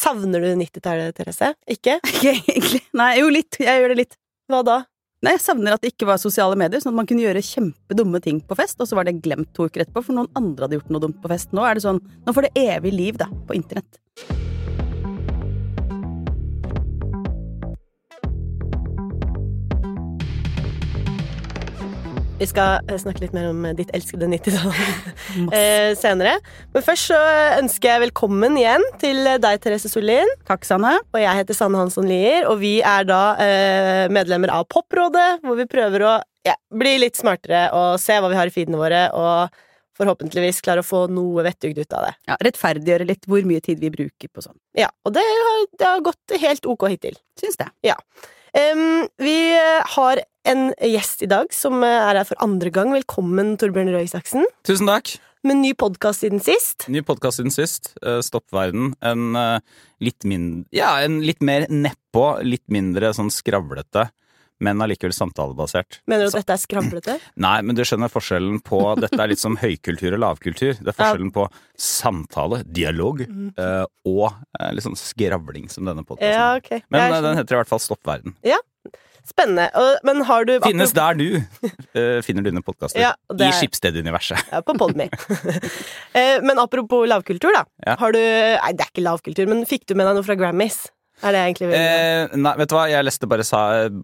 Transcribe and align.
Savner 0.00 0.40
du 0.40 0.48
90-tallet, 0.56 1.12
Therese? 1.16 1.52
Ikke? 1.68 1.98
Ikke 2.14 2.32
egentlig. 2.38 2.80
Nei, 2.96 3.12
jo 3.20 3.28
litt. 3.32 3.60
Jeg 3.60 3.82
gjør 3.82 3.92
det 3.94 4.00
litt. 4.04 4.16
Hva 4.50 4.62
da? 4.66 4.78
Nei, 5.20 5.34
Jeg 5.36 5.42
savner 5.44 5.74
at 5.76 5.82
det 5.84 5.90
ikke 5.92 6.06
var 6.08 6.16
sosiale 6.16 6.56
medier, 6.56 6.80
sånn 6.80 6.94
at 6.94 7.00
man 7.02 7.08
kunne 7.08 7.20
gjøre 7.26 7.42
kjempedumme 7.44 8.22
ting 8.24 8.38
på 8.40 8.56
fest, 8.56 8.78
og 8.80 8.88
så 8.88 8.96
var 8.96 9.04
det 9.04 9.18
glemt 9.20 9.50
to 9.52 9.66
uker 9.68 9.84
etterpå, 9.84 10.00
for 10.06 10.16
noen 10.16 10.30
andre 10.38 10.64
hadde 10.64 10.78
gjort 10.78 10.94
noe 10.94 11.02
dumt 11.04 11.18
på 11.20 11.28
fest. 11.28 11.50
Nå 11.52 11.66
er 11.68 11.76
det 11.76 11.84
sånn, 11.84 12.00
nå 12.24 12.32
får 12.32 12.48
det 12.48 12.62
evig 12.62 12.94
liv, 12.96 13.18
da, 13.20 13.28
på 13.28 13.58
internett. 13.58 14.00
Vi 22.40 22.46
skal 22.48 22.86
eh, 22.88 22.96
snakke 22.96 23.20
litt 23.20 23.34
mer 23.36 23.50
om 23.50 23.64
eh, 23.68 23.74
ditt 23.76 23.90
elskede 23.92 24.24
90-tall 24.32 24.70
eh, 25.56 25.90
senere. 25.98 26.38
Men 26.72 26.84
først 26.86 27.10
så 27.10 27.18
ønsker 27.58 27.92
jeg 27.92 28.02
velkommen 28.06 28.56
igjen 28.56 28.84
til 29.02 29.28
deg, 29.42 29.60
Therese 29.60 29.90
Sollien. 29.92 30.30
Takk, 30.48 30.64
Sanne. 30.64 30.94
Og 31.12 31.20
jeg 31.20 31.36
heter 31.42 31.58
Sanne 31.58 31.82
Hansson 31.82 32.08
Lier, 32.08 32.48
og 32.48 32.62
vi 32.62 32.78
er 32.80 33.04
da 33.08 33.20
eh, 33.44 34.06
medlemmer 34.12 34.54
av 34.56 34.64
Poprådet, 34.72 35.42
hvor 35.44 35.60
vi 35.60 35.68
prøver 35.68 36.06
å 36.08 36.14
ja, 36.48 36.56
bli 36.72 36.94
litt 37.02 37.20
smartere 37.20 37.66
og 37.76 38.00
se 38.00 38.16
hva 38.16 38.32
vi 38.32 38.40
har 38.40 38.48
i 38.48 38.54
feedene 38.54 38.80
våre, 38.80 39.04
og 39.12 40.00
forhåpentligvis 40.00 40.62
klare 40.64 40.80
å 40.80 40.86
få 40.86 41.04
noe 41.12 41.44
vettugd 41.44 41.76
ut 41.76 41.92
av 41.92 42.08
det. 42.08 42.16
Ja, 42.30 42.40
Rettferdiggjøre 42.48 43.10
litt 43.12 43.28
hvor 43.28 43.44
mye 43.44 43.60
tid 43.60 43.84
vi 43.84 43.92
bruker 43.92 44.32
på 44.32 44.48
sånn. 44.48 44.56
Ja, 44.80 44.88
og 45.04 45.12
det 45.12 45.26
har, 45.28 45.64
det 45.76 45.92
har 45.92 46.08
gått 46.08 46.40
helt 46.40 46.72
ok 46.72 46.88
hittil. 46.94 47.20
Syns 47.36 47.60
det. 47.60 47.68
Em, 48.56 49.04
vi 49.20 49.36
har 49.92 50.24
en 50.50 50.70
gjest 50.82 51.24
i 51.24 51.30
dag 51.30 51.50
som 51.54 51.82
er 51.86 52.18
her 52.18 52.26
for 52.26 52.38
andre 52.42 52.72
gang. 52.74 52.92
Velkommen, 52.94 53.54
Torbjørn 53.60 53.92
Røe 53.94 54.06
Isaksen. 54.06 54.46
Tusen 54.66 54.90
takk. 54.90 55.14
Med 55.46 55.56
ny 55.62 55.70
podkast 55.78 56.24
siden 56.24 56.42
sist. 56.44 56.84
Ny 56.92 57.00
podkast 57.06 57.40
siden 57.40 57.54
sist. 57.54 57.92
Stopp 57.94 58.26
Stoppverden. 58.26 58.92
En 59.00 59.36
eh, 59.38 59.60
litt 60.04 60.26
mindre 60.28 60.68
Ja, 60.76 60.98
en 61.04 61.20
litt 61.24 61.40
mer 61.44 61.68
nedpå, 61.70 62.24
litt 62.44 62.66
mindre 62.72 63.12
sånn 63.16 63.30
skravlete, 63.32 64.10
men 64.60 64.82
allikevel 64.84 65.14
samtalebasert. 65.16 66.02
Mener 66.10 66.26
du 66.26 66.32
at 66.34 66.42
dette 66.42 66.56
er 66.58 66.60
skravlete? 66.60 67.16
Nei, 67.46 67.56
men 67.64 67.78
du 67.78 67.84
skjønner 67.86 68.12
forskjellen 68.12 68.58
på 68.66 68.82
Dette 69.04 69.16
er 69.16 69.32
litt 69.32 69.40
som 69.40 69.56
høykultur 69.60 70.18
og 70.18 70.24
lavkultur. 70.26 70.74
Det 70.76 70.92
er 70.92 70.98
forskjellen 70.98 71.32
på 71.36 71.46
samtale, 71.78 72.64
dialog, 72.66 73.22
mm. 73.24 73.54
og 74.10 74.26
eh, 74.58 74.74
litt 74.74 74.88
sånn 74.88 74.98
skravling 74.98 75.70
som 75.72 75.88
denne 75.88 76.04
podkasten. 76.04 76.34
Ja, 76.34 76.50
ok. 76.58 76.90
Men 76.92 77.06
eh, 77.14 77.22
den 77.30 77.40
heter 77.40 77.56
i 77.56 77.62
hvert 77.62 77.72
fall 77.72 77.86
Stoppverden. 77.86 78.36
Spennende. 79.28 79.68
Men 80.06 80.22
har 80.28 80.44
du 80.48 80.54
Finnes 80.64 80.92
der 80.96 81.14
du 81.18 81.26
eh, 81.36 82.20
finner 82.26 82.42
dine 82.46 82.62
podkaster. 82.62 83.00
Ja, 83.06 83.12
I 83.32 83.48
er- 83.48 83.52
Skipsted-universet. 83.58 84.40
Ja, 84.52 84.60
på 84.62 84.74
Podme. 84.78 85.08
Eh, 86.12 86.40
men 86.42 86.58
apropos 86.58 87.06
lavkultur, 87.08 87.52
da. 87.54 87.64
Ja. 87.86 87.94
Har 88.00 88.12
du 88.12 88.18
Nei, 88.18 88.72
det 88.74 88.82
er 88.86 88.90
ikke 88.90 89.04
lavkultur, 89.04 89.46
men 89.50 89.62
fikk 89.68 89.84
du 89.86 89.94
med 89.94 90.08
deg 90.08 90.16
noe 90.18 90.26
fra 90.26 90.34
Grammys? 90.38 90.88
Er 91.22 91.34
det 91.36 91.40
egentlig 91.44 91.68
Eh, 91.76 92.32
nei, 92.40 92.52
vet 92.58 92.70
du 92.72 92.74
hva, 92.74 92.86
jeg 92.90 93.04
leste 93.06 93.28
bare, 93.30 93.44
sa, 93.46 93.60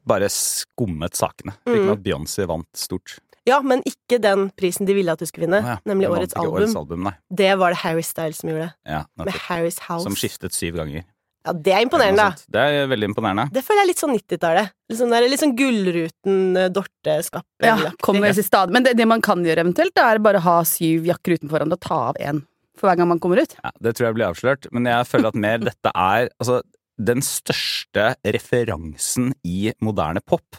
bare 0.07 0.29
skummet 0.31 1.17
sakene. 1.19 1.55
Fikk 1.67 1.83
Mm. 1.87 1.93
at 1.97 2.03
Beyoncé 2.05 2.47
vant 2.47 2.69
stort. 2.77 3.17
Ja, 3.47 3.61
men 3.63 3.83
ikke 3.87 4.19
den 4.23 4.49
prisen 4.59 4.87
de 4.87 4.95
ville 4.95 5.13
at 5.13 5.19
du 5.23 5.27
skulle 5.27 5.47
vinne, 5.47 5.61
ah, 5.63 5.77
ja, 5.77 5.77
nemlig 5.87 6.09
årets 6.11 6.35
album. 6.35 6.55
årets 6.61 6.75
album. 6.77 7.05
Nei. 7.07 7.13
Det 7.31 7.53
var 7.59 7.71
det 7.75 7.79
Harry 7.85 8.03
Styles 8.03 8.39
som 8.43 8.51
gjorde. 8.51 8.73
Ja, 8.87 9.05
Med. 9.17 9.29
Harry's 9.49 9.79
House. 9.87 10.03
Som 10.07 10.15
skiftet 10.19 10.53
syv 10.55 10.75
ganger. 10.81 11.05
Ja, 11.47 11.53
det 11.55 11.73
er 11.77 11.85
imponerende, 11.87 12.25
da. 12.27 12.47
Det 12.57 12.65
er 12.67 12.89
veldig 12.91 13.09
imponerende. 13.13 13.47
Det 13.55 13.63
føler 13.65 13.81
jeg 13.81 13.87
er 13.87 13.91
litt 13.93 14.03
sånn 14.03 14.15
90-tallet. 14.17 14.73
Litt 14.91 14.99
sånn, 14.99 15.15
der- 15.15 15.29
litt 15.31 15.43
sånn 15.43 15.55
Gullruten, 15.59 16.41
eh, 16.59 16.69
Dorte-skapet. 16.75 17.47
Ja, 17.63 17.77
kommer 18.03 18.29
i 18.29 18.43
stad. 18.43 18.71
Men 18.75 18.83
det, 18.83 18.97
det 18.99 19.07
man 19.07 19.23
kan 19.23 19.45
gjøre 19.47 19.63
eventuelt, 19.65 19.95
da, 19.95 20.11
er 20.11 20.19
bare 20.19 20.43
å 20.43 20.47
ha 20.49 20.57
syv 20.67 21.07
jakker 21.07 21.39
utenfor 21.39 21.59
hverandre 21.59 21.79
og 21.79 21.85
ta 21.87 22.01
av 22.11 22.17
én 22.21 22.43
for 22.77 22.91
hver 22.91 22.99
gang 22.99 23.09
man 23.09 23.21
kommer 23.23 23.41
ut. 23.41 23.55
Ja, 23.63 23.71
det 23.81 23.95
tror 23.97 24.09
jeg 24.11 24.17
blir 24.19 24.27
avslørt, 24.29 24.67
men 24.75 24.85
jeg 24.91 25.07
føler 25.09 25.31
at 25.31 25.39
mer 25.47 25.59
dette 25.65 25.93
er 25.95 26.29
altså, 26.41 26.63
Den 26.99 27.21
største 27.21 28.15
referansen 28.25 29.35
i 29.45 29.71
moderne 29.85 30.23
pop 30.25 30.57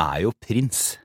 er 0.00 0.22
jo 0.24 0.32
Prins. 0.40 0.96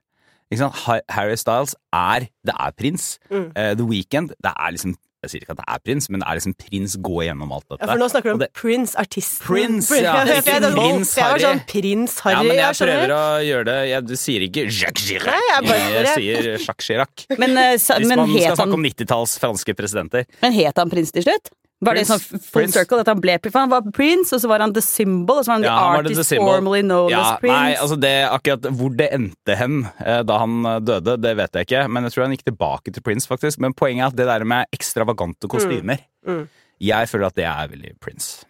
Ikke 0.50 0.64
sant? 0.64 1.04
Harry 1.14 1.36
Styles 1.38 1.76
er 1.94 2.26
Det 2.42 2.54
er 2.56 2.72
prins. 2.72 3.18
Mm. 3.30 3.52
Uh, 3.54 3.74
The 3.78 3.86
Weeknd, 3.86 4.32
det 4.42 4.50
er 4.56 4.72
liksom 4.74 4.96
Jeg 5.20 5.30
sier 5.34 5.42
ikke 5.44 5.52
at 5.52 5.58
det 5.60 5.64
er 5.68 5.80
prins, 5.84 6.06
men 6.08 6.22
det 6.22 6.26
er 6.30 6.38
liksom 6.38 6.54
prins 6.56 6.94
gå 7.04 7.16
gjennom 7.26 7.50
alt 7.52 7.66
dette. 7.68 7.80
Ja, 7.84 7.88
for 7.92 8.00
nå 8.00 8.06
snakker 8.08 8.30
du 8.30 8.32
om 8.32 8.40
det- 8.40 8.48
prins 8.56 8.94
artisten. 8.96 9.44
Prins, 9.44 9.90
ja, 10.00 10.14
ikke 10.24 10.44
prins 10.46 10.70
Prins 10.78 11.12
jeg 11.18 11.34
var 11.34 11.42
sånn 11.44 11.60
Prins 11.68 12.14
Harry. 12.24 12.34
ja, 12.38 12.42
men 12.48 12.56
jeg 12.56 12.64
jeg 12.70 12.88
prøver 12.88 13.12
å 13.12 13.22
gjøre 13.44 13.64
det 13.68 13.76
Jeg 13.90 14.06
du 14.08 14.14
sier 14.16 14.46
ikke 14.48 14.64
Jacques 14.70 15.04
Chirac. 15.10 15.28
Nei, 15.28 15.42
jeg 15.50 15.68
bare- 15.68 15.92
jeg 15.92 16.14
sier 16.16 16.50
Jacques 16.64 16.86
Chirac. 16.88 17.26
Men, 17.36 17.50
uh, 17.58 17.76
sa, 17.76 17.98
Hvis 18.00 18.08
men, 18.08 18.16
man 18.24 18.32
skal 18.32 18.48
han... 18.48 18.56
snakke 18.62 18.78
om 18.80 18.84
90-talls 18.88 19.36
franske 19.44 19.76
presidenter. 19.76 20.24
men 20.40 20.52
het 20.56 20.80
han 20.80 20.88
prins 20.96 21.12
til 21.12 21.22
slutt? 21.28 21.52
Var 21.80 21.96
det 21.96 22.02
Prince. 22.04 22.12
sånn 22.12 22.40
full 22.40 22.62
Prince. 22.62 22.74
circle 22.76 23.00
at 23.00 23.08
han 23.08 23.20
ble 23.24 23.38
For 23.42 23.58
han 23.58 23.70
var 23.70 23.86
prince, 23.96 24.34
og 24.36 24.40
så 24.42 24.48
var 24.50 24.60
han 24.60 24.74
the 24.76 24.82
symbol, 24.84 25.38
og 25.40 25.46
så 25.46 25.48
var 25.48 25.54
han 25.54 25.62
Ja, 25.64 25.76
the 25.76 26.02
the 26.02 26.14
artist 26.14 26.28
symbol. 26.28 26.50
formerly 26.50 26.82
known 26.82 27.08
Ja, 27.10 27.20
as 27.22 27.40
prince. 27.40 27.56
nei, 27.56 27.74
altså 27.74 27.96
det, 28.00 28.12
akkurat 28.28 28.68
Hvor 28.76 28.96
det 28.96 29.08
endte 29.16 29.56
hen 29.56 29.78
eh, 30.04 30.22
da 30.22 30.38
han 30.38 30.66
eh, 30.66 30.80
døde, 30.80 31.16
det 31.20 31.36
vet 31.36 31.52
jeg 31.56 31.66
ikke. 31.66 31.88
Men 31.88 32.04
jeg 32.04 32.12
tror 32.12 32.24
han 32.26 32.36
gikk 32.36 32.44
tilbake 32.44 32.92
til 32.92 33.02
Prince, 33.02 33.26
faktisk. 33.26 33.58
Men 33.64 33.72
poenget 33.72 34.02
er 34.04 34.06
at 34.12 34.16
det 34.16 34.26
der 34.26 34.44
med 34.44 34.66
ekstravagante 34.72 35.48
kostymer 35.48 35.98
Mm. 36.26 36.48
Jeg 36.80 37.08
føler 37.08 37.26
at 37.26 37.34
det 37.34 37.44
er 37.48 37.68
veldig 37.68 37.94
Prince. 38.00 38.44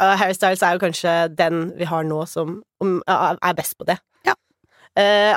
Uh, 0.00 0.14
Harry 0.16 0.32
Styles 0.32 0.62
er 0.62 0.76
jo 0.76 0.78
kanskje 0.78 1.12
den 1.34 1.72
vi 1.76 1.84
har 1.84 2.04
nå 2.06 2.20
som 2.30 2.62
um, 2.80 3.02
uh, 3.10 3.34
er 3.42 3.54
best 3.58 3.74
på 3.76 3.84
det. 3.84 3.98
Ja. 4.24 4.34
Uh, 4.96 5.34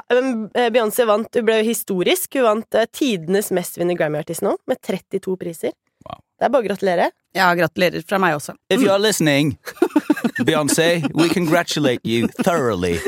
eh, 0.54 0.70
Beyoncé 0.70 1.06
vant, 1.10 1.28
hun 1.34 1.46
ble 1.48 1.64
historisk. 1.66 2.36
Hun 2.38 2.44
vant 2.46 2.78
uh, 2.78 2.86
tidenes 2.94 3.50
mestvinnende 3.52 3.98
Grammy-artist 3.98 4.44
nå, 4.46 4.54
med 4.70 4.78
32 4.86 5.36
priser. 5.42 5.74
Wow. 6.08 6.22
Det 6.40 6.48
er 6.48 6.54
bare 6.54 6.64
å 6.64 6.68
gratulere. 6.68 7.12
Ja, 7.38 7.52
gratulerer 7.56 8.04
fra 8.08 8.18
meg 8.22 8.36
også. 8.40 8.56
If 8.74 8.82
you 8.82 8.90
are 8.92 9.00
listening, 9.02 9.58
Beyoncé, 10.42 11.06
we 11.14 11.30
congratulate 11.30 12.02
you 12.04 12.28
thoroughly. 12.42 12.98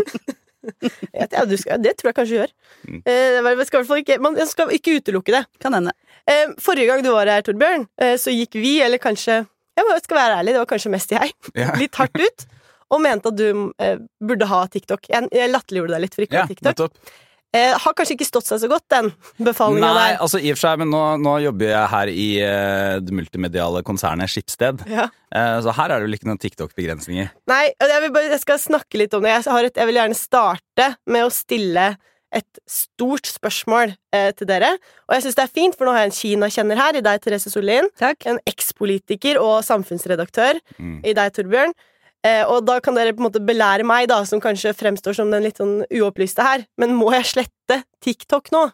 Ja, 1.11 1.25
det, 1.27 1.41
du 1.51 1.57
skal, 1.59 1.81
det 1.83 1.97
tror 1.99 2.09
jeg 2.09 2.15
kanskje 2.15 2.37
gjør. 2.37 2.51
Mm. 2.87 2.99
Eh, 3.03 3.65
skal 3.67 3.81
hvert 3.81 3.89
fall 3.89 3.99
ikke, 3.99 4.15
man 4.23 4.37
skal 4.47 4.71
ikke 4.71 4.97
utelukke 4.99 5.33
det. 5.35 5.41
Kan 5.59 5.75
hende. 5.75 5.91
Eh, 6.29 6.53
forrige 6.61 6.87
gang 6.87 7.03
du 7.03 7.09
var 7.11 7.27
her, 7.27 7.43
Torbjørn, 7.43 7.83
eh, 7.99 8.13
så 8.21 8.31
gikk 8.31 8.55
vi, 8.55 8.77
eller 8.85 9.01
kanskje 9.01 9.41
Jeg 9.73 10.01
skal 10.05 10.17
være 10.19 10.39
ærlig, 10.39 10.53
det 10.53 10.61
var 10.61 10.69
kanskje 10.69 10.93
mest 10.93 11.11
jeg, 11.11 11.31
yeah. 11.57 11.73
litt 11.81 11.95
hardt 11.97 12.19
ut. 12.21 12.47
Og 12.93 13.01
mente 13.01 13.31
at 13.31 13.37
du 13.39 13.71
eh, 13.81 13.97
burde 14.21 14.47
ha 14.47 14.59
TikTok. 14.69 15.09
Jeg, 15.09 15.27
jeg 15.33 15.49
latterliggjorde 15.49 15.95
deg 15.95 16.03
litt 16.03 16.15
for 16.15 16.25
ikke 16.27 16.37
å 16.37 16.43
ha 16.43 16.51
TikTok. 16.51 17.13
Eh, 17.53 17.73
har 17.77 17.93
kanskje 17.93 18.15
ikke 18.17 18.25
stått 18.25 18.47
seg 18.49 18.63
så 18.63 18.67
godt, 18.71 18.87
den 18.89 19.11
befalinga 19.45 19.91
Nei, 19.93 20.05
der. 20.13 20.21
altså 20.25 20.39
i 20.41 20.49
og 20.49 20.57
for 20.57 20.63
seg, 20.65 20.79
men 20.81 20.89
nå, 20.89 21.01
nå 21.21 21.33
jobber 21.43 21.67
jeg 21.69 21.89
her 21.91 22.09
i 22.09 22.23
eh, 22.41 22.95
det 23.05 23.13
multimediale 23.13 23.83
konsernet 23.85 24.31
Skipsted. 24.33 24.81
Ja. 24.89 25.05
Eh, 25.29 25.59
så 25.61 25.75
her 25.77 25.93
er 25.93 26.01
det 26.01 26.07
vel 26.09 26.17
ikke 26.17 26.31
noen 26.31 26.41
TikTok-begrensninger. 26.41 27.29
Nei, 27.53 27.67
og 27.77 27.93
jeg, 27.93 28.01
vil 28.07 28.15
bare, 28.15 28.31
jeg 28.33 28.41
skal 28.41 28.57
snakke 28.63 28.97
litt 29.03 29.13
om 29.13 29.21
det. 29.21 29.35
Jeg, 29.35 29.45
har 29.53 29.69
et, 29.69 29.77
jeg 29.77 29.91
vil 29.91 29.99
gjerne 30.01 30.17
starte 30.17 30.89
med 31.05 31.27
å 31.27 31.29
stille 31.33 31.85
et 32.33 32.57
stort 32.65 33.29
spørsmål 33.29 33.91
eh, 34.17 34.31
til 34.33 34.49
dere. 34.49 34.71
Og 35.05 35.13
jeg 35.13 35.27
syns 35.27 35.37
det 35.37 35.43
er 35.45 35.53
fint, 35.53 35.75
for 35.77 35.85
nå 35.85 35.93
har 35.93 36.07
jeg 36.07 36.09
en 36.09 36.17
Kina-kjenner 36.17 36.79
her, 36.81 36.97
i 36.97 37.03
deg, 37.05 37.21
Therese 37.21 37.51
Sollien. 37.53 37.91
En 38.25 38.39
ekspolitiker 38.49 39.37
og 39.37 39.59
samfunnsredaktør 39.69 40.57
Mm. 40.81 40.95
i 41.05 41.13
deg, 41.13 41.29
Torbjørn. 41.37 41.77
Eh, 42.23 42.43
og 42.47 42.61
da 42.65 42.77
kan 42.79 42.95
dere 42.95 43.11
på 43.11 43.19
en 43.19 43.27
måte 43.27 43.41
belære 43.43 43.83
meg, 43.83 44.07
da, 44.07 44.21
som 44.27 44.39
kanskje 44.43 44.71
fremstår 44.79 45.15
som 45.17 45.31
den 45.33 45.43
litt 45.43 45.57
sånn 45.59 45.81
uopplyste 45.91 46.45
her. 46.45 46.63
Men 46.79 46.95
må 46.95 47.09
jeg 47.11 47.25
slette 47.33 47.81
TikTok 48.03 48.47
nå? 48.55 48.69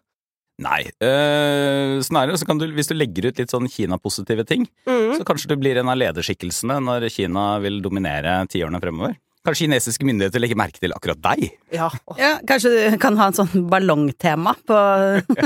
Nei. 0.59 0.81
eh, 1.01 1.95
snarere 2.03 2.35
så 2.37 2.45
kan 2.45 2.59
du, 2.59 2.65
hvis 2.75 2.89
du 2.91 2.93
legger 2.97 3.29
ut 3.29 3.37
litt 3.39 3.49
sånn 3.53 3.69
Kina-positive 3.71 4.43
ting, 4.45 4.67
Mm. 4.85 5.15
så 5.17 5.23
kanskje 5.23 5.47
du 5.47 5.55
blir 5.55 5.77
en 5.79 5.87
av 5.89 5.95
lederskikkelsene 5.97 6.77
når 6.83 7.07
Kina 7.09 7.59
vil 7.63 7.79
dominere 7.81 8.41
tiårene 8.51 8.81
fremover. 8.83 9.15
Kanskje 9.47 9.69
kinesiske 9.69 10.03
myndigheter 10.03 10.41
legger 10.43 10.57
merke 10.59 10.81
til 10.83 10.91
akkurat 10.91 11.21
deg? 11.23 11.45
Ja. 11.71 11.87
Ja, 12.19 12.33
kanskje 12.45 12.91
du 12.91 12.97
kan 12.99 13.15
ha 13.17 13.29
en 13.31 13.37
sånn 13.37 13.69
ballongtema 13.71 14.51
på 14.67 14.75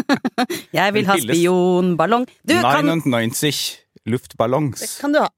Jeg 0.80 0.94
vil 0.97 1.06
ha 1.06 1.16
spionballong. 1.22 2.25
Du, 2.44 2.56
kan, 2.59 2.90
99 2.90 3.78
luftballongs. 4.09 4.97
kan 5.00 5.13
du 5.13 5.19
ha 5.22 5.30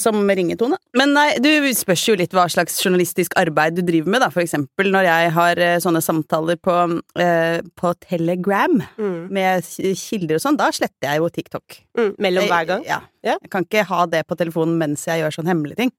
som 0.00 0.16
ringetone. 0.28 0.76
Men 0.96 1.12
nei, 1.12 1.26
du 1.42 1.48
spørs 1.74 2.04
jo 2.08 2.14
litt 2.16 2.32
hva 2.32 2.46
slags 2.52 2.78
journalistisk 2.80 3.34
arbeid 3.36 3.76
du 3.76 3.82
driver 3.82 4.08
med, 4.14 4.20
da. 4.24 4.30
For 4.32 4.40
eksempel 4.44 4.90
når 4.94 5.04
jeg 5.08 5.30
har 5.36 5.58
eh, 5.58 5.76
sånne 5.82 6.00
samtaler 6.04 6.56
på, 6.62 6.76
eh, 7.20 7.60
på 7.76 7.94
Telegram 8.06 8.78
Mm. 8.98 9.28
med 9.32 9.64
kilder 9.98 10.36
og 10.36 10.40
sånn, 10.44 10.56
da 10.56 10.70
sletter 10.70 11.08
jeg 11.10 11.18
jo 11.18 11.28
TikTok. 11.28 11.78
Mm. 11.98 12.12
Mellom 12.18 12.48
hver 12.48 12.66
gang. 12.66 12.84
Ja. 12.88 13.00
Ja. 13.22 13.36
Jeg 13.42 13.50
kan 13.50 13.64
ikke 13.66 13.84
ha 13.86 14.06
det 14.06 14.24
på 14.26 14.36
telefonen 14.36 14.78
mens 14.78 15.04
jeg 15.06 15.20
gjør 15.22 15.36
sånne 15.36 15.52
hemmelige 15.52 15.76
ting. 15.76 15.92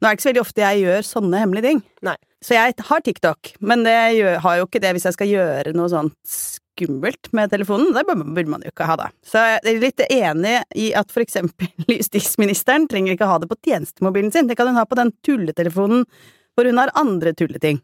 Nå 0.00 0.06
er 0.08 0.10
det 0.14 0.18
ikke 0.18 0.24
så 0.26 0.30
veldig 0.32 0.42
ofte 0.44 0.62
jeg 0.64 0.82
gjør 0.84 1.06
sånne 1.06 1.40
hemmelige 1.42 1.68
ting. 1.70 1.82
Nei. 2.02 2.16
Så 2.40 2.54
jeg 2.56 2.74
har 2.88 3.00
TikTok, 3.04 3.50
men 3.60 3.82
det 3.84 3.96
har 4.40 4.56
jo 4.56 4.64
ikke 4.66 4.80
det 4.80 4.94
hvis 4.96 5.04
jeg 5.04 5.12
skal 5.18 5.28
gjøre 5.28 5.74
noe 5.76 5.90
sånt 5.92 6.36
skummelt 6.80 7.30
med 7.36 7.52
telefonen. 7.52 7.92
Det 7.94 8.04
burde 8.08 8.48
man 8.48 8.64
jo 8.64 8.72
ikke 8.72 8.88
ha, 8.88 8.96
da. 8.96 9.10
Så 9.26 9.42
jeg 9.44 9.60
er 9.60 9.82
litt 9.82 10.02
enig 10.08 10.56
i 10.80 10.90
at 10.96 11.12
for 11.12 11.24
eksempel 11.24 11.68
justisministeren 11.98 12.88
trenger 12.90 13.14
ikke 13.14 13.28
ha 13.28 13.38
det 13.42 13.50
på 13.50 13.58
tjenestemobilen 13.68 14.32
sin. 14.32 14.48
Det 14.48 14.56
kan 14.58 14.70
hun 14.70 14.80
ha 14.80 14.86
på 14.88 14.98
den 14.98 15.12
tulletelefonen 15.26 16.06
hvor 16.56 16.66
hun 16.66 16.80
har 16.80 16.92
andre 16.98 17.32
tulleting. 17.36 17.80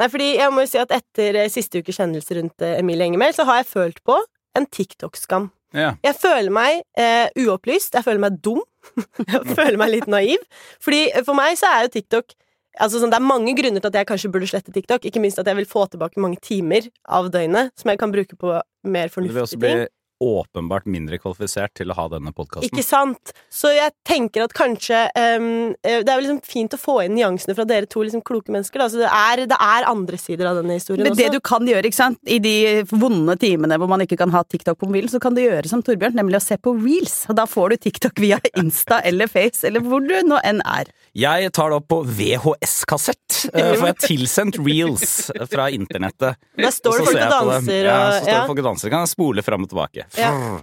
Nei, 0.00 0.08
fordi 0.10 0.28
jeg 0.38 0.52
må 0.52 0.64
jo 0.64 0.70
si 0.70 0.80
at 0.80 0.92
etter 0.94 1.36
eh, 1.44 1.50
siste 1.52 1.82
ukes 1.82 1.98
kjennelse 2.00 2.36
rundt 2.38 2.64
eh, 2.64 2.78
Emilie 2.80 3.06
Enger 3.06 3.36
så 3.36 3.46
har 3.48 3.60
jeg 3.60 3.70
følt 3.70 4.00
på 4.06 4.16
en 4.58 4.66
TikTok-skam. 4.66 5.50
Ja. 5.76 5.94
Jeg 6.04 6.16
føler 6.20 6.52
meg 6.52 6.82
eh, 7.00 7.28
uopplyst, 7.44 7.94
jeg 7.96 8.04
føler 8.04 8.22
meg 8.24 8.40
dum. 8.44 8.60
jeg 9.30 9.42
føler 9.54 9.78
meg 9.80 9.92
litt 9.94 10.08
naiv. 10.10 10.42
Fordi 10.82 11.06
for 11.22 11.38
meg 11.38 11.56
så 11.60 11.70
er 11.70 11.86
jo 11.86 11.92
TikTok 11.94 12.34
Altså 12.80 13.00
sånn, 13.02 13.10
Det 13.12 13.18
er 13.18 13.26
mange 13.26 13.52
grunner 13.56 13.82
til 13.82 13.90
at 13.90 13.98
jeg 14.00 14.08
kanskje 14.08 14.30
burde 14.32 14.48
slette 14.48 14.72
TikTok. 14.72 15.04
Ikke 15.04 15.20
minst 15.20 15.38
at 15.38 15.46
jeg 15.46 15.58
vil 15.58 15.68
få 15.68 15.84
tilbake 15.92 16.20
mange 16.22 16.40
timer 16.40 16.88
av 17.04 17.28
døgnet 17.32 17.72
som 17.76 17.92
jeg 17.92 18.00
kan 18.00 18.12
bruke 18.14 18.38
på 18.38 18.54
mer 18.84 19.10
Du 19.12 19.12
vil 19.12 19.14
fornuftige 19.16 19.44
også 19.44 19.60
ting. 19.60 19.88
Åpenbart 20.22 20.86
mindre 20.90 21.18
kvalifisert 21.20 21.74
til 21.78 21.92
å 21.92 21.96
ha 21.98 22.06
denne 22.12 22.32
podkasten. 22.34 22.68
Ikke 22.70 22.84
sant? 22.86 23.32
Så 23.52 23.72
jeg 23.74 23.94
tenker 24.06 24.46
at 24.46 24.54
kanskje 24.56 25.04
ehm, 25.18 25.74
eh, 25.82 26.00
Det 26.02 26.12
er 26.12 26.18
jo 26.18 26.24
liksom 26.24 26.40
fint 26.46 26.76
å 26.76 26.80
få 26.80 26.98
inn 27.04 27.16
nyansene 27.18 27.56
fra 27.58 27.66
dere 27.68 27.88
to 27.90 28.04
liksom 28.04 28.22
kloke 28.26 28.54
mennesker. 28.54 28.82
Da. 28.82 28.88
Så 28.92 29.02
det 29.02 29.10
er, 29.10 29.44
det 29.50 29.58
er 29.58 29.88
andre 29.90 30.20
sider 30.20 30.50
av 30.50 30.60
denne 30.60 30.78
historien 30.78 31.08
Men 31.08 31.18
det 31.18 31.30
du 31.34 31.40
kan 31.44 31.66
gjøre, 31.68 31.88
ikke 31.88 31.98
sant, 31.98 32.20
i 32.24 32.38
de 32.42 32.56
vonde 32.90 33.36
timene 33.42 33.78
hvor 33.80 33.90
man 33.90 34.04
ikke 34.04 34.18
kan 34.20 34.32
ha 34.34 34.44
TikTok 34.46 34.80
på 34.80 34.90
mobilen, 34.90 35.10
så 35.12 35.20
kan 35.22 35.36
du 35.36 35.42
gjøre 35.42 35.68
som 35.70 35.82
Torbjørn, 35.84 36.16
nemlig 36.18 36.38
å 36.38 36.44
se 36.44 36.58
på 36.60 36.74
reels. 36.78 37.22
Og 37.32 37.38
da 37.38 37.46
får 37.50 37.74
du 37.74 37.82
TikTok 37.88 38.22
via 38.22 38.40
Insta 38.62 39.02
eller 39.08 39.30
Face, 39.32 39.66
eller 39.68 39.84
hvor 39.84 40.04
du 40.04 40.14
nå 40.26 40.40
enn 40.46 40.62
er. 40.64 40.90
Jeg 41.18 41.52
tar 41.52 41.72
det 41.72 41.80
opp 41.82 41.88
på 41.92 42.00
VHS-kassett. 42.08 43.42
for 43.50 43.80
Får 43.82 43.90
jeg 43.90 43.98
tilsendt 44.06 44.58
reels 44.62 45.30
fra 45.50 45.68
internettet. 45.74 46.40
Der 46.56 46.72
står 46.72 47.02
det 47.02 47.08
folk 47.10 47.18
og 47.18 47.32
danser 47.32 47.84
Ja, 47.84 47.98
så 47.98 48.22
står 48.22 48.30
det 48.30 48.36
ja. 48.38 48.46
folk 48.48 48.62
og 48.62 48.68
danser. 48.70 48.92
Kan 48.92 49.04
jeg 49.04 49.12
spole 49.12 49.44
fram 49.44 49.66
og 49.66 49.72
tilbake. 49.72 50.06
Ja. 50.18 50.60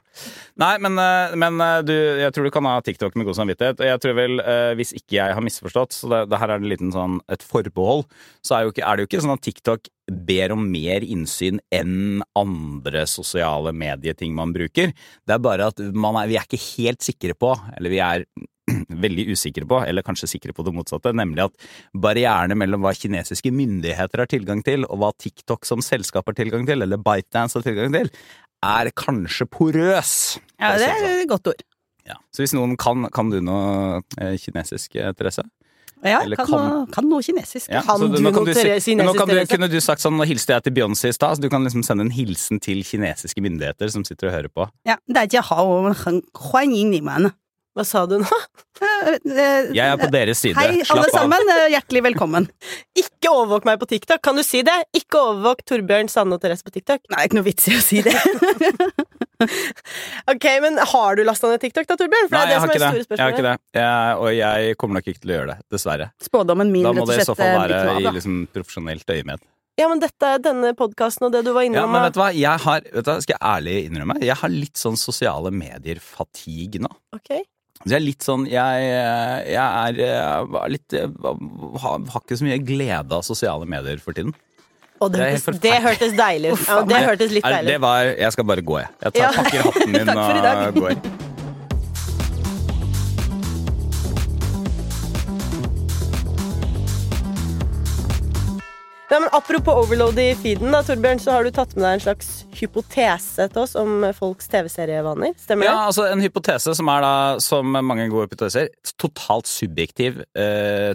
Nei, 0.60 0.74
men, 0.84 0.98
eh, 1.00 1.36
men 1.40 1.62
eh, 1.64 1.78
du, 1.88 1.94
jeg 2.20 2.34
tror 2.36 2.48
du 2.48 2.52
kan 2.54 2.68
ha 2.68 2.76
TikTok 2.84 3.16
med 3.18 3.30
god 3.30 3.38
samvittighet. 3.38 3.80
Og 3.80 3.90
jeg 3.90 4.02
tror 4.04 4.18
vel, 4.18 4.42
eh, 4.44 4.74
hvis 4.80 4.92
ikke 4.98 5.18
jeg 5.18 5.38
har 5.38 5.46
misforstått, 5.46 5.96
så 5.96 6.12
det, 6.12 6.20
det 6.34 6.42
her 6.42 6.54
er 6.54 6.62
en 6.62 6.70
liten 6.70 6.92
sånn 6.96 7.18
et 7.32 7.46
forbehold, 7.46 8.06
så 8.46 8.58
er, 8.58 8.70
ikke, 8.70 8.84
er 8.84 8.98
det 8.98 9.06
jo 9.06 9.12
ikke 9.12 9.24
sånn 9.26 9.38
at 9.38 9.46
TikTok 9.48 9.90
ber 10.30 10.56
om 10.56 10.68
mer 10.74 11.06
innsyn 11.06 11.62
enn 11.74 12.24
andre 12.40 13.06
sosiale 13.10 13.74
medieting 13.78 14.36
man 14.38 14.54
bruker. 14.56 14.94
Det 15.24 15.36
er 15.36 15.44
bare 15.44 15.70
at 15.72 15.82
er, 15.82 15.94
vi 16.30 16.40
er 16.40 16.48
ikke 16.48 16.64
helt 16.78 17.06
sikre 17.06 17.38
på, 17.38 17.54
eller 17.78 17.94
vi 17.94 18.02
er 18.04 18.26
veldig 19.06 19.28
usikre 19.34 19.68
på, 19.70 19.80
eller 19.86 20.06
kanskje 20.06 20.30
sikre 20.34 20.54
på 20.56 20.66
det 20.66 20.74
motsatte, 20.76 21.14
nemlig 21.16 21.46
at 21.48 21.70
barrierene 21.94 22.58
mellom 22.60 22.84
hva 22.84 22.94
kinesiske 22.98 23.52
myndigheter 23.56 24.24
har 24.24 24.30
tilgang 24.32 24.64
til, 24.66 24.86
og 24.90 25.02
hva 25.02 25.14
TikTok 25.16 25.68
som 25.68 25.84
selskap 25.86 26.30
har 26.30 26.38
tilgang 26.38 26.68
til, 26.70 26.84
eller 26.86 27.02
ByteDance 27.02 27.60
har 27.60 27.66
tilgang 27.66 27.96
til, 27.96 28.12
er 28.66 28.92
kanskje 28.98 29.48
porøs. 29.50 30.14
Ja, 30.60 30.76
det 30.78 30.90
er 30.90 31.00
sånn. 31.00 31.22
et 31.24 31.30
godt 31.30 31.48
ord. 31.54 31.64
Ja. 32.10 32.18
Så 32.34 32.44
hvis 32.44 32.56
noen 32.58 32.76
kan, 32.80 33.06
kan 33.14 33.30
du 33.32 33.40
noe 33.46 34.02
eh, 34.18 34.36
kinesisk, 34.42 34.96
eh, 34.98 35.14
Therese? 35.18 35.46
Ja, 36.00 36.22
kan, 36.24 36.46
kan, 36.48 36.48
noe, 36.56 36.84
kan, 36.94 37.08
noe 37.12 37.24
kinesisk. 37.24 37.68
Ja, 37.68 37.82
kan, 37.84 38.00
du, 38.00 38.22
noe 38.24 38.32
kan 38.32 38.46
du, 38.48 38.54
kinesisk? 38.56 38.96
Nå 39.02 39.12
du, 39.20 39.36
kunne 39.52 39.68
du 39.68 39.80
sagt 39.84 40.00
sånn 40.00 40.16
Nå 40.16 40.24
hilste 40.30 40.56
jeg 40.56 40.64
til 40.64 40.76
Beyoncé 40.78 41.12
i 41.12 41.16
stad, 41.16 41.36
så 41.36 41.44
du 41.44 41.50
kan 41.52 41.66
liksom 41.68 41.84
sende 41.84 42.08
en 42.08 42.14
hilsen 42.16 42.62
til 42.64 42.86
kinesiske 42.88 43.44
myndigheter 43.44 43.92
som 43.92 44.08
sitter 44.08 44.32
og 44.32 44.36
hører 44.38 44.54
på. 44.54 44.70
Ja, 44.88 44.96
det 45.12 45.18
er 45.20 45.28
ikke 45.28 45.44
hao, 45.52 45.82
hva 47.80 47.86
sa 47.88 48.02
du 48.12 48.18
nå? 48.20 48.28
Eh, 48.80 49.08
eh, 49.32 49.70
Jeg 49.76 49.86
er 49.88 49.98
på 50.00 50.08
deres 50.12 50.40
side. 50.44 50.56
Hei, 50.60 50.82
Slapp 50.84 50.98
alle 50.98 51.08
av. 51.08 51.14
sammen. 51.16 51.50
eh, 51.54 51.66
Hjertelig 51.74 52.02
velkommen. 52.10 52.46
Ikke 53.00 53.32
overvåk 53.32 53.64
meg 53.68 53.80
på 53.80 53.88
TikTok! 53.88 54.20
Kan 54.26 54.36
du 54.40 54.44
si 54.44 54.62
det? 54.68 54.76
Ikke 54.96 55.20
overvåk 55.20 55.64
Torbjørn, 55.68 56.10
Sanne 56.12 56.36
og 56.36 56.42
Therese 56.44 56.64
på 56.68 56.74
TikTok. 56.76 57.06
Nei, 57.14 57.24
ikke 57.28 57.40
noe 57.40 57.48
vits 57.48 57.68
i 57.72 57.78
å 57.78 57.84
si 57.84 58.02
det. 58.04 58.16
Ok, 60.28 60.44
men 60.60 60.76
Har 60.84 61.16
du 61.16 61.22
lasta 61.24 61.48
ned 61.48 61.62
TikTok, 61.64 61.86
da, 61.88 61.96
Torbjørn? 61.96 62.28
For 62.28 62.36
Nei, 62.36 62.42
det 62.50 62.52
jeg 62.52 62.58
er 62.58 62.60
har 62.60 62.68
det 62.68 62.74
ikke 62.76 62.80
som 62.80 62.90
er 62.90 62.92
det. 62.92 63.00
det 63.00 63.06
store 63.08 63.20
Jeg 63.20 63.24
har 63.24 63.36
ikke 63.38 63.46
det. 63.46 63.54
Jeg, 63.80 64.18
og 64.20 64.34
jeg 64.36 64.76
kommer 64.82 65.00
nok 65.00 65.08
ikke 65.08 65.22
til 65.24 65.32
å 65.32 65.36
gjøre 65.38 65.48
det, 65.54 65.58
dessverre. 65.76 66.08
Spådommen 66.26 66.74
min, 66.74 66.84
rett 66.84 67.00
og 67.00 67.00
slett. 67.00 67.00
Da 67.00 67.06
må 67.06 67.14
det 67.14 67.24
i 67.24 67.30
så 67.30 67.36
fall 67.40 67.54
være 67.56 67.80
i 68.04 68.12
liksom 68.18 68.36
profesjonelt 68.58 69.14
øyemed. 69.16 69.46
Ja, 69.80 69.88
men 69.88 70.02
dette 70.04 70.34
er 70.36 70.42
denne 70.44 70.74
podkasten 70.76 71.30
og 71.30 71.32
det 71.38 71.46
du 71.48 71.54
var 71.56 71.64
Ja, 71.64 71.70
innom. 71.72 71.94
men 71.96 72.04
vet 72.10 72.18
du 72.18 72.20
hva, 72.20 72.28
jeg 72.36 72.64
har, 72.66 72.84
vet 72.98 73.08
du, 73.08 73.14
skal 73.24 73.38
jeg 73.38 73.44
ærlig 73.54 73.78
innrømme, 73.88 74.18
jeg 74.28 74.36
har 74.42 74.52
litt 74.52 74.76
sånn 74.82 75.00
sosiale 75.00 75.54
medier-fatigue 75.56 76.84
nå. 76.84 76.92
Ok. 77.16 77.32
Så 77.86 77.94
jeg 77.94 78.00
er 78.02 78.04
litt 78.04 78.26
sånn 78.26 78.42
Jeg, 78.50 78.88
jeg 79.54 79.56
er 79.56 80.00
eh, 80.04 80.58
litt 80.68 80.96
jeg 80.98 81.08
har, 81.16 82.02
har 82.12 82.24
ikke 82.26 82.38
så 82.42 82.48
mye 82.48 82.60
glede 82.68 83.16
av 83.16 83.24
sosiale 83.24 83.68
medier 83.70 84.02
for 84.04 84.18
tiden. 84.18 84.34
Og 85.00 85.14
det, 85.14 85.20
Det 85.22 85.30
hørtes, 85.32 85.62
det 85.64 85.78
hørtes 85.86 86.18
deilig 86.18 86.52
ut. 86.58 86.66
Ja, 86.68 86.82
det 86.84 87.00
hørtes 87.08 87.32
litt 87.32 87.48
deilig 87.48 87.72
Det 87.72 87.80
ut. 87.80 87.86
var 87.88 88.12
Jeg 88.12 88.36
skal 88.36 88.50
bare 88.52 88.68
gå, 88.68 88.80
jeg. 88.82 88.92
Jeg 89.06 89.16
tar, 89.16 89.40
pakker 89.40 89.68
hatten 89.70 89.92
min 89.96 90.12
og 90.12 90.82
går. 90.84 91.29
Ja, 99.10 99.18
men 99.20 99.30
apropos 99.34 99.74
overload 99.74 100.20
i 100.22 100.28
feeden, 100.38 100.70
da, 100.74 100.84
Torbjørn, 100.86 101.18
så 101.24 101.34
har 101.34 101.48
du 101.48 101.50
tatt 101.56 101.72
med 101.74 101.82
deg 101.82 101.96
en 101.98 102.04
slags 102.04 102.28
hypotese 102.60 103.48
til 103.50 103.64
oss 103.64 103.74
om 103.80 104.04
folks 104.14 104.46
TV-serievaner. 104.52 105.34
Stemmer 105.42 105.66
Ja, 105.66 105.72
det? 105.80 105.86
altså 105.90 106.06
En 106.12 106.22
hypotese 106.22 106.76
som 106.78 106.92
er 106.94 107.02
da, 107.02 107.14
som 107.42 107.74
mange 107.74 108.06
gode 108.12 108.28
hypoteser, 108.28 108.70
totalt 109.02 109.50
subjektiv 109.50 110.22
eh, 110.38 110.94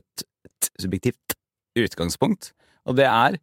subjektivt 0.78 1.34
utgangspunkt. 1.78 2.52
Og 2.87 2.94
det 3.00 3.08
er 3.11 3.40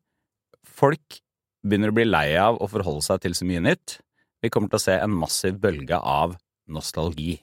folk 0.64 1.20
begynner 1.68 1.92
å 1.92 1.98
bli 2.00 2.08
lei 2.08 2.30
av 2.40 2.56
å 2.64 2.70
forholde 2.72 3.04
seg 3.06 3.20
til 3.26 3.36
så 3.38 3.46
mye 3.46 3.62
nytt. 3.68 4.00
Vi 4.42 4.50
kommer 4.50 4.72
til 4.72 4.80
å 4.80 4.86
se 4.88 4.96
en 5.04 5.12
massiv 5.14 5.60
bølge 5.62 6.00
av 6.00 6.38
nostalgi. 6.72 7.36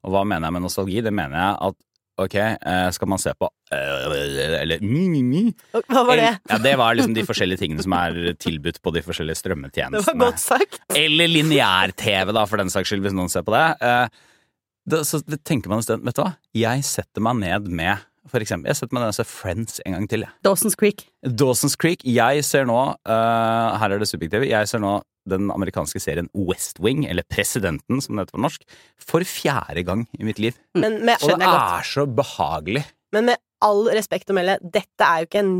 Og 0.00 0.14
hva 0.14 0.24
mener 0.24 0.48
jeg 0.48 0.56
med 0.56 0.64
nostalgi? 0.64 1.02
Det 1.04 1.12
mener 1.12 1.36
jeg 1.36 1.60
at 1.68 1.76
ok, 2.24 2.36
eh, 2.40 2.88
skal 2.94 3.10
man 3.10 3.20
se 3.22 3.32
på 3.38 3.48
eh, 3.72 4.16
eller 4.60 4.82
mi, 4.84 5.06
mi, 5.12 5.22
mi, 5.26 5.42
Hva 5.72 6.04
var 6.08 6.20
det? 6.20 6.32
Ja, 6.50 6.58
det 6.62 6.74
var 6.80 6.96
liksom 6.96 7.14
de 7.16 7.24
forskjellige 7.28 7.62
tingene 7.64 7.84
som 7.84 7.94
er 7.96 8.34
tilbudt 8.40 8.80
på 8.84 8.94
de 8.96 9.04
forskjellige 9.06 9.40
strømmetjenestene. 9.42 10.02
Det 10.02 10.12
var 10.12 10.20
godt 10.26 10.42
sagt. 10.42 10.80
Eller 10.96 11.30
lineær-TV, 11.30 12.34
da, 12.36 12.44
for 12.50 12.62
den 12.62 12.72
saks 12.72 12.92
skyld, 12.92 13.04
hvis 13.06 13.16
noen 13.16 13.32
ser 13.32 13.46
på 13.46 13.54
det. 13.56 13.64
Eh, 13.80 15.02
så 15.06 15.20
tenker 15.46 15.70
man 15.70 15.82
i 15.82 15.86
stedet, 15.86 16.04
vet 16.06 16.16
du 16.16 16.24
hva? 16.24 16.32
Jeg 16.56 16.86
setter 16.88 17.24
meg 17.24 17.42
ned 17.42 17.68
med 17.70 18.06
for 18.30 18.42
eksempel, 18.44 18.68
jeg 18.70 18.78
setter 18.78 18.94
meg 18.94 19.02
ned 19.02 19.10
og 19.10 19.16
ser 19.16 19.26
Friends 19.26 19.80
en 19.82 19.96
gang 19.96 20.06
til. 20.10 20.24
Dawson's 20.46 20.76
Creek. 20.78 21.06
Dawson's 21.26 21.74
Creek. 21.80 22.04
Jeg 22.06 22.44
ser 22.46 22.68
nå, 22.68 22.78
uh, 23.08 23.78
her 23.80 23.94
er 23.94 24.02
det 24.02 24.06
subjektive, 24.10 24.46
jeg 24.46 24.70
ser 24.70 24.82
nå 24.82 24.98
den 25.28 25.50
amerikanske 25.52 26.00
serien 26.00 26.30
West 26.34 26.80
Wing, 26.80 27.04
eller 27.08 27.26
Presidenten 27.28 28.00
som 28.00 28.16
det 28.16 28.24
heter 28.26 28.38
på 28.38 28.44
norsk, 28.46 28.64
for 29.00 29.26
fjerde 29.26 29.84
gang 29.86 30.06
i 30.18 30.24
mitt 30.24 30.38
liv. 30.42 30.56
Men 30.74 31.00
med, 31.04 31.20
Og 31.22 31.38
det 31.38 31.46
er 31.48 31.82
så 31.86 32.06
behagelig. 32.06 32.84
men 33.12 33.32
med 33.32 33.36
all 33.60 33.84
respekt 33.92 34.30
å 34.30 34.34
melde, 34.36 34.58
dette 34.62 35.04
er 35.04 35.20
jo 35.24 35.30
ikke 35.30 35.44
en 35.44 35.54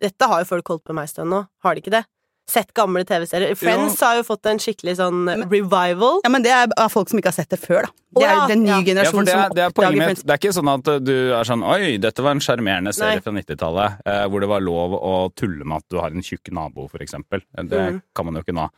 Dette 0.00 0.24
har 0.24 0.40
jo 0.40 0.46
folk 0.48 0.68
holdt 0.72 0.84
på 0.88 0.94
med 0.96 1.04
en 1.04 1.08
stund 1.10 1.28
nå, 1.28 1.42
har 1.60 1.74
de 1.74 1.82
ikke 1.82 1.92
det? 1.92 2.06
Sett 2.48 2.70
gamle 2.72 3.02
TV-serier. 3.04 3.54
Friends 3.60 4.00
har 4.00 4.16
jo 4.16 4.22
fått 4.24 4.46
en 4.48 4.56
skikkelig 4.62 4.94
sånn 4.96 5.26
revival. 5.50 6.22
Ja, 6.24 6.30
men 6.32 6.42
det 6.46 6.50
er 6.56 6.70
av 6.80 6.88
folk 6.94 7.10
som 7.12 7.18
ikke 7.20 7.28
har 7.28 7.36
sett 7.36 7.50
det 7.52 7.58
før, 7.60 7.82
da. 7.84 7.90
Det 8.18 8.24
er 8.24 8.34
jo 8.38 8.46
den 8.48 8.62
nye 8.64 8.70
ja. 8.72 8.78
Ja, 8.78 8.86
generasjonen 8.86 9.26
det, 9.28 9.34
er- 9.34 9.42
som 9.50 9.56
det 9.58 9.64
er 9.66 9.74
poenget 9.76 9.92
oppdager. 9.92 10.06
Friends. 10.08 10.22
Det 10.24 10.32
er 10.32 10.40
ikke 10.40 10.54
sånn 10.56 10.70
at 10.72 10.88
du 11.04 11.12
er 11.36 11.44
sånn 11.50 11.64
Oi, 11.68 11.90
dette 12.00 12.24
var 12.24 12.30
en 12.32 12.40
sjarmerende 12.40 12.94
serie 12.96 13.18
Nei. 13.20 13.24
fra 13.26 13.32
90-tallet, 13.36 13.98
eh, 14.06 14.22
hvor 14.32 14.40
det 14.40 14.48
var 14.48 14.60
lov 14.64 14.96
å 14.96 15.12
tulle 15.36 15.64
med 15.68 15.76
at 15.76 15.88
du 15.92 15.98
har 16.00 16.10
en 16.16 16.24
tjukk 16.24 16.50
nabo, 16.56 16.88
for 16.88 16.98
eksempel. 17.04 17.44
Det 17.54 17.78
Mm. 17.78 18.00
kan 18.16 18.24
man 18.24 18.34
jo 18.34 18.40
ikke 18.46 18.56
nå. 18.56 18.70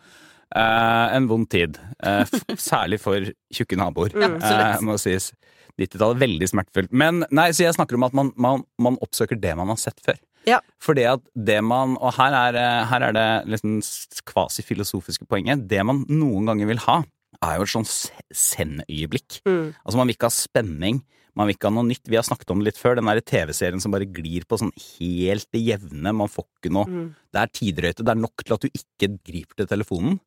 Eh, 0.57 1.17
en 1.17 1.29
vond 1.29 1.49
tid. 1.49 1.79
Eh, 2.03 2.23
f 2.27 2.31
særlig 2.59 2.99
for 2.99 3.21
tjukke 3.55 3.77
naboer, 3.79 4.11
Mm, 4.11 4.43
eh, 4.43 4.79
må 4.83 4.99
sies. 4.99 5.31
90-tallet 5.79 6.19
veldig 6.19 6.49
smertefullt. 6.51 6.91
Men 6.93 7.25
nei, 7.31 7.51
så 7.53 7.63
jeg 7.65 7.75
snakker 7.79 7.95
om 7.95 8.03
at 8.05 8.13
man, 8.13 8.33
man, 8.37 8.65
man 8.79 8.99
oppsøker 9.01 9.39
det 9.41 9.55
man 9.57 9.69
har 9.69 9.77
sett 9.77 10.01
før. 10.05 10.19
Ja. 10.49 10.61
Fordi 10.81 11.05
at 11.05 11.21
det 11.37 11.59
man 11.63 11.97
Og 12.01 12.15
her 12.17 12.33
er, 12.33 12.57
her 12.89 13.03
er 13.11 13.13
det 13.13 13.27
liksom 13.53 13.81
kvasifilosofiske 14.31 15.27
poenget. 15.29 15.67
Det 15.69 15.83
man 15.87 16.05
noen 16.09 16.47
ganger 16.49 16.67
vil 16.71 16.81
ha, 16.87 17.01
er 17.43 17.57
jo 17.59 17.67
et 17.67 17.73
sånn 17.75 17.87
se- 17.89 18.13
send-øyeblikk. 18.33 19.41
Mm. 19.47 19.75
Altså 19.85 19.97
Man 20.01 20.07
vil 20.09 20.17
ikke 20.17 20.29
ha 20.31 20.35
spenning, 20.35 21.03
man 21.37 21.47
vil 21.49 21.55
ikke 21.57 21.69
ha 21.71 21.75
noe 21.77 21.87
nytt. 21.89 22.09
Vi 22.11 22.17
har 22.19 22.27
snakket 22.27 22.51
om 22.53 22.59
det 22.61 22.71
litt 22.71 22.81
før, 22.81 22.97
den 22.99 23.07
der 23.09 23.21
TV-serien 23.23 23.81
som 23.81 23.93
bare 23.95 24.09
glir 24.11 24.45
på 24.49 24.59
sånn 24.61 24.73
helt 24.99 25.47
det 25.55 25.63
jevne. 25.63 26.13
Man 26.17 26.29
får 26.29 26.45
ikke 26.61 26.73
noe 26.75 26.87
Mm. 26.91 27.15
Det 27.33 27.41
er 27.41 27.55
tidrøyte. 27.55 28.05
Det 28.05 28.09
er 28.09 28.21
nok 28.21 28.45
til 28.45 28.55
at 28.55 28.61
du 28.61 28.69
ikke 28.69 29.19
griper 29.25 29.57
til 29.57 29.67
telefonen. 29.71 30.19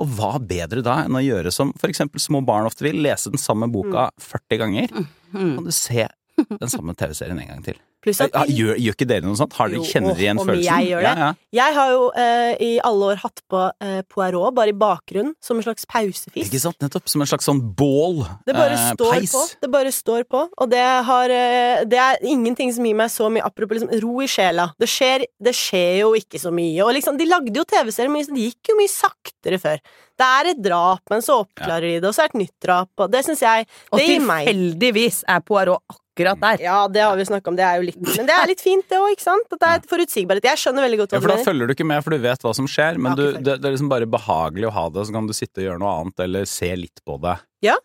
Og 0.00 0.06
hva 0.16 0.38
bedre 0.40 0.82
da 0.82 1.04
enn 1.04 1.12
å 1.16 1.20
gjøre 1.24 1.52
som 1.52 1.72
for 1.76 1.88
eksempel 1.88 2.20
små 2.20 2.40
barn 2.44 2.64
ofte 2.66 2.80
vil, 2.86 3.00
lese 3.02 3.30
den 3.30 3.38
samme 3.40 3.70
boka 3.70 4.10
40 4.18 4.58
ganger, 4.58 4.88
Kan 5.32 5.58
og 5.58 5.64
du 5.64 5.70
se 5.72 6.06
den 6.38 6.68
samme 6.68 6.94
TV-serien 6.96 7.38
en 7.40 7.48
gang 7.48 7.62
til. 7.64 7.74
Pluss 8.00 8.20
at 8.24 8.32
Ja, 8.32 8.44
gjør, 8.48 8.74
gjør 8.80 8.96
ikke 8.96 9.08
dere 9.10 9.26
noe 9.26 9.36
sånt? 9.36 9.54
Har 9.58 9.68
dere, 9.72 9.84
kjenner 9.84 10.14
dere 10.14 10.24
igjen 10.24 10.40
om 10.40 10.48
følelsen? 10.48 10.68
jeg 10.70 10.90
gjør 10.90 11.04
det? 11.04 11.10
Ja, 11.10 11.26
ja. 11.26 11.30
Jeg 11.60 11.76
har 11.76 11.92
jo 11.92 12.02
eh, 12.22 12.52
i 12.64 12.70
alle 12.86 13.10
år 13.12 13.20
hatt 13.24 13.42
på 13.50 13.62
eh, 13.84 14.00
Poirot 14.08 14.54
bare 14.56 14.72
i 14.72 14.76
bakgrunnen, 14.80 15.34
som 15.44 15.60
en 15.60 15.66
slags 15.66 15.84
pausefisk. 15.90 16.46
Ikke 16.46 16.60
sant? 16.62 16.78
Nettopp. 16.80 17.08
Som 17.10 17.24
en 17.24 17.30
slags 17.30 17.48
sånn 17.48 17.60
bål. 17.76 18.22
Det 18.48 18.56
bare 18.56 18.76
eh, 18.78 18.86
står 18.94 19.16
peis. 19.18 19.34
på. 19.34 19.44
Det 19.66 19.72
bare 19.74 19.94
står 19.94 20.26
på. 20.30 20.44
Og 20.48 20.70
det, 20.72 20.84
har, 21.10 21.34
eh, 21.34 21.84
det 21.90 22.00
er 22.00 22.20
ingenting 22.24 22.72
som 22.76 22.86
gir 22.86 22.96
meg 22.96 23.12
så 23.12 23.28
mye 23.32 23.44
apropos 23.46 23.78
liksom, 23.78 23.92
ro 24.04 24.20
i 24.24 24.28
sjela. 24.30 24.70
Det 24.80 24.88
skjer, 24.90 25.26
det 25.42 25.56
skjer 25.56 26.00
jo 26.04 26.14
ikke 26.18 26.40
så 26.40 26.54
mye. 26.54 26.78
Og 26.86 26.94
liksom, 26.96 27.20
de 27.20 27.28
lagde 27.28 27.56
jo 27.56 27.66
TV-serier 27.68 28.12
mye, 28.12 28.28
så 28.28 28.36
det 28.36 28.48
gikk 28.50 28.72
jo 28.72 28.78
mye 28.80 28.92
saktere 28.92 29.60
før. 29.60 29.82
Det 30.20 30.28
er 30.28 30.50
et 30.50 30.60
drap, 30.60 31.00
men 31.10 31.22
så 31.24 31.40
oppklarer 31.44 31.86
de 31.86 32.00
det, 32.02 32.08
og 32.10 32.16
så 32.16 32.24
er 32.24 32.30
det 32.30 32.34
et 32.34 32.42
nytt 32.42 32.56
drap, 32.64 32.90
og 33.00 33.12
det 33.12 33.22
syns 33.24 33.40
jeg 33.40 33.64
Og 33.88 33.96
Det 33.96 34.04
gir 34.04 34.20
meg 34.20 34.50
tilfeldigvis 34.50 35.22
er 35.28 35.40
Poirot 35.46 35.80
akkurat 35.88 36.09
akkurat 36.20 36.40
der. 36.44 36.62
Ja, 36.64 36.76
det 36.88 37.00
har 37.00 37.16
vi 37.16 37.24
snakka 37.24 37.48
om. 37.50 37.56
Det 37.56 37.64
er 37.64 37.80
jo 37.80 37.86
litt 37.88 37.98
Men 38.00 38.26
det 38.28 38.34
er 38.36 38.46
litt 38.50 38.60
fint, 38.60 38.84
det 38.88 38.98
òg, 39.00 39.10
ikke 39.14 39.24
sant? 39.24 39.46
At 39.52 39.60
det 39.62 39.68
er 39.70 39.80
et 39.80 39.88
forutsigbarhet. 39.90 40.44
Jeg 40.50 40.60
skjønner 40.62 40.84
veldig 40.86 40.98
godt 41.02 41.12
Ja, 41.16 41.20
for 41.24 41.32
da 41.32 41.36
følger 41.46 41.66
du 41.70 41.74
ikke 41.74 41.86
med, 41.88 42.02
for 42.04 42.10
du 42.14 42.18
vet 42.22 42.44
hva 42.46 42.52
som 42.54 42.68
skjer. 42.70 42.98
Men 43.00 43.16
du, 43.18 43.24
det, 43.38 43.56
det 43.60 43.64
er 43.64 43.74
liksom 43.74 43.88
bare 43.92 44.08
behagelig 44.10 44.68
å 44.68 44.74
ha 44.76 44.86
det, 44.92 45.06
så 45.08 45.16
kan 45.16 45.26
du 45.30 45.34
sitte 45.36 45.62
og 45.62 45.66
gjøre 45.68 45.82
noe 45.82 45.94
annet, 46.02 46.24
eller 46.26 46.44
se 46.50 46.70
litt 46.76 47.02
på 47.06 47.16
det. 47.24 47.36
Ja. 47.64 47.76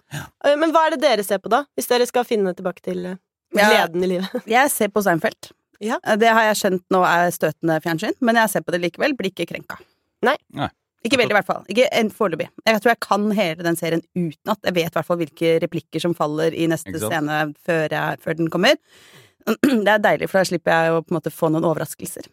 Men 0.56 0.72
hva 0.76 0.86
er 0.88 0.96
det 0.96 1.02
dere 1.04 1.24
ser 1.28 1.40
på, 1.44 1.52
da? 1.52 1.64
Hvis 1.76 1.88
dere 1.92 2.08
skal 2.10 2.28
finne 2.28 2.54
tilbake 2.58 2.84
til 2.86 3.04
gleden 3.56 4.02
Ja. 4.02 4.06
i 4.06 4.12
livet. 4.16 4.42
Jeg 4.58 4.72
ser 4.74 4.92
på 4.92 5.04
Seinfeld. 5.06 5.52
Ja. 5.84 5.98
Det 6.16 6.30
har 6.32 6.46
jeg 6.48 6.56
skjønt 6.56 6.84
nå 6.96 7.02
er 7.04 7.28
støtende 7.36 7.76
fjernsyn, 7.84 8.14
men 8.24 8.38
jeg 8.40 8.50
ser 8.54 8.64
på 8.64 8.72
det 8.72 8.80
likevel. 8.80 9.12
Blir 9.20 9.34
ikke 9.34 9.44
krenka. 9.50 9.76
Nei. 10.24 10.38
Nei. 10.56 10.70
Ikke 11.06 11.20
veldig, 11.22 11.34
i 11.36 11.38
hvert 11.38 11.50
fall. 11.50 11.66
Ikke 11.70 11.86
en 12.02 12.10
foreløpig. 12.10 12.48
Jeg 12.66 12.82
tror 12.82 12.92
jeg 12.96 13.02
kan 13.06 13.28
hele 13.38 13.66
den 13.68 13.78
serien 13.80 14.02
utenat. 14.18 14.60
Jeg 14.66 14.74
vet 14.80 14.90
i 14.90 14.96
hvert 14.98 15.06
fall 15.10 15.20
hvilke 15.22 15.52
replikker 15.62 16.02
som 16.02 16.16
faller 16.18 16.56
i 16.58 16.66
neste 16.72 16.98
scene 17.00 17.42
før, 17.66 17.86
jeg, 17.94 18.22
før 18.26 18.40
den 18.42 18.50
kommer. 18.50 18.80
Det 19.86 19.92
er 19.92 20.02
deilig, 20.02 20.32
for 20.32 20.42
da 20.42 20.50
slipper 20.50 20.74
jeg 20.74 20.96
å 20.98 21.04
på 21.06 21.14
en 21.14 21.20
måte 21.20 21.30
få 21.34 21.52
noen 21.54 21.68
overraskelser. 21.70 22.26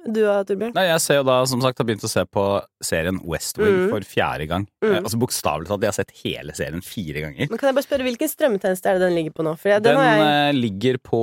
Du 0.00 0.22
da, 0.24 0.38
Torbjørn? 0.48 0.70
Nei, 0.72 0.86
jeg 0.88 1.00
ser 1.04 1.18
jo 1.18 1.24
da, 1.28 1.34
som 1.50 1.60
sagt, 1.60 1.76
har 1.82 1.84
begynt 1.84 2.04
å 2.06 2.08
se 2.08 2.22
på 2.24 2.44
serien 2.86 3.18
West 3.28 3.58
Wing 3.60 3.74
Mm. 3.82 3.88
for 3.92 4.06
fjerde 4.08 4.46
gang. 4.48 4.62
Mm. 4.80 4.94
Eh, 4.94 5.00
altså 5.02 5.18
Bokstavelig 5.20 5.68
talt, 5.68 5.82
jeg 5.84 5.90
har 5.92 5.98
sett 5.98 6.14
hele 6.22 6.54
serien 6.56 6.80
fire 6.86 7.20
ganger. 7.26 7.50
Men 7.50 7.60
kan 7.60 7.68
jeg 7.68 7.76
bare 7.76 7.84
spørre, 7.84 8.06
Hvilken 8.08 8.30
strømmetjeneste 8.32 8.88
er 8.88 8.96
det 8.96 9.02
den 9.10 9.18
ligger 9.18 9.34
på 9.36 9.44
nå? 9.44 9.52
For 9.60 9.74
jeg, 9.74 9.82
den, 9.84 9.98
Den 10.00 10.06
jeg... 10.08 10.30
eh, 10.30 10.56
ligger 10.56 10.96
på 11.04 11.20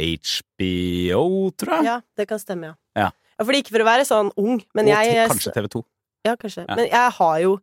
HBO, 0.00 1.22
tror 1.60 1.76
jeg. 1.78 1.86
Ja, 1.92 1.96
det 2.18 2.26
kan 2.30 2.40
stemme, 2.42 2.72
ja. 2.72 3.06
Ja. 3.06 3.44
fordi 3.44 3.60
ikke 3.62 3.74
for 3.76 3.84
å 3.84 3.88
være 3.92 4.06
sånn 4.08 4.30
ung, 4.40 4.58
men 4.74 4.88
Og 4.88 4.92
jeg 4.94 5.28
kanskje 5.30 5.52
TV2. 5.54 5.82
Ja, 6.26 6.36
kanskje. 6.40 6.66
Ja. 6.66 6.76
Men 6.76 6.90
jeg 6.90 7.16
har 7.20 7.40
jo 7.44 7.56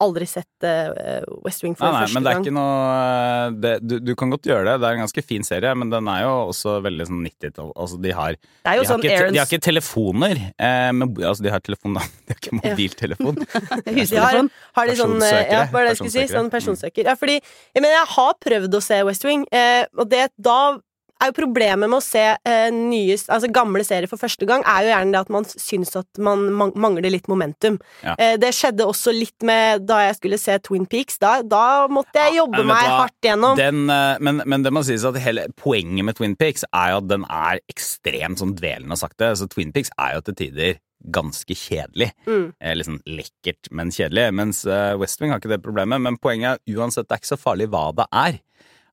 aldri 0.00 0.26
sett 0.28 0.64
uh, 0.64 1.20
West 1.44 1.60
Wing 1.64 1.74
for 1.76 1.84
Nei, 1.84 1.92
nei, 1.92 2.04
første 2.06 2.16
men 2.16 2.24
det 2.24 2.30
er 2.30 2.38
gang. 2.38 2.44
ikke 2.46 2.54
noe 2.56 3.58
det, 3.60 3.72
du, 3.84 3.94
du 4.00 4.12
kan 4.18 4.32
godt 4.32 4.48
gjøre 4.48 4.64
det. 4.64 4.76
Det 4.80 4.88
er 4.88 4.96
en 4.96 5.04
ganske 5.04 5.24
fin 5.26 5.44
serie, 5.46 5.72
men 5.76 5.92
den 5.92 6.08
er 6.08 6.22
jo 6.24 6.32
også 6.48 6.78
veldig 6.86 7.06
sånn 7.10 7.20
90-tall. 7.26 7.72
Altså, 7.84 8.00
de 8.00 8.14
har, 8.16 8.38
de 8.40 8.70
har, 8.70 8.88
sånn 8.88 9.04
ikke, 9.04 9.18
Aaron's 9.18 9.36
de 9.36 9.42
har 9.42 9.50
ikke 9.50 9.66
telefoner. 9.68 10.42
Eh, 10.56 10.88
men, 10.96 11.12
altså, 11.20 11.44
de 11.44 11.52
har 11.52 11.64
telefon, 11.64 11.96
da. 11.98 12.04
De 12.24 12.34
har 12.36 12.40
ikke 12.40 12.60
mobiltelefon. 12.62 13.42
hustelefon. 14.00 14.52
Har 14.80 14.92
de 14.92 14.98
sånn 15.02 15.16
eh, 15.26 15.40
Ja, 15.52 15.64
hva 15.72 15.84
det 15.84 15.92
jeg 15.92 16.00
skulle 16.00 16.16
si? 16.16 16.28
Sånn 16.32 16.52
personsøker. 16.52 17.10
Ja, 17.12 17.16
fordi 17.20 17.36
jeg 17.36 17.82
mener, 17.82 17.98
jeg 17.98 18.12
har 18.16 18.38
prøvd 18.48 18.80
å 18.80 18.84
se 18.88 19.02
West 19.10 19.28
Wing, 19.28 19.44
eh, 19.52 19.84
og 20.00 20.08
det 20.12 20.30
da 20.40 20.60
er 21.20 21.30
jo 21.30 21.36
problemet 21.36 21.90
med 21.90 21.98
å 21.98 22.04
se 22.04 22.22
eh, 22.34 22.70
nye, 22.74 23.16
altså 23.30 23.50
gamle 23.52 23.84
serier 23.86 24.10
for 24.10 24.20
første 24.20 24.48
gang, 24.48 24.64
er 24.68 24.86
jo 24.86 24.92
gjerne 24.92 25.14
det 25.14 25.20
at 25.20 25.32
man 25.32 25.46
syns 25.50 25.94
at 26.00 26.20
man 26.22 26.46
man- 26.56 26.74
mangler 26.74 27.12
litt 27.12 27.28
momentum. 27.30 27.78
Ja. 28.04 28.16
Eh, 28.18 28.36
det 28.40 28.52
skjedde 28.56 28.88
også 28.88 29.14
litt 29.14 29.46
med 29.46 29.86
da 29.88 30.00
jeg 30.06 30.18
skulle 30.20 30.40
se 30.40 30.58
Twin 30.64 30.86
Peaks. 30.90 31.20
Da, 31.22 31.40
da 31.42 31.86
måtte 31.92 32.22
jeg 32.26 32.38
jobbe 32.40 32.62
ja, 32.62 32.68
meg 32.72 32.84
hva? 32.88 32.98
hardt 33.04 33.30
gjennom. 33.30 33.56
Den, 33.60 33.86
eh, 33.92 34.20
men, 34.20 34.42
men 34.46 34.66
det 34.66 34.74
må 34.74 34.84
sies 34.86 35.06
at 35.08 35.18
hele 35.22 35.48
poenget 35.60 36.06
med 36.06 36.18
Twin 36.18 36.36
Peaks 36.40 36.64
er 36.70 36.94
jo 36.94 37.02
at 37.02 37.10
den 37.10 37.26
er 37.28 37.60
ekstremt 37.70 38.42
sånn 38.42 38.56
dvelende 38.58 38.98
sakte. 39.00 39.34
Så 39.36 39.50
Twin 39.50 39.74
Peaks 39.76 39.92
er 39.98 40.16
jo 40.16 40.24
til 40.28 40.38
tider 40.44 40.78
ganske 41.00 41.54
kjedelig. 41.56 42.10
Mm. 42.28 42.52
Eh, 42.60 42.82
sånn 42.84 43.00
lekkert, 43.08 43.70
men 43.72 43.92
kjedelig. 43.94 44.28
Mens 44.36 44.62
eh, 44.68 44.92
West 45.00 45.20
Wing 45.20 45.32
har 45.32 45.40
ikke 45.40 45.52
det 45.54 45.62
problemet. 45.64 46.02
Men 46.02 46.18
poenget 46.20 46.60
er 46.60 46.80
uansett, 46.80 47.08
det 47.08 47.16
er 47.16 47.22
ikke 47.22 47.34
så 47.34 47.40
farlig 47.40 47.70
hva 47.72 47.88
det 47.96 48.06
er. 48.10 48.40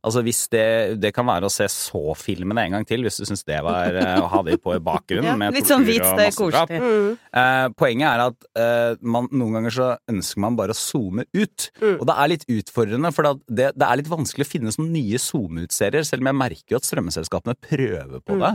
Altså 0.08 0.22
hvis 0.24 0.40
det, 0.54 0.64
det 1.04 1.12
kan 1.16 1.28
være 1.28 1.50
å 1.50 1.52
se 1.52 1.68
så-filmene 1.70 2.64
en 2.68 2.76
gang 2.78 2.86
til, 2.88 3.04
hvis 3.06 3.20
du 3.20 3.26
syns 3.28 3.44
det 3.48 3.58
var 3.66 3.96
eh, 4.00 4.20
å 4.24 4.30
ha 4.32 4.40
de 4.48 4.56
på 4.62 4.74
i 4.78 4.82
bakgrunnen. 4.84 5.28
Ja, 5.34 5.36
med 5.40 5.58
litt 5.58 5.68
sånn 5.70 5.84
hvit, 5.88 6.06
det 6.18 6.30
er 6.30 6.36
koselig. 6.38 6.80
Mm. 6.82 7.10
Eh, 7.42 7.66
poenget 7.78 8.08
er 8.10 8.24
at 8.30 8.48
eh, 8.64 8.94
man, 9.04 9.28
noen 9.36 9.58
ganger 9.60 9.76
så 9.76 9.88
ønsker 10.12 10.44
man 10.46 10.56
bare 10.60 10.76
å 10.76 10.80
zoome 10.80 11.28
ut. 11.36 11.68
Mm. 11.84 11.98
Og 11.98 12.06
det 12.08 12.16
er 12.16 12.32
litt 12.34 12.46
utfordrende, 12.58 13.12
for 13.16 13.34
det, 13.52 13.72
det 13.76 13.90
er 13.90 14.00
litt 14.00 14.12
vanskelig 14.12 14.48
å 14.48 14.52
finne 14.56 14.74
sånne 14.74 14.94
nye 14.96 15.20
zoome-ut-serier, 15.22 16.08
selv 16.08 16.24
om 16.24 16.32
jeg 16.32 16.40
merker 16.46 16.76
jo 16.76 16.80
at 16.82 16.88
strømmeselskapene 16.88 17.58
prøver 17.68 18.24
på 18.24 18.38
Mm. 18.38 18.46
det. 18.46 18.54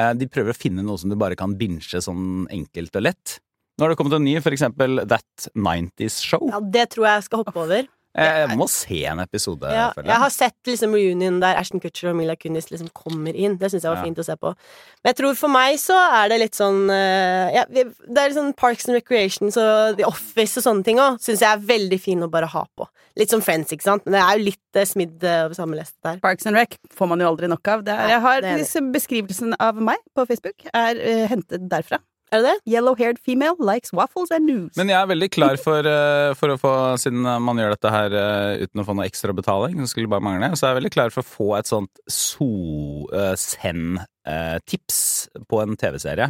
Eh, 0.00 0.12
de 0.20 0.26
prøver 0.30 0.54
å 0.54 0.58
finne 0.58 0.82
noe 0.86 0.98
som 0.98 1.10
du 1.10 1.16
bare 1.18 1.36
kan 1.38 1.54
binche 1.58 1.98
sånn 2.02 2.44
enkelt 2.50 2.94
og 3.00 3.06
lett. 3.08 3.38
Nå 3.78 3.86
har 3.86 3.92
det 3.94 3.96
kommet 4.00 4.12
en 4.18 4.24
ny, 4.26 4.34
for 4.44 4.52
eksempel 4.52 5.00
That 5.08 5.46
90's 5.56 6.18
Show. 6.26 6.42
Ja, 6.50 6.58
det 6.60 6.90
tror 6.92 7.06
jeg 7.08 7.24
skal 7.26 7.40
hoppe 7.44 7.62
over. 7.62 7.86
Eh, 8.18 8.40
Jeg 8.48 8.56
må 8.58 8.66
se 8.66 9.04
en 9.06 9.20
episode, 9.22 9.68
Ja, 9.70 9.92
jeg, 9.94 10.06
jeg 10.08 10.18
har 10.18 10.30
sett 10.34 10.56
liksom 10.66 10.94
reunion 10.98 11.36
der 11.38 11.54
Ashton 11.60 11.78
Kutcher 11.78 12.08
og 12.10 12.16
Mila 12.18 12.34
Kunis 12.34 12.66
liksom 12.72 12.88
kommer 12.90 13.36
inn. 13.38 13.54
Det 13.60 13.70
syns 13.70 13.84
jeg 13.86 13.92
var 13.92 14.00
Ja. 14.00 14.02
fint 14.08 14.18
å 14.18 14.24
se 14.26 14.34
på. 14.34 14.50
Men 15.04 15.12
jeg 15.12 15.16
tror 15.20 15.36
for 15.38 15.48
meg 15.48 15.76
så 15.78 15.94
er 15.94 16.28
det 16.32 16.40
litt 16.40 16.58
sånn 16.58 16.90
eh, 16.90 17.54
ja, 17.54 17.64
Det 17.70 17.86
er 18.18 18.28
litt 18.32 18.38
sånn 18.38 18.56
Parks 18.56 18.88
and 18.88 18.96
Recreations 18.98 19.56
og 19.56 19.96
The 19.96 20.08
Office 20.10 20.58
og 20.58 20.66
sånne 20.66 20.84
ting 20.84 20.98
òg. 20.98 21.20
Syns 21.22 21.38
jeg 21.46 21.52
er 21.52 21.62
veldig 21.70 22.00
fin 22.02 22.26
å 22.26 22.30
bare 22.30 22.50
ha 22.50 22.64
på. 22.76 22.88
Litt 23.16 23.30
som 23.30 23.40
Friends, 23.40 23.70
ikke 23.70 23.86
sant? 23.86 24.04
Men 24.06 24.18
det 24.18 24.22
er 24.26 24.38
jo 24.38 24.44
litt 24.50 24.76
uh, 24.82 24.84
smidd 24.90 25.22
eh, 25.22 25.44
over 25.46 25.54
samme 25.54 25.78
lest 25.78 25.94
der. 26.02 26.18
Parks 26.18 26.46
and 26.46 26.56
Rec 26.58 26.76
får 26.90 27.08
man 27.14 27.20
jo 27.22 27.30
aldri 27.30 27.46
nok 27.50 27.68
av. 27.68 27.84
Det 27.86 27.94
er, 27.94 28.08
jeg 28.16 28.20
har 28.26 28.40
det 28.40 28.50
er 28.50 28.56
det. 28.56 28.66
disse 28.66 28.82
Beskrivelsen 28.90 29.54
av 29.60 29.78
meg 29.78 29.98
på 30.16 30.26
Facebook 30.26 30.66
er 30.74 30.98
uh, 30.98 31.26
hentet 31.30 31.68
derfra. 31.70 32.02
Er 32.30 32.44
det? 32.46 32.52
Yellow-haired 32.70 33.18
female 33.18 33.58
likes 33.58 33.90
waffles 33.92 34.30
and 34.30 34.46
news. 34.46 34.76
Men 34.78 34.88
jeg 34.92 35.00
er 35.00 35.06
veldig 35.10 35.30
klar 35.34 35.56
for, 35.58 35.82
eh, 35.86 36.34
for 36.38 36.48
å 36.54 36.58
få, 36.60 36.96
siden 37.02 37.22
man 37.42 37.58
gjør 37.58 37.70
dette 37.74 37.90
her 37.90 38.10
eh, 38.14 38.62
uten 38.66 38.80
å 38.82 38.84
få 38.86 38.94
noe 38.94 39.08
ekstra 39.10 39.32
betaling, 39.34 39.74
så 39.82 39.88
skulle 39.90 40.12
bare 40.12 40.22
mangle, 40.22 40.54
så 40.54 40.62
er 40.64 40.70
jeg 40.70 40.78
veldig 40.82 40.94
klar 40.94 41.10
for 41.14 41.22
å 41.24 41.30
få 41.30 41.48
et 41.58 41.68
sånt 41.70 41.94
so-send-tips 42.06 44.98
på 45.50 45.56
en 45.64 45.74
TV-serie. 45.80 46.26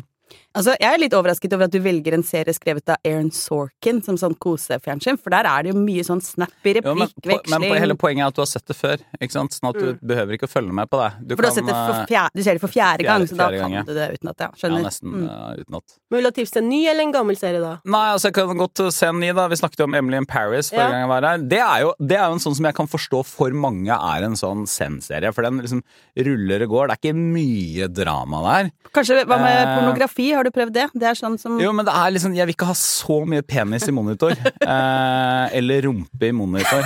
Altså, 0.50 0.73
jeg 0.80 0.90
er 0.90 0.99
litt 0.99 1.14
overrasket 1.14 1.52
over 1.54 1.69
at 1.69 1.71
du 1.71 1.78
velger 1.78 2.14
en 2.16 2.25
serie 2.26 2.50
skrevet 2.57 2.88
av 2.90 2.97
Aaron 3.07 3.28
Sorkin 3.30 4.00
som 4.02 4.16
sånn 4.19 4.35
kosefjernsyn, 4.42 5.14
for 5.23 5.30
der 5.30 5.47
er 5.47 5.62
det 5.62 5.71
jo 5.71 5.78
mye 5.78 6.02
sånn 6.02 6.19
snappy 6.25 6.73
Jo, 6.83 6.95
men, 6.99 7.09
men 7.23 7.62
hele 7.78 7.95
poenget 7.95 8.25
er 8.25 8.33
at 8.33 8.35
du 8.35 8.40
har 8.42 8.49
sett 8.50 8.66
det 8.66 8.75
før, 8.75 8.99
ikke 9.23 9.30
sant? 9.37 9.54
Sånn 9.54 9.69
at 9.71 9.78
du 9.78 10.00
behøver 10.02 10.35
ikke 10.35 10.49
å 10.49 10.50
følge 10.50 10.75
med 10.75 10.90
på 10.90 10.99
det. 10.99 11.11
Du 11.23 11.35
Mm. 11.35 11.37
for 11.37 11.42
du, 11.42 11.47
har 11.47 11.54
kan, 11.54 11.54
sett 11.54 11.66
det 11.71 11.76
for 11.76 11.95
eh, 12.00 12.07
fjerde, 12.11 12.35
du 12.35 12.42
ser 12.42 12.59
det 12.59 12.61
for 12.64 12.73
fjerde, 12.75 13.04
gang, 13.07 13.21
fjerde- 13.23 13.30
så 13.30 13.37
da 13.38 13.47
fjerde 13.47 13.61
gang, 13.61 13.71
kan 13.71 13.78
ja. 13.78 13.83
du 13.87 13.95
det 13.95 14.09
utenat. 14.19 14.40
Ja, 14.40 14.50
ja, 14.64 14.80
nesten 14.83 15.11
Mm. 15.14 15.28
uh, 15.30 15.54
utenat. 15.62 15.85
Men 16.11 16.16
Vil 16.19 16.23
du 16.23 16.28
ha 16.28 16.35
tips 16.40 16.50
til 16.50 16.62
en 16.64 16.69
ny 16.69 16.80
eller 16.90 17.02
en 17.07 17.12
gammel 17.14 17.37
serie, 17.38 17.61
da? 17.62 17.73
Nei, 17.85 18.02
altså 18.16 18.26
jeg 18.30 18.35
kan 18.35 18.57
godt 18.59 18.83
se 18.92 19.07
en 19.07 19.21
ny, 19.21 19.30
da. 19.33 19.47
Vi 19.49 19.54
snakket 19.62 19.78
jo 19.78 19.85
om 19.85 19.95
Emily 19.95 20.16
in 20.19 20.26
Paris 20.26 20.71
forrige 20.71 20.83
Ja. 20.83 20.90
gang 20.90 21.00
jeg 21.07 21.09
var 21.14 21.23
her. 21.30 21.38
Det 21.38 21.59
er, 21.62 21.78
jo, 21.87 21.95
det 22.02 22.16
er 22.19 22.26
jo 22.26 22.33
en 22.35 22.42
sånn 22.42 22.57
som 22.59 22.64
jeg 22.66 22.75
kan 22.75 22.87
forstå 22.90 23.23
for 23.25 23.50
mange 23.54 23.90
er 23.95 24.25
en 24.26 24.35
sånn 24.35 24.66
Send-serie. 24.66 25.33
For 25.33 25.42
den 25.47 25.61
liksom 25.62 25.83
ruller 26.19 26.62
og 26.66 26.69
går. 26.75 26.88
Det 26.90 26.99
er 26.99 27.02
ikke 27.07 27.16
mye 27.38 27.88
drama 27.95 28.42
der. 28.50 28.71
Kanskje, 28.92 29.23
hva 29.25 29.38
med 29.38 29.57
Eh. 29.61 29.78
pornografi, 29.78 30.33
har 30.41 30.49
du 30.49 30.53
prøvd 30.55 30.73
det? 30.75 30.87
Det 30.97 31.07
er 31.11 31.19
sånn 31.19 31.37
som 31.41 31.59
Jo, 31.61 31.71
men 31.77 31.87
det 31.89 31.93
er 31.95 32.15
liksom 32.17 32.35
Jeg 32.37 32.49
vil 32.49 32.55
ikke 32.57 32.69
ha 32.71 32.77
så 32.79 33.19
mye 33.29 33.43
penis 33.47 33.87
i 33.89 33.95
monitor. 33.97 34.35
Eh, 34.71 35.57
eller 35.59 35.83
rumpe 35.89 36.29
i 36.29 36.31
monitor. 36.37 36.85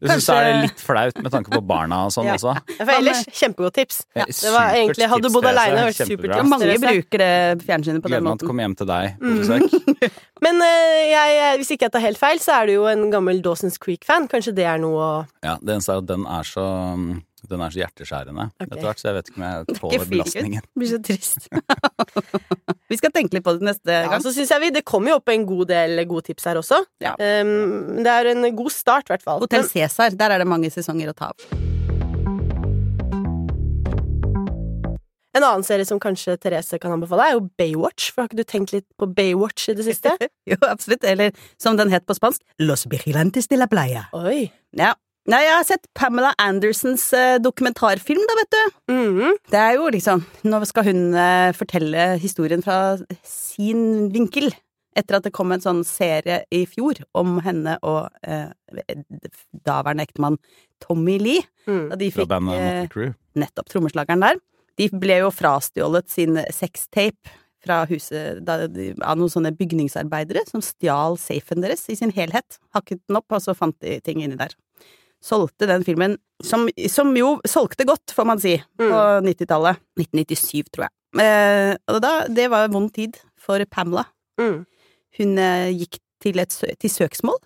Du 0.00 0.06
syns 0.08 0.26
det 0.28 0.36
er 0.38 0.60
litt 0.62 0.80
flaut 0.80 1.18
med 1.22 1.32
tanke 1.34 1.50
på 1.52 1.60
barna 1.66 2.04
og 2.06 2.12
sånn 2.14 2.28
Ja. 2.28 2.36
også? 2.38 2.54
Ja, 2.78 2.84
For 2.86 2.92
ellers, 2.94 3.20
kjempegodt 3.36 3.74
tips. 3.76 3.98
Ja, 4.16 4.24
Det 4.28 4.52
var 4.54 4.72
egentlig, 4.78 5.08
Hadde 5.12 5.28
du 5.28 5.34
bodd 5.34 5.48
aleine, 5.50 5.82
vært 5.88 5.98
Kjempebra. 6.00 6.38
Mange 6.48 6.78
bruker 6.82 7.18
det 7.24 7.66
fjernsynet 7.66 8.02
på 8.04 8.08
den 8.12 8.24
måten. 8.24 8.24
Gleder 8.24 8.30
meg 8.30 8.38
til 8.40 8.48
å 8.48 8.50
komme 8.52 8.64
hjem 8.66 8.76
til 8.80 8.88
deg 8.88 9.18
på 9.18 9.28
Mm. 9.28 9.38
besøk. 9.42 10.12
Men 10.46 10.62
eh, 10.62 11.02
jeg, 11.12 11.58
hvis 11.60 11.72
ikke 11.74 11.88
jeg 11.88 11.92
tar 11.98 12.06
helt 12.06 12.18
feil, 12.22 12.38
så 12.42 12.52
er 12.62 12.66
du 12.70 12.72
jo 12.78 12.86
en 12.86 13.08
gammel 13.12 13.42
Dawson's 13.44 13.78
Creek-fan. 13.82 14.28
Kanskje 14.32 14.54
det 14.54 14.64
er 14.70 14.78
noe 14.82 14.96
å 14.96 15.26
Ja, 15.44 15.56
det 15.60 15.74
eneste 15.76 15.92
er 15.96 15.98
at 16.04 16.06
den 16.06 16.24
er 16.26 16.46
så 16.48 16.64
den 17.46 17.62
er 17.62 17.74
så 17.74 17.82
hjerteskjærende 17.82 18.48
okay. 18.48 18.66
etter 18.66 18.86
hvert, 18.86 19.00
så 19.00 19.08
jeg 19.08 19.16
vet 19.18 19.30
ikke 19.30 19.38
om 19.38 19.46
jeg 19.46 19.78
tåler 19.78 20.08
belastningen. 20.12 20.66
Det 20.66 20.82
blir 20.82 20.90
så 20.90 21.00
trist. 21.08 21.48
vi 22.90 22.98
skal 22.98 23.14
tenke 23.14 23.38
litt 23.38 23.46
på 23.46 23.54
det 23.58 23.68
neste 23.70 23.94
ja, 23.94 24.10
gang. 24.10 24.24
Så 24.24 24.34
syns 24.34 24.50
jeg 24.54 24.64
vi 24.64 24.72
Det 24.74 24.84
kommer 24.88 25.14
jo 25.14 25.20
opp 25.20 25.32
en 25.32 25.46
god 25.48 25.70
del 25.70 26.04
gode 26.10 26.28
tips 26.30 26.50
her 26.50 26.60
også. 26.60 26.82
Ja. 27.04 27.14
Um, 27.14 28.02
det 28.02 28.18
er 28.18 28.32
en 28.34 28.44
god 28.58 28.74
start, 28.74 29.08
i 29.08 29.14
hvert 29.14 29.26
fall. 29.26 29.42
Hotell 29.44 29.66
Cæsar, 29.68 30.18
der 30.18 30.36
er 30.36 30.42
det 30.42 30.50
mange 30.50 30.72
sesonger 30.74 31.14
å 31.14 31.16
ta 31.16 31.32
av. 31.32 31.66
En 35.38 35.44
annen 35.44 35.62
serie 35.62 35.86
som 35.86 36.00
kanskje 36.02 36.34
Therese 36.42 36.80
kan 36.82 36.94
anbefale, 36.96 37.28
er 37.28 37.36
jo 37.36 37.44
Baywatch. 37.60 38.10
For 38.10 38.24
har 38.24 38.30
ikke 38.30 38.40
du 38.40 38.48
tenkt 38.48 38.72
litt 38.74 38.86
på 38.98 39.06
Baywatch 39.14 39.68
i 39.70 39.76
det 39.78 39.86
siste? 39.86 40.16
jo, 40.50 40.58
absolutt. 40.66 41.06
Eller 41.06 41.36
som 41.62 41.78
den 41.78 41.92
het 41.94 42.08
på 42.08 42.16
spansk, 42.18 42.42
Los 42.64 42.88
Vigilantes 42.90 43.46
de 43.50 43.60
la 43.60 43.68
Playa. 43.70 44.08
Oi. 44.18 44.48
Ja. 44.78 44.96
Nei, 45.28 45.42
jeg 45.44 45.56
har 45.58 45.64
sett 45.68 45.88
Pamela 45.98 46.30
Andersons 46.40 47.02
eh, 47.12 47.34
dokumentarfilm, 47.44 48.22
da, 48.30 48.36
vet 48.38 48.54
du. 48.54 48.76
Mhm. 48.94 49.34
Det 49.52 49.58
er 49.60 49.74
jo 49.76 49.90
liksom 49.92 50.22
Nå 50.48 50.60
skal 50.70 50.86
hun 50.86 51.02
eh, 51.12 51.50
fortelle 51.56 52.14
historien 52.22 52.64
fra 52.64 52.96
sin 53.26 54.08
vinkel. 54.14 54.48
Etter 54.96 55.18
at 55.18 55.26
det 55.28 55.34
kom 55.36 55.52
en 55.52 55.62
sånn 55.62 55.82
serie 55.86 56.40
i 56.50 56.62
fjor 56.66 57.02
om 57.18 57.36
henne 57.44 57.76
og 57.86 58.08
eh, 58.24 58.48
daværende 59.68 60.06
ektemann 60.08 60.38
Tommy 60.82 61.18
Lee. 61.20 61.44
Mm. 61.68 61.90
Da 61.92 61.98
de 62.00 62.08
Fra 62.14 62.24
fikk 62.24 62.30
bandet 62.32 62.96
eh, 62.96 63.12
nettopp 63.38 63.68
trommeslageren 63.68 64.24
der. 64.24 64.40
De 64.80 64.88
ble 64.96 65.20
jo 65.20 65.28
frastjålet 65.34 66.08
sin 66.08 66.40
sextape 66.54 67.36
fra 67.62 67.82
huset 67.90 68.40
da, 68.46 68.62
av 68.64 69.18
noen 69.18 69.32
sånne 69.32 69.52
bygningsarbeidere 69.58 70.46
som 70.48 70.64
stjal 70.64 71.18
safen 71.20 71.60
deres 71.60 71.84
i 71.92 71.98
sin 72.00 72.14
helhet. 72.16 72.56
Hakket 72.72 73.02
den 73.04 73.20
opp, 73.20 73.28
og 73.28 73.44
så 73.44 73.52
fant 73.58 73.76
de 73.84 73.98
ting 74.06 74.22
inni 74.24 74.38
der. 74.40 74.56
Solgte 75.24 75.66
den 75.66 75.84
filmen, 75.86 76.16
som, 76.44 76.68
som 76.90 77.10
jo 77.18 77.36
solgte 77.48 77.86
godt, 77.88 78.14
får 78.14 78.26
man 78.28 78.42
si, 78.42 78.54
på 78.78 78.88
90-tallet. 79.26 79.80
1997, 79.98 80.70
tror 80.70 80.86
jeg. 80.86 80.94
Eh, 81.24 81.72
og 81.90 82.02
da, 82.04 82.12
det 82.30 82.50
var 82.52 82.68
en 82.68 82.76
vond 82.76 82.92
tid 82.94 83.18
for 83.40 83.62
Pamela. 83.72 84.06
Mm. 84.38 84.60
Hun 85.18 85.40
eh, 85.42 85.70
gikk 85.74 85.98
til, 86.22 86.38
et, 86.42 86.54
til 86.54 86.92
søksmål 86.92 87.40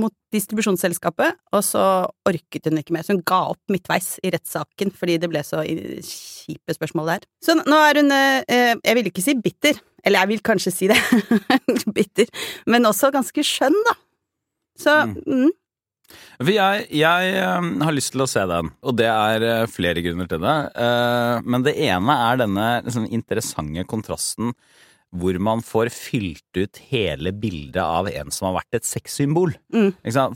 mot 0.00 0.12
distribusjonsselskapet, 0.32 1.36
og 1.52 1.64
så 1.66 1.82
orket 2.28 2.68
hun 2.68 2.80
ikke 2.80 2.94
mer. 2.96 3.04
Så 3.04 3.12
hun 3.12 3.24
ga 3.28 3.42
opp 3.52 3.60
midtveis 3.72 4.14
i 4.24 4.32
rettssaken 4.32 4.92
fordi 4.96 5.18
det 5.20 5.28
ble 5.28 5.42
så 5.44 5.60
kjipe 5.66 6.76
spørsmål 6.76 7.14
der. 7.14 7.26
Så 7.44 7.58
nå 7.60 7.80
er 7.88 8.00
hun 8.00 8.14
eh, 8.16 8.72
Jeg 8.78 8.98
vil 8.98 9.10
ikke 9.10 9.24
si 9.24 9.36
bitter, 9.36 9.80
eller 10.02 10.24
jeg 10.24 10.32
vil 10.32 10.44
kanskje 10.48 10.72
si 10.72 10.88
det, 10.90 10.96
bitter, 11.96 12.30
men 12.72 12.88
også 12.88 13.12
ganske 13.14 13.44
skjønn, 13.44 13.76
da. 13.90 13.98
Så 14.80 14.94
mm. 15.12 15.50
For 15.52 15.61
jeg, 16.52 16.86
jeg 16.90 17.34
eh, 17.38 17.72
har 17.86 17.96
lyst 17.96 18.14
til 18.14 18.24
å 18.24 18.30
se 18.30 18.44
den, 18.48 18.72
og 18.82 18.96
det 18.98 19.08
er 19.10 19.48
eh, 19.48 19.66
flere 19.70 20.04
grunner 20.04 20.30
til 20.30 20.42
det. 20.42 20.56
Eh, 20.84 21.42
men 21.46 21.66
det 21.66 21.76
ene 21.88 22.20
er 22.30 22.40
denne 22.44 22.70
liksom, 22.86 23.10
interessante 23.12 23.86
kontrasten 23.88 24.54
hvor 25.12 25.36
man 25.44 25.60
får 25.60 25.90
fylt 25.92 26.56
ut 26.56 26.78
hele 26.88 27.34
bildet 27.36 27.82
av 27.82 28.06
en 28.08 28.30
som 28.32 28.46
har 28.48 28.54
vært 28.62 28.78
et 28.78 28.86
sexsymbol. 28.88 29.50
Mm. 29.68 29.90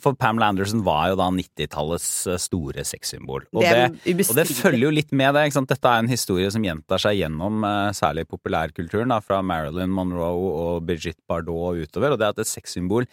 For 0.04 0.12
Pamela 0.21 0.50
Anderson 0.52 0.83
var 0.85 1.14
jo 1.14 1.16
da 1.16 1.30
90-tallets 1.33 2.11
eh, 2.28 2.37
store 2.45 2.85
sexsymbol. 2.85 3.47
Og 3.56 3.64
Det 3.64 3.73
det, 4.04 4.26
og 4.26 4.37
det 4.37 4.45
følger 4.50 4.85
jo 4.85 4.92
litt 4.92 5.16
med 5.16 5.33
det. 5.38 5.47
Dette 5.56 5.95
er 5.95 6.04
en 6.04 6.12
historie 6.12 6.50
som 6.52 6.64
gjentar 6.64 7.00
seg 7.00 7.23
gjennom 7.23 7.64
særlig 7.97 8.26
populærkulturen, 8.28 9.14
da, 9.14 9.23
fra 9.25 9.40
Marilyn 9.40 9.97
Monroe 9.97 10.52
og 10.66 10.85
Brigitte 10.85 11.25
Bardot 11.25 11.73
og 11.73 11.80
utover. 11.80 12.12
Og 12.12 12.21
det 12.21 12.35
at 12.35 12.45
et 12.45 12.52
sexsymbol 12.52 13.09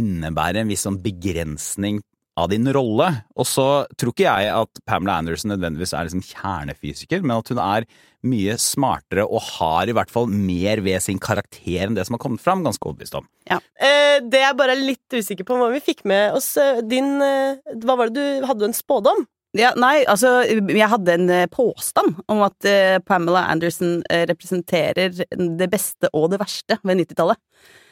innebærer 0.00 0.62
en 0.62 0.72
viss 0.72 0.84
sånn 0.86 1.02
begrensning 1.04 2.02
av 2.40 2.50
din 2.50 2.66
rolle. 2.74 3.10
Og 3.38 3.46
så 3.48 3.66
tror 3.98 4.14
ikke 4.14 4.26
jeg 4.26 4.50
at 4.54 4.82
Pamela 4.88 5.18
Anderson 5.20 5.52
nødvendigvis 5.54 5.94
er 5.94 6.08
liksom 6.08 6.24
kjernefysiker, 6.26 7.22
men 7.22 7.36
at 7.38 7.52
hun 7.52 7.62
er 7.62 7.86
mye 8.24 8.56
smartere 8.60 9.26
og 9.26 9.44
har 9.58 9.90
i 9.90 9.94
hvert 9.96 10.12
fall 10.12 10.30
mer 10.32 10.80
ved 10.84 11.02
sin 11.04 11.20
karakter 11.22 11.84
enn 11.86 11.98
det 11.98 12.06
som 12.08 12.16
har 12.16 12.24
kommet 12.24 12.42
fram. 12.42 12.64
Ganske 12.66 12.88
overbevist 12.88 13.18
om. 13.20 13.28
Eh, 13.50 14.18
det 14.24 14.42
er 14.42 14.56
bare 14.58 14.78
litt 14.78 15.14
usikker 15.14 15.46
på, 15.46 15.58
hva 15.60 15.70
vi 15.74 15.82
fikk 15.84 16.04
med 16.08 16.38
oss 16.38 16.54
eh, 16.60 16.80
din 16.86 17.18
eh, 17.22 17.60
Hva 17.82 17.98
var 17.98 18.10
det 18.10 18.22
du 18.22 18.46
Hadde 18.48 18.70
en 18.70 18.76
spådom? 18.76 19.26
Ja, 19.54 19.70
nei, 19.78 20.02
altså, 20.10 20.40
jeg 20.50 20.88
hadde 20.90 21.14
en 21.14 21.28
eh, 21.30 21.46
påstand 21.50 22.16
om 22.30 22.42
at 22.42 22.66
uh, 22.66 22.96
Pamela 23.06 23.44
Anderson 23.52 24.00
eh, 24.10 24.24
representerer 24.26 25.14
det 25.14 25.68
beste 25.70 26.10
og 26.10 26.32
det 26.32 26.40
verste 26.42 26.80
ved 26.82 27.04
90-tallet. 27.04 27.38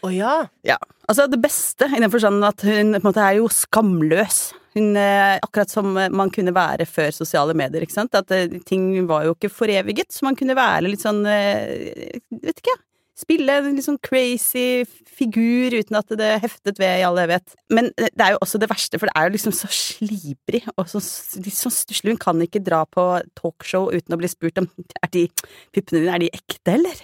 Å 0.03 0.11
ja. 0.11 0.35
Ja, 0.67 0.81
altså 1.07 1.29
det 1.31 1.39
beste 1.45 1.87
i 1.87 2.03
den 2.03 2.11
forstand 2.11 2.43
at 2.43 2.65
hun 2.67 2.97
på 2.97 2.99
en 2.99 3.07
måte 3.07 3.23
er 3.23 3.39
jo 3.39 3.47
skamløs. 3.47 4.41
Hun 4.75 4.97
uh, 4.99 5.39
Akkurat 5.39 5.71
som 5.71 5.95
man 5.95 6.33
kunne 6.35 6.55
være 6.57 6.89
før 6.91 7.15
sosiale 7.15 7.55
medier, 7.55 7.87
ikke 7.87 8.01
sant. 8.01 8.19
At 8.19 8.35
uh, 8.35 8.59
ting 8.67 8.91
var 9.07 9.29
jo 9.29 9.37
ikke 9.37 9.53
foreviget, 9.53 10.11
så 10.11 10.27
man 10.27 10.39
kunne 10.39 10.59
være 10.59 10.91
litt 10.91 11.07
sånn 11.07 11.23
Vet 11.23 12.59
ikke, 12.59 12.75
spille 13.23 13.55
en 13.63 13.77
litt 13.79 13.87
sånn 13.87 14.01
crazy 14.05 14.83
figur 15.13 15.75
uten 15.79 15.99
at 15.99 16.11
det 16.19 16.31
heftet 16.43 16.81
ved 16.83 17.01
i 17.01 17.05
all 17.07 17.21
evighet. 17.23 17.55
Men 17.73 17.91
eh, 17.97 18.11
det 18.13 18.27
er 18.27 18.35
jo 18.35 18.41
også 18.45 18.61
det 18.63 18.69
verste, 18.73 18.99
for 19.01 19.09
det 19.11 19.15
er 19.19 19.29
jo 19.29 19.35
liksom 19.37 19.55
så 19.57 19.71
slibrig 19.73 20.63
og 20.77 20.89
så 20.91 21.01
s- 21.03 21.39
sånn 21.39 21.75
stusslig. 21.75 22.15
Hun 22.17 22.21
kan 22.23 22.43
ikke 22.45 22.63
dra 22.65 22.83
på 22.89 23.05
talkshow 23.39 23.91
uten 23.95 24.17
å 24.17 24.21
bli 24.21 24.31
spurt 24.33 24.59
om 24.63 24.69
er 25.03 25.13
de 25.15 25.27
puppene 25.73 26.03
dine 26.03 26.17
er 26.19 26.25
de 26.27 26.33
ekte, 26.37 26.75
eller? 26.79 27.01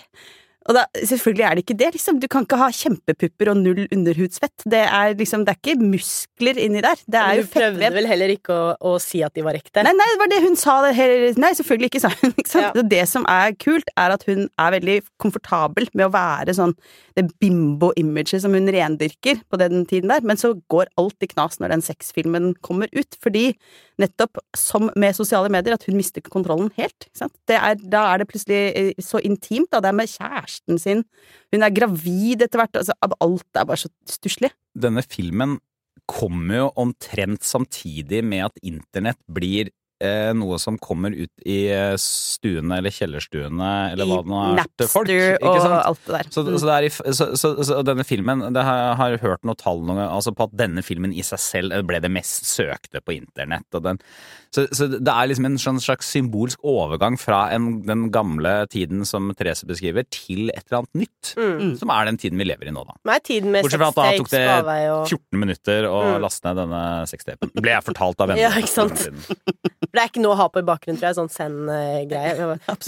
Og 0.69 0.77
da, 0.77 0.83
selvfølgelig 1.01 1.45
er 1.49 1.55
det 1.57 1.63
ikke 1.65 1.77
det, 1.81 1.87
liksom. 1.95 2.19
Du 2.21 2.27
kan 2.29 2.45
ikke 2.45 2.59
ha 2.61 2.67
kjempepupper 2.77 3.49
og 3.55 3.57
null 3.63 3.87
underhudsfett. 3.95 4.67
Det 4.69 4.83
er 4.85 5.15
liksom, 5.17 5.47
det 5.49 5.55
er 5.55 5.61
ikke 5.63 5.81
muskler 5.81 6.61
inni 6.61 6.83
der. 6.85 7.01
Det 7.09 7.21
er 7.23 7.39
Men 7.41 7.47
fettvev. 7.49 7.49
du 7.49 7.79
prøvde 7.81 7.93
vel 7.95 8.09
heller 8.11 8.35
ikke 8.35 8.53
å, 8.53 8.67
å 8.91 8.93
si 9.01 9.23
at 9.25 9.33
de 9.39 9.47
var 9.47 9.57
ekte? 9.57 9.81
Nei, 9.87 9.95
nei, 9.97 10.09
det 10.13 10.21
var 10.21 10.33
det 10.35 10.43
hun 10.45 10.59
sa. 10.61 10.77
Det 10.85 10.95
her- 10.99 11.41
Nei, 11.41 11.53
selvfølgelig 11.57 11.89
ikke, 11.93 12.03
sa 12.05 12.13
hun. 12.21 12.35
Liksom. 12.37 12.67
Ja. 12.69 12.85
Det 12.95 13.03
som 13.09 13.25
er 13.33 13.57
kult, 13.65 13.89
er 13.97 14.15
at 14.19 14.29
hun 14.29 14.45
er 14.61 14.75
veldig 14.77 14.99
komfortabel 15.25 15.89
med 15.97 16.07
å 16.11 16.13
være 16.13 16.55
sånn 16.59 16.77
det 17.19 17.25
bimbo-imaget 17.43 18.45
som 18.45 18.53
hun 18.55 18.69
rendyrker 18.71 19.41
på 19.51 19.59
den 19.59 19.83
tiden 19.91 20.13
der, 20.13 20.21
men 20.23 20.39
så 20.39 20.53
går 20.71 20.87
alt 21.01 21.25
i 21.25 21.29
knas 21.33 21.59
når 21.59 21.73
den 21.75 21.83
sexfilmen 21.83 22.53
kommer 22.63 22.87
ut, 22.95 23.17
fordi 23.25 23.49
nettopp 23.99 24.39
som 24.55 24.87
med 24.95 25.17
sosiale 25.19 25.51
medier, 25.51 25.75
at 25.75 25.83
hun 25.89 25.97
mister 25.99 26.23
kontrollen 26.23 26.71
helt. 26.77 27.09
Er, 27.51 27.75
da 27.83 28.05
er 28.13 28.23
det 28.23 28.29
plutselig 28.31 28.61
eh, 28.79 28.93
så 29.03 29.19
intimt, 29.27 29.73
da. 29.75 29.81
Det 29.83 29.91
er 29.91 29.99
med 29.99 30.13
kjæresten 30.59 30.79
sin. 30.79 31.05
Hun 31.53 31.63
er 31.63 31.75
gravid 31.75 32.43
etter 32.43 32.59
hvert. 32.59 32.77
Altså, 32.77 32.93
alt 33.21 33.57
er 33.57 33.65
bare 33.65 33.77
så 33.77 33.89
stusslig. 34.09 34.51
Denne 34.75 35.03
filmen 35.03 35.59
kommer 36.09 36.57
jo 36.57 36.69
omtrent 36.77 37.45
samtidig 37.45 38.25
med 38.25 38.47
at 38.47 38.59
internett 38.63 39.21
blir 39.29 39.71
eh, 40.05 40.31
noe 40.37 40.59
som 40.63 40.79
kommer 40.83 41.15
ut 41.15 41.31
i 41.49 41.59
eh, 41.75 41.95
stuene 42.01 42.79
eller 42.81 42.95
kjellerstuene 42.95 43.71
eller 43.93 44.09
hva 44.09 44.19
det 44.25 44.33
nå 44.33 44.41
er 44.43 44.73
til 44.79 44.91
folk. 44.91 45.13
Og 45.43 45.69
alt 45.79 46.03
det 46.07 46.15
der. 46.17 46.31
Så, 46.35 46.45
så, 46.49 46.67
det 46.69 46.79
i, 46.89 46.93
så, 47.15 47.29
så, 47.37 47.79
denne 47.87 48.07
filmen 48.09 48.47
det 48.55 48.65
har, 48.67 48.97
har 49.01 49.17
hørt 49.23 49.47
noen 49.47 49.59
tall 49.61 49.85
noe, 49.87 50.09
altså 50.09 50.35
på 50.35 50.49
at 50.49 50.57
denne 50.59 50.85
filmen 50.87 51.15
i 51.15 51.25
seg 51.27 51.43
selv 51.43 51.77
eh, 51.77 51.85
ble 51.87 52.03
det 52.05 52.13
mest 52.13 52.49
søkte 52.49 53.03
på 53.05 53.17
internett. 53.19 53.67
Den, 53.79 54.01
så, 54.55 54.65
så 54.73 54.89
det 54.91 55.13
er 55.13 55.29
liksom 55.31 55.49
en 55.51 55.59
sånn 55.61 55.81
slags 55.83 56.09
symbolsk 56.15 56.63
overgang 56.67 57.19
fra 57.21 57.47
en, 57.55 57.83
den 57.87 58.09
gamle 58.15 58.63
tiden 58.73 59.05
som 59.09 59.31
Therese 59.39 59.69
beskriver, 59.69 60.07
til 60.11 60.49
et 60.55 60.65
eller 60.67 60.83
annet 60.83 61.03
nytt. 61.05 61.35
Mm. 61.39 61.75
Som 61.81 61.93
er 61.95 62.09
den 62.09 62.19
tiden 62.21 62.41
vi 62.41 62.49
lever 62.49 62.71
i 62.71 62.75
nå, 62.75 62.83
da. 62.89 62.97
Bortsett 63.05 63.81
fra 63.81 63.91
at 63.93 63.99
da 63.99 64.09
tok 64.17 64.33
det 64.33 64.45
14 64.49 65.43
minutter 65.43 65.87
å 65.91 65.99
Mm. 66.09 66.21
laste 66.23 66.47
ned 66.49 66.59
denne 66.63 66.83
sextapen. 67.11 67.51
Ble 67.59 67.75
jeg 67.75 67.85
fortalt 67.87 68.23
av 68.25 68.31
venner. 68.33 68.47
Ja, 68.47 68.51
ikke 68.57 68.71
sant? 68.71 69.05
Det 69.95 70.03
er 70.03 70.11
ikke 70.11 70.23
noe 70.23 70.37
å 70.37 70.41
ha 70.43 70.49
på 70.53 70.63
i 70.63 70.67
bakgrunnen, 70.69 70.99
tror 71.01 71.11
jeg. 71.11 71.19
Sånn 71.19 71.33
send-greie. 71.33 72.35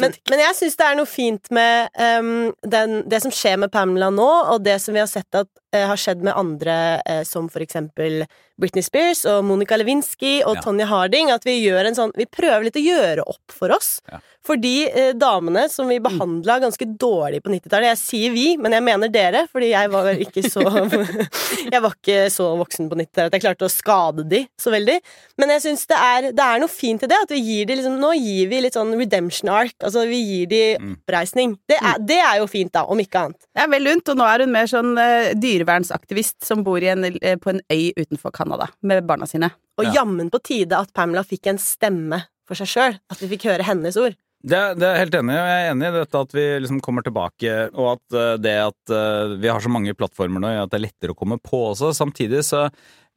Men, 0.00 0.16
men 0.30 0.42
jeg 0.44 0.58
syns 0.58 0.76
det 0.78 0.86
er 0.86 0.98
noe 0.98 1.08
fint 1.08 1.50
med 1.54 2.00
um, 2.20 2.50
den, 2.62 3.00
det 3.10 3.22
som 3.24 3.34
skjer 3.34 3.58
med 3.62 3.72
Pamela 3.74 4.10
nå, 4.14 4.28
og 4.54 4.62
det 4.66 4.76
som 4.84 4.96
vi 4.96 5.02
har 5.02 5.10
sett 5.10 5.40
at 5.40 5.48
uh, 5.48 5.86
har 5.92 6.00
skjedd 6.00 6.22
med 6.26 6.36
andre, 6.36 6.76
uh, 7.08 7.22
som 7.26 7.48
for 7.52 7.64
eksempel 7.64 8.24
Britney 8.60 8.82
Spears 8.86 9.24
og 9.30 9.44
Monica 9.48 9.76
Lewinsky 9.80 10.40
og 10.44 10.56
Ja. 10.58 10.64
Tonje 10.66 10.86
Harding. 10.90 11.30
At 11.34 11.44
vi 11.48 11.58
gjør 11.64 11.86
en 11.90 11.96
sånn 11.98 12.12
Vi 12.16 12.26
prøver 12.26 12.64
litt 12.68 12.76
å 12.76 12.84
gjøre 12.84 13.24
opp 13.26 13.54
for 13.56 13.72
oss. 13.74 14.00
Ja. 14.10 14.20
For 14.44 14.56
de 14.56 14.86
eh, 14.88 15.10
damene 15.20 15.66
som 15.68 15.88
vi 15.90 15.98
behandla 16.00 16.58
ganske 16.62 16.86
dårlig 16.96 17.42
på 17.44 17.50
90-tallet 17.52 17.90
Jeg 17.90 17.98
sier 18.00 18.32
vi, 18.32 18.46
men 18.56 18.72
jeg 18.72 18.82
mener 18.86 19.10
dere, 19.12 19.42
fordi 19.52 19.68
jeg 19.74 19.90
var 19.92 20.08
ikke 20.16 20.44
så 20.48 20.62
Jeg 21.74 21.82
var 21.84 21.92
ikke 21.96 22.22
så 22.32 22.46
voksen 22.60 22.88
på 22.88 22.96
90-tallet 23.00 23.30
at 23.30 23.36
jeg 23.36 23.44
klarte 23.44 23.66
å 23.68 23.72
skade 23.72 24.24
de 24.30 24.42
så 24.60 24.72
veldig. 24.72 24.96
Men 25.40 25.52
jeg 25.56 25.64
syns 25.66 25.84
det, 25.90 25.98
er- 26.00 26.30
det 26.32 26.44
er 26.46 26.62
noe 26.62 26.72
fint 26.72 27.02
i 27.04 27.10
det. 27.10 27.18
At 27.26 27.30
vi 27.34 27.40
gir 27.44 27.66
de 27.68 27.76
liksom 27.80 27.98
Nå 28.00 28.14
gir 28.16 28.48
vi 28.50 28.60
litt 28.64 28.76
sånn 28.78 28.94
redemption 28.96 29.50
arc. 29.52 29.74
Altså 29.84 30.06
vi 30.08 30.20
gir 30.24 30.46
de 30.50 30.60
Mm. 30.80 30.92
oppreisning. 31.00 31.56
Det 31.68 31.76
er, 31.82 31.98
det 31.98 32.16
er 32.22 32.36
jo 32.38 32.46
fint, 32.46 32.70
da, 32.72 32.84
om 32.88 32.98
ikke 33.02 33.18
annet. 33.26 33.36
Det 33.54 33.62
er 33.64 33.68
vel 33.68 33.82
lunt, 33.84 34.08
og 34.08 34.16
nå 34.16 34.24
er 34.30 34.44
hun 34.44 34.52
mer 34.54 34.66
sånn 34.70 34.92
eh, 35.00 35.32
dyrevernsaktivist 35.34 36.44
som 36.46 36.62
bor 36.64 36.78
i 36.82 36.88
en, 36.92 37.04
eh, 37.20 37.36
på 37.36 37.50
en 37.50 37.60
øy 37.72 37.92
utenfor 37.96 38.30
Canada 38.32 38.49
med 38.82 39.06
barna 39.06 39.26
sine. 39.26 39.52
Og 39.78 39.84
Ja. 39.86 39.92
jammen 40.00 40.30
på 40.30 40.40
tide 40.42 40.76
at 40.78 40.92
Pamela 40.92 41.22
fikk 41.24 41.46
en 41.46 41.58
stemme 41.58 42.24
for 42.46 42.54
seg 42.58 42.66
sjøl. 42.66 42.98
At 43.10 43.18
vi 43.22 43.28
fikk 43.36 43.46
høre 43.50 43.64
hennes 43.64 43.96
ord. 43.96 44.16
Det, 44.40 44.56
det 44.80 44.86
er 44.88 44.96
helt 44.96 45.14
enig 45.18 45.34
og 45.36 45.48
jeg 45.50 45.64
er 45.66 45.70
enig 45.74 45.88
i 45.90 45.96
dette 45.98 46.20
at 46.24 46.30
vi 46.32 46.44
liksom 46.64 46.78
kommer 46.80 47.04
tilbake, 47.04 47.50
og 47.76 47.90
at 47.98 48.16
eh, 48.16 48.36
det 48.40 48.54
at 48.56 48.92
eh, 48.96 49.34
vi 49.36 49.50
har 49.52 49.60
så 49.60 49.68
mange 49.68 49.92
plattformer 49.92 50.40
nå, 50.40 50.48
gjør 50.54 50.64
at 50.64 50.70
det 50.72 50.78
er 50.78 50.86
lettere 50.86 51.12
å 51.12 51.18
komme 51.18 51.36
på 51.36 51.60
også. 51.74 51.90
Samtidig 51.92 52.40
så 52.48 52.62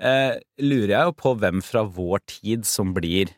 eh, 0.04 0.36
lurer 0.60 0.91
jeg 0.98 1.08
jo 1.08 1.15
på 1.15 1.32
hvem 1.39 1.63
fra 1.63 1.86
vår 1.88 2.19
tid 2.28 2.67
som 2.67 2.91
blir 2.93 3.32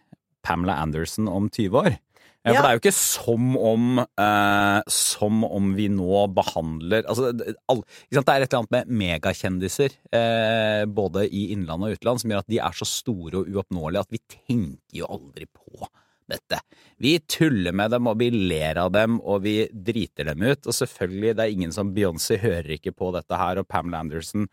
Pamela 0.45 0.79
Anderson 0.81 1.29
om 1.29 1.45
20 1.49 1.77
år. 1.77 1.99
Ja. 2.45 2.53
For 2.53 2.61
det 2.61 2.69
er 2.69 2.77
jo 2.77 2.81
ikke 2.83 2.93
som 2.93 3.45
om 3.57 3.85
eh, 3.97 4.79
Som 4.93 5.41
om 5.47 5.71
vi 5.73 5.87
nå 5.89 6.19
behandler 6.35 7.07
Altså, 7.09 7.31
all, 7.71 7.81
det 7.81 8.21
er 8.21 8.21
et 8.21 8.45
eller 8.45 8.59
annet 8.59 8.73
med 8.75 8.91
megakjendiser, 9.01 9.95
eh, 10.13 10.83
både 10.85 11.25
i 11.25 11.47
innland 11.55 11.87
og 11.87 11.95
utland, 11.97 12.21
som 12.21 12.29
gjør 12.29 12.43
at 12.43 12.51
de 12.53 12.59
er 12.61 12.77
så 12.77 12.85
store 12.89 13.41
og 13.41 13.49
uoppnåelige 13.49 14.05
at 14.05 14.13
vi 14.13 14.21
tenker 14.29 14.99
jo 15.01 15.09
aldri 15.17 15.47
på 15.49 15.89
dette. 16.29 16.59
Vi 17.01 17.17
tuller 17.29 17.73
med 17.75 17.93
dem, 17.93 18.09
og 18.09 18.17
vi 18.21 18.29
ler 18.33 18.79
av 18.81 18.91
dem, 18.93 19.19
og 19.21 19.43
vi 19.45 19.57
driter 19.69 20.29
dem 20.31 20.41
ut. 20.45 20.65
Og 20.65 20.73
selvfølgelig, 20.73 21.35
det 21.37 21.43
er 21.43 21.53
ingen 21.53 21.73
som 21.75 21.93
Beyoncé 21.95 22.39
hører 22.41 22.75
ikke 22.77 22.95
på 22.97 23.11
dette 23.15 23.37
her, 23.39 23.61
og 23.61 23.69
Pamela 23.69 24.01
Anderson 24.05 24.47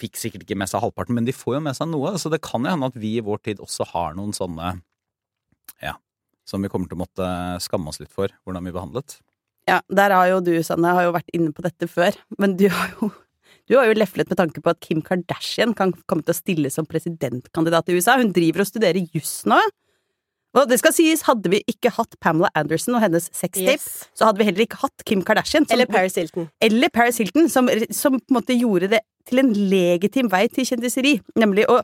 fikk 0.00 0.18
sikkert 0.18 0.46
ikke 0.46 0.58
med 0.58 0.70
seg 0.70 0.82
halvparten, 0.84 1.18
men 1.18 1.26
de 1.26 1.34
får 1.34 1.58
jo 1.58 1.64
med 1.66 1.78
seg 1.78 1.90
noe. 1.90 2.14
Så 2.20 2.30
det 2.32 2.42
kan 2.46 2.66
jo 2.66 2.74
hende 2.74 2.90
at 2.90 2.98
vi 2.98 3.16
i 3.18 3.24
vår 3.26 3.42
tid 3.46 3.62
også 3.62 3.86
har 3.94 4.14
noen 4.18 4.34
sånne, 4.36 4.76
ja, 5.82 5.96
som 6.48 6.62
vi 6.62 6.68
kommer 6.72 6.88
til 6.90 6.98
å 6.98 7.02
måtte 7.04 7.28
skamme 7.64 7.88
oss 7.88 8.00
litt 8.00 8.12
for, 8.12 8.28
hvordan 8.44 8.64
vi 8.68 8.72
behandlet. 8.74 9.18
Ja, 9.68 9.78
der 9.88 10.12
har 10.12 10.26
jo 10.28 10.40
du, 10.44 10.52
Sanne, 10.62 10.92
har 10.92 11.06
jo 11.06 11.12
vært 11.16 11.30
inne 11.32 11.52
på 11.56 11.62
dette 11.64 11.88
før, 11.88 12.12
men 12.38 12.56
du 12.60 12.68
har 12.68 12.90
jo 13.00 13.12
du 13.66 13.78
har 13.78 13.86
jo 13.88 13.94
leflet 13.96 14.28
med 14.28 14.36
tanke 14.36 14.60
på 14.60 14.68
at 14.74 14.80
Kim 14.84 15.00
Kardashian 15.00 15.72
kan 15.74 15.94
komme 16.06 16.20
til 16.26 16.34
å 16.34 16.36
stille 16.36 16.68
som 16.70 16.84
presidentkandidat 16.84 17.88
i 17.88 17.94
USA. 17.96 18.18
Hun 18.20 18.28
driver 18.36 18.60
og 18.60 18.68
studerer 18.68 19.06
juss 19.14 19.46
nå. 19.48 19.56
Og 20.54 20.68
det 20.68 20.76
skal 20.82 20.92
sies, 20.92 21.22
hadde 21.26 21.48
vi 21.50 21.62
ikke 21.72 21.90
hatt 21.96 22.12
Pamela 22.20 22.50
Anderson 22.54 22.94
og 22.94 23.00
hennes 23.02 23.24
sextape, 23.32 23.72
Yes. 23.80 24.04
så 24.14 24.28
hadde 24.28 24.38
vi 24.38 24.44
heller 24.50 24.66
ikke 24.66 24.82
hatt 24.84 25.02
Kim 25.08 25.22
Kardashian. 25.24 25.64
som- 25.66 25.74
Eller 25.74 25.86
Paris 25.86 26.14
Hilton. 26.14 26.50
eller 26.60 26.90
Paris 26.90 27.16
Hilton, 27.18 27.48
som, 27.48 27.66
som 27.90 28.20
på 28.20 28.30
en 28.30 28.36
måte 28.36 28.54
gjorde 28.60 28.90
det 28.90 29.00
til 29.26 29.38
en 29.40 29.52
legitim 29.54 30.28
vei 30.30 30.46
til 30.48 30.64
kjendiseri, 30.68 31.20
nemlig 31.34 31.64
å 31.66 31.80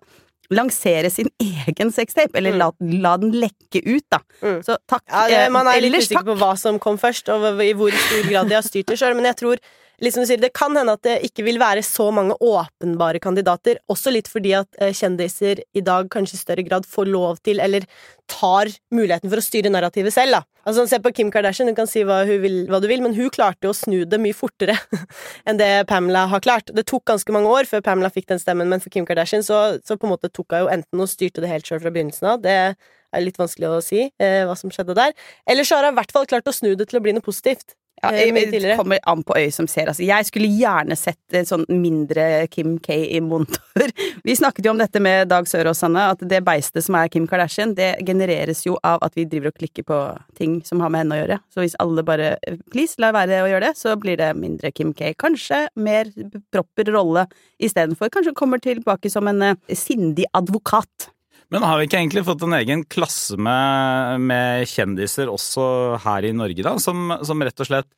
lansere 0.51 1.11
sin 1.13 1.31
egen 1.41 1.93
sextape, 1.95 2.35
eller 2.39 2.57
la, 2.59 2.71
la 2.81 3.17
den 3.23 3.35
lekke 3.39 3.83
ut, 3.87 4.07
da. 4.11 4.21
Mm. 4.43 4.59
Så 4.67 4.79
takk. 4.91 5.05
Ja, 5.07 5.27
det, 5.31 5.43
eh, 5.45 5.53
man 5.55 5.69
er 5.71 5.83
litt 5.85 6.01
usikker 6.03 6.27
på 6.33 6.39
hva 6.41 6.55
som 6.59 6.81
kom 6.83 6.99
først, 7.01 7.31
og 7.33 7.63
i 7.63 7.71
hvor 7.79 7.95
stor 7.95 8.27
grad 8.27 8.51
de 8.51 8.59
har 8.59 8.67
styrt 8.67 8.91
det 8.91 8.99
sjøl, 9.01 9.15
men 9.19 9.31
jeg 9.31 9.39
tror 9.43 9.63
liksom 10.01 10.25
du 10.25 10.31
sier, 10.31 10.41
det 10.41 10.53
kan 10.57 10.75
hende 10.77 10.95
at 10.97 11.05
det 11.05 11.19
ikke 11.29 11.45
vil 11.47 11.61
være 11.61 11.85
så 11.85 12.09
mange 12.15 12.37
åpenbare 12.41 13.21
kandidater, 13.23 13.81
også 13.93 14.13
litt 14.15 14.31
fordi 14.33 14.55
at 14.59 14.81
eh, 14.81 14.95
kjendiser 14.97 15.63
i 15.77 15.85
dag 15.85 16.09
kanskje 16.13 16.39
i 16.39 16.43
større 16.43 16.65
grad 16.67 16.89
får 16.89 17.11
lov 17.13 17.43
til, 17.45 17.61
eller 17.63 17.87
tar 18.31 18.73
muligheten 18.95 19.31
for 19.31 19.43
å 19.43 19.45
styre 19.45 19.73
narrativet 19.73 20.15
selv, 20.15 20.41
da. 20.41 20.43
Altså, 20.69 20.85
Se 20.91 20.99
på 21.01 21.13
Kim 21.17 21.31
Kardashian, 21.33 21.71
du 21.71 21.77
kan 21.77 21.89
si 21.89 22.03
hva, 22.05 22.21
vil, 22.29 22.63
hva 22.71 22.81
du 22.83 22.89
vil, 22.91 23.03
men 23.05 23.15
hun 23.17 23.33
klarte 23.33 23.67
jo 23.69 23.73
å 23.73 23.77
snu 23.77 24.03
det 24.09 24.21
mye 24.21 24.37
fortere 24.37 24.77
enn 25.49 25.61
det 25.61 25.71
Pamela 25.91 26.27
har 26.31 26.45
klart. 26.45 26.73
Det 26.77 26.85
tok 26.91 27.07
ganske 27.09 27.35
mange 27.35 27.51
år 27.51 27.69
før 27.71 27.85
Pamela 27.87 28.13
fikk 28.13 28.29
den 28.33 28.43
stemmen, 28.43 28.69
men 28.71 28.83
for 28.83 28.93
Kim 28.93 29.09
Kardashian 29.09 29.45
så, 29.47 29.81
så 29.87 29.97
på 29.97 30.09
en 30.09 30.15
måte 30.15 30.33
tok 30.33 30.53
hun 30.57 30.67
jo 30.67 30.73
enten 30.73 31.05
og 31.05 31.11
styrte 31.11 31.45
det 31.45 31.53
helt 31.53 31.69
sjøl 31.69 31.83
fra 31.83 31.93
begynnelsen 31.95 32.33
av. 32.35 32.43
Det 32.45 32.57
er 32.57 33.25
litt 33.25 33.41
vanskelig 33.41 33.71
å 33.71 33.83
si 33.85 34.05
eh, 34.07 34.43
hva 34.47 34.57
som 34.59 34.73
skjedde 34.73 34.97
der. 34.99 35.15
Eller 35.51 35.67
så 35.67 35.79
har 35.79 35.89
hun 35.89 35.97
i 35.97 36.01
hvert 36.01 36.15
fall 36.15 36.29
klart 36.31 36.51
å 36.51 36.55
snu 36.55 36.75
det 36.79 36.91
til 36.91 37.01
å 37.01 37.05
bli 37.05 37.17
noe 37.17 37.25
positivt. 37.25 37.75
Ja, 38.03 38.13
eh, 38.13 38.35
det 38.51 38.77
kommer 38.77 38.99
an 39.03 39.23
på 39.23 39.35
øyet 39.37 39.55
som 39.55 39.67
ser. 39.69 39.91
Altså, 39.91 40.05
jeg 40.07 40.25
skulle 40.25 40.49
gjerne 40.49 40.97
sett 40.97 41.35
eh, 41.37 41.45
sånn 41.45 41.67
mindre 41.69 42.47
Kim 42.53 42.79
K 42.81 42.97
i 42.97 43.21
monitor. 43.21 43.93
Vi 44.27 44.37
snakket 44.37 44.65
jo 44.65 44.73
om 44.73 44.81
dette 44.81 45.03
med 45.05 45.29
Dag 45.29 45.49
Sørås, 45.49 45.83
Sanne, 45.83 46.07
at 46.15 46.25
det 46.31 46.41
beistet 46.47 46.87
som 46.87 46.97
er 46.97 47.11
Kim 47.13 47.29
Kardashian, 47.29 47.75
det 47.77 47.93
genereres 48.07 48.65
jo 48.65 48.79
av 48.87 49.05
at 49.05 49.17
vi 49.19 49.27
driver 49.29 49.53
og 49.53 49.61
klikker 49.61 49.85
på 49.89 49.99
ting 50.39 50.59
som 50.65 50.81
har 50.81 50.93
med 50.93 51.05
henne 51.05 51.17
å 51.17 51.21
gjøre. 51.21 51.39
Så 51.53 51.65
hvis 51.65 51.77
alle 51.83 52.05
bare 52.07 52.33
eh, 52.49 52.59
please, 52.73 52.97
la 53.03 53.13
være 53.17 53.43
å 53.45 53.53
gjøre 53.53 53.69
det, 53.69 53.77
så 53.81 53.95
blir 54.01 54.21
det 54.21 54.33
mindre 54.39 54.73
Kim 54.73 54.95
K. 54.97 55.13
Kanskje 55.21 55.67
mer 55.77 56.09
proper 56.53 56.93
rolle 56.97 57.29
istedenfor. 57.61 58.13
Kanskje 58.13 58.37
kommer 58.37 58.65
tilbake 58.65 59.13
som 59.13 59.29
en 59.29 59.51
eh, 59.53 59.77
sindig 59.77 60.29
advokat. 60.37 61.11
Men 61.51 61.67
har 61.67 61.81
vi 61.81 61.89
ikke 61.89 61.99
egentlig 61.99 62.23
fått 62.29 62.45
en 62.47 62.55
egen 62.61 62.85
klasse 62.87 63.39
med, 63.41 64.23
med 64.31 64.69
kjendiser 64.71 65.31
også 65.33 65.65
her 66.05 66.29
i 66.29 66.35
Norge, 66.37 66.63
da? 66.63 66.77
Som, 66.83 67.11
som 67.27 67.43
rett 67.43 67.65
og 67.65 67.71
slett 67.71 67.91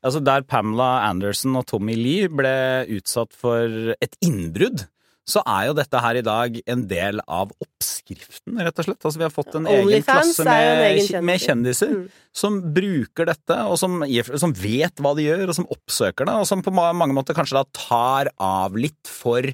Altså 0.00 0.22
der 0.24 0.46
Pamela 0.48 1.02
Anderson 1.10 1.58
og 1.60 1.66
Tommy 1.68 1.92
Lee 1.92 2.30
ble 2.32 2.54
utsatt 2.96 3.34
for 3.36 3.92
et 4.00 4.14
innbrudd, 4.24 4.86
så 5.28 5.42
er 5.44 5.66
jo 5.68 5.74
dette 5.76 6.00
her 6.00 6.16
i 6.16 6.22
dag 6.24 6.56
en 6.72 6.86
del 6.88 7.20
av 7.26 7.52
oppskriften, 7.60 8.56
rett 8.64 8.80
og 8.80 8.86
slett. 8.88 9.04
Altså 9.04 9.20
vi 9.20 9.26
har 9.26 9.34
fått 9.34 9.58
en 9.58 9.68
egen 9.68 10.06
klasse 10.06 10.46
med, 10.48 10.86
egen 10.88 11.26
med 11.28 11.44
kjendiser 11.44 11.92
Mm. 11.92 12.06
som 12.32 12.56
bruker 12.72 13.28
dette, 13.28 13.58
og 13.68 13.76
som, 13.76 14.00
som 14.40 14.56
vet 14.56 15.04
hva 15.04 15.12
de 15.18 15.28
gjør, 15.28 15.50
og 15.50 15.58
som 15.60 15.68
oppsøker 15.68 16.30
det, 16.30 16.38
og 16.40 16.48
som 16.48 16.64
på 16.64 16.72
mange 16.72 17.12
måter 17.12 17.36
kanskje 17.36 17.60
da 17.60 17.64
tar 17.76 18.32
av 18.40 18.80
litt 18.80 19.04
for 19.10 19.44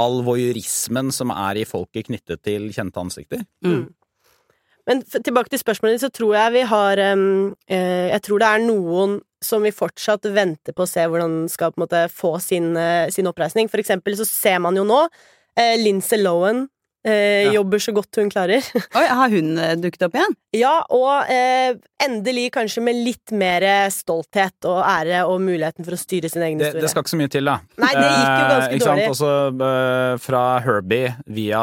all 0.00 0.22
voyeurismen 0.26 1.12
som 1.14 1.32
er 1.34 1.60
i 1.60 1.68
folket 1.68 2.08
knyttet 2.08 2.42
til 2.46 2.70
kjente 2.74 3.00
ansikter. 3.00 3.44
Mm. 3.64 3.86
Men 4.84 5.00
tilbake 5.04 5.48
til 5.52 5.62
spørsmålet 5.62 5.96
ditt, 5.96 6.04
så 6.04 6.12
tror 6.12 6.34
jeg 6.36 6.52
vi 6.58 6.64
har 6.68 7.00
um, 7.14 7.54
eh, 7.72 8.10
Jeg 8.12 8.22
tror 8.26 8.42
det 8.42 8.48
er 8.50 8.64
noen 8.66 9.14
som 9.44 9.64
vi 9.64 9.72
fortsatt 9.72 10.28
venter 10.32 10.76
på 10.76 10.84
å 10.84 10.88
se 10.88 11.04
hvordan 11.08 11.46
skal 11.52 11.72
på 11.72 11.80
en 11.80 11.84
måte 11.84 12.02
få 12.12 12.34
sin, 12.40 12.74
uh, 12.76 13.08
sin 13.12 13.28
oppreisning. 13.28 13.70
For 13.72 13.80
eksempel 13.80 14.16
så 14.18 14.28
ser 14.28 14.60
man 14.64 14.76
jo 14.76 14.84
nå 14.88 15.00
eh, 15.56 15.76
Lince 15.80 16.20
Lohan 16.20 16.66
eh, 17.04 17.44
Ja. 17.44 17.52
jobber 17.58 17.78
så 17.82 17.92
godt 17.94 18.16
hun 18.20 18.30
klarer. 18.32 18.64
Oi, 18.98 19.04
har 19.06 19.28
hun 19.30 19.58
eh, 19.58 19.74
dukket 19.76 20.06
opp 20.08 20.14
igjen? 20.18 20.34
ja, 20.54 20.84
og 20.94 21.26
eh, 21.34 21.74
endelig 22.04 22.44
kanskje 22.54 22.82
med 22.86 22.94
litt 23.02 23.32
mer 23.34 23.64
stolthet 23.90 24.66
og 24.70 24.84
ære 24.86 25.24
og 25.26 25.40
muligheten 25.42 25.82
for 25.82 25.96
å 25.96 25.98
styre 25.98 26.28
sin 26.30 26.44
egen 26.46 26.60
Det, 26.60 26.68
historie. 26.68 26.84
det 26.84 26.90
skal 26.92 27.02
ikke 27.02 27.10
så 27.10 27.18
mye 27.18 27.32
til, 27.34 27.48
da. 27.50 27.56
Nei, 27.82 27.90
det 27.96 28.04
gikk 28.04 28.28
jo 28.28 28.44
ganske 28.52 28.68
Eh, 28.70 28.76
ikke 28.76 28.84
sant? 28.84 29.00
dårlig. 29.00 29.08
Også 29.10 29.32
eh, 29.66 30.14
fra 30.22 30.42
Herbie 30.62 31.10
via 31.26 31.62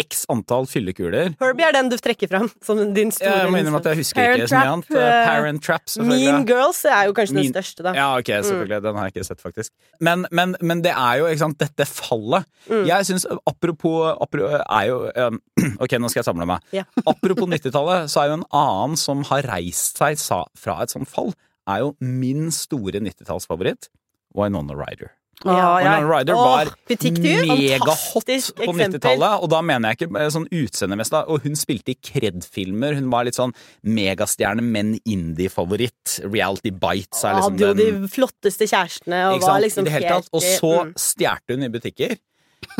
x 0.00 0.22
antall 0.32 0.64
fyllekuler. 0.70 1.34
Herbie 1.42 1.66
er 1.68 1.76
den 1.76 1.90
du 1.92 1.98
trekker 2.00 2.30
fram 2.32 2.48
som 2.64 2.80
din 2.96 3.12
store 3.12 3.34
Jeg 3.42 3.52
må 3.52 3.60
innrømme 3.60 3.82
at 3.82 3.90
jeg 3.92 4.00
husker 4.00 4.22
Parent 4.22 4.40
ikke 4.40 4.48
så 4.54 4.62
mye 4.62 4.72
annet. 4.78 4.90
Eh, 4.96 5.04
eh, 5.12 5.26
Parent 5.28 5.62
Trap, 5.68 5.84
Mean. 6.08 6.46
Girls 6.48 6.80
er 6.88 7.04
jo 7.10 7.14
kanskje 7.20 7.36
Mean- 7.36 7.50
den 7.52 7.54
største, 7.58 7.84
da. 7.84 7.92
Ja, 8.00 8.08
ok, 8.16 8.32
selvfølgelig. 8.48 8.80
Den 8.88 8.96
har 8.96 9.10
jeg 9.10 9.14
ikke 9.18 9.28
sett, 9.28 9.44
faktisk. 9.44 9.70
Men, 10.00 10.24
men, 10.32 10.56
men 10.62 10.80
det 10.88 10.94
er 10.96 11.20
jo, 11.20 11.28
ikke 11.28 11.44
sant, 11.44 11.58
dette 11.60 11.84
fallet. 11.92 12.48
Mm. 12.70 12.86
Jeg 12.88 13.10
syns, 13.12 13.28
apropos, 13.46 14.08
apropos 14.24 14.56
er 14.72 14.90
jo 14.90 14.98
um, 15.28 15.40
Ok, 15.84 15.96
nå 16.00 16.10
skal 16.12 16.22
jeg 16.22 16.28
samle 16.30 16.48
meg. 16.48 16.68
Ja. 16.74 16.84
Apropos 17.12 17.48
90-tallet, 17.48 18.10
så 18.12 18.22
er 18.22 18.30
jo 18.32 18.38
en 18.40 18.46
annen 18.50 19.00
som 19.00 19.24
har 19.30 19.48
reist 19.52 20.00
seg 20.02 20.20
fra 20.58 20.78
et 20.82 20.94
sånt 20.94 21.10
fall, 21.10 21.32
er 21.70 21.84
jo 21.84 21.94
min 22.02 22.50
store 22.54 23.02
90-tallsfavoritt, 23.02 23.90
Winona 24.36 24.76
Ryder. 24.78 25.12
Ja. 25.44 25.82
ja. 25.82 25.98
Winona 25.98 26.18
Ryder 26.18 26.34
Åh, 26.34 26.42
var 26.44 26.70
megahot 26.86 28.26
på 28.56 28.72
90-tallet, 28.78 29.42
og 29.42 29.48
da 29.50 29.60
mener 29.64 29.92
jeg 29.92 29.98
ikke 29.98 30.20
eh, 30.20 30.30
sånn 30.34 30.46
utseendemessig. 30.46 31.22
Og 31.32 31.46
hun 31.46 31.58
spilte 31.58 31.94
i 31.94 31.98
Kred-filmer. 31.98 32.96
Hun 32.98 33.10
var 33.12 33.26
litt 33.26 33.38
sånn 33.38 33.54
megastjerne, 33.82 34.64
men 34.64 34.94
indie-favoritt. 35.02 36.20
Reality 36.26 36.74
Bites 36.74 37.24
er 37.26 37.38
liksom 37.38 37.58
hadde 37.58 37.70
jo 37.70 37.78
de 37.80 38.12
flotteste 38.12 38.68
kjærestene 38.70 39.24
og 39.32 39.46
var 39.46 39.62
liksom 39.64 39.88
tatt. 39.90 40.30
Og 40.30 40.44
så 40.44 40.58
stjal 40.60 40.94
stjerte 41.12 41.56
hun 41.56 41.66
i 41.66 41.72
butikker. 41.72 42.16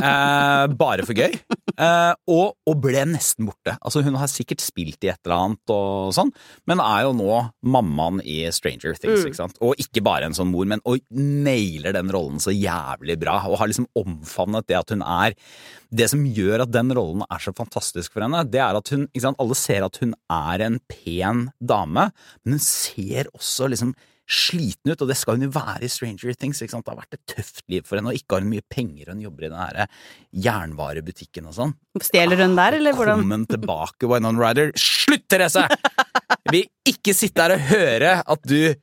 Eh, 0.03 0.67
bare 0.79 1.05
for 1.07 1.19
gøy. 1.19 1.35
Eh, 1.73 2.15
og, 2.31 2.55
og 2.69 2.79
ble 2.83 3.03
nesten 3.09 3.47
borte. 3.49 3.75
Altså 3.81 4.03
Hun 4.05 4.17
har 4.21 4.31
sikkert 4.31 4.63
spilt 4.65 5.05
i 5.05 5.11
et 5.13 5.21
eller 5.27 5.37
annet, 5.39 5.73
og 5.73 6.13
sånn 6.17 6.33
men 6.69 6.83
er 6.83 7.07
jo 7.07 7.13
nå 7.17 7.39
mammaen 7.75 8.21
i 8.25 8.45
Stranger 8.55 8.97
Things. 8.99 9.23
Mm. 9.23 9.31
ikke 9.31 9.41
sant? 9.41 9.59
Og 9.65 9.81
ikke 9.83 10.05
bare 10.05 10.29
en 10.29 10.37
sånn 10.37 10.51
mor, 10.53 10.69
men 10.69 10.83
og 10.89 11.03
nailer 11.13 11.97
den 11.97 12.13
rollen 12.15 12.43
så 12.43 12.55
jævlig 12.55 13.19
bra. 13.23 13.39
Og 13.51 13.59
har 13.61 13.71
liksom 13.71 13.89
omfavnet 13.99 14.69
det 14.71 14.79
at 14.79 14.95
hun 14.95 15.05
er 15.07 15.37
Det 15.93 16.07
som 16.09 16.23
gjør 16.25 16.63
at 16.65 16.71
den 16.73 16.89
rollen 16.97 17.21
er 17.27 17.43
så 17.43 17.53
fantastisk 17.53 18.15
for 18.15 18.25
henne, 18.25 18.47
det 18.49 18.63
er 18.65 18.79
at 18.79 18.89
hun 18.95 19.03
ikke 19.11 19.27
sant? 19.27 19.41
Alle 19.43 19.59
ser 19.59 19.85
at 19.85 19.99
hun 20.01 20.15
er 20.33 20.65
en 20.65 20.79
pen 20.89 21.51
dame, 21.61 22.07
men 22.45 22.57
hun 22.57 22.63
ser 22.65 23.29
også 23.37 23.69
liksom 23.69 23.93
sliten 24.31 24.93
ut, 24.93 25.03
og 25.03 25.11
det 25.11 25.17
skal 25.19 25.37
hun 25.37 25.47
jo 25.49 25.53
være 25.55 25.87
i 25.87 25.91
Stranger 25.91 26.37
Things. 26.39 26.63
ikke 26.63 26.75
sant? 26.75 26.87
Det 26.87 26.95
har 26.95 27.01
vært 27.03 27.19
et 27.19 27.35
tøft 27.35 27.63
liv 27.73 27.87
for 27.87 27.99
henne, 27.99 28.13
og 28.13 28.19
ikke 28.19 28.37
har 28.37 28.45
hun 28.45 28.53
mye 28.53 28.67
penger, 28.71 29.09
og 29.09 29.17
hun 29.17 29.25
jobber 29.27 29.47
i 29.47 29.51
den 29.53 29.61
her 29.61 29.81
jernvarebutikken 30.47 31.51
og 31.51 31.57
sånn. 31.59 31.75
Stjeler 32.03 32.45
hun 32.45 32.57
der, 32.59 32.79
eller 32.79 32.97
hvordan? 32.97 33.23
Velkommen 33.23 33.49
tilbake, 33.51 34.09
Winona 34.11 34.43
Ryder. 34.43 34.73
Slutt, 34.79 35.27
Therese! 35.31 35.67
Jeg 36.43 36.55
vil 36.55 36.95
ikke 36.95 37.15
sitte 37.15 37.45
her 37.45 37.55
og 37.55 37.69
høre 37.71 38.17
at 38.21 38.49
du 38.49 38.75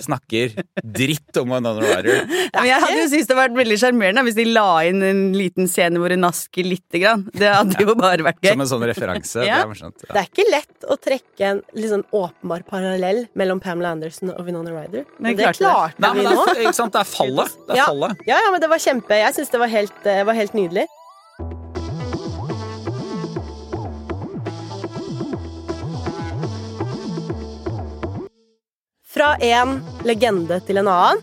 snakker 0.00 0.52
dritt 0.82 1.36
om 1.40 1.50
Winona 1.52 1.80
Rider. 1.82 2.20
Ja, 2.52 2.60
men 2.60 2.68
jeg 2.70 2.80
hadde 2.84 2.98
jo 3.00 3.06
syntes 3.12 3.28
det 3.28 3.36
hadde 3.36 3.42
vært 3.44 3.58
veldig 3.58 3.78
sjarmerende 3.82 4.24
hvis 4.28 4.36
de 4.38 4.44
la 4.50 4.66
inn 4.88 5.02
en 5.06 5.22
liten 5.36 5.68
scene 5.70 6.00
hvor 6.00 6.14
hun 6.14 6.22
nasker 6.24 6.66
lite 6.66 7.00
grann. 7.02 7.24
Det 7.34 7.50
hadde 7.52 7.82
jo 7.84 7.94
bare 7.98 8.24
vært 8.26 8.40
gøy. 8.44 8.52
Som 8.52 8.64
en 8.64 8.70
sånn 8.72 8.86
referanse. 8.90 9.40
Det 9.42 9.48
Ja. 9.48 9.60
er 9.62 9.72
ja. 9.74 9.90
Det 10.14 10.20
er 10.22 10.28
ikke 10.30 10.48
lett 10.50 10.88
å 10.88 10.98
trekke 11.08 11.50
en 11.52 11.62
liksom 11.74 12.04
åpenbar 12.12 12.64
parallell 12.68 13.26
mellom 13.38 13.60
Pamela 13.60 13.92
Anderson 13.96 14.30
og 14.34 14.44
Winona 14.46 14.70
Ryder. 14.70 15.04
Men 15.18 15.34
Men 15.34 15.36
det 15.36 15.54
klarte 15.56 15.94
det. 15.98 16.12
vi 16.14 16.24
nå. 16.24 16.44
det 16.94 17.00
er 17.02 17.04
fallet. 17.04 17.56
Det 17.66 17.74
er 17.74 17.76
Ja. 17.76 17.86
fallet. 17.86 18.16
Ja, 18.26 18.38
ja, 18.44 18.50
men 18.50 18.60
det 18.60 18.68
var 18.70 18.78
kjempe 18.78 19.08
Jeg 19.18 19.34
syns 19.34 19.50
det 19.50 19.60
var 19.60 19.68
helt, 19.68 20.06
eh, 20.06 20.22
var 20.24 20.34
helt 20.34 20.52
nydelig. 20.54 20.86
Fra 29.08 29.32
en 29.40 29.78
legende 30.04 30.58
til 30.68 30.82
en 30.82 30.88
annen. 30.92 31.22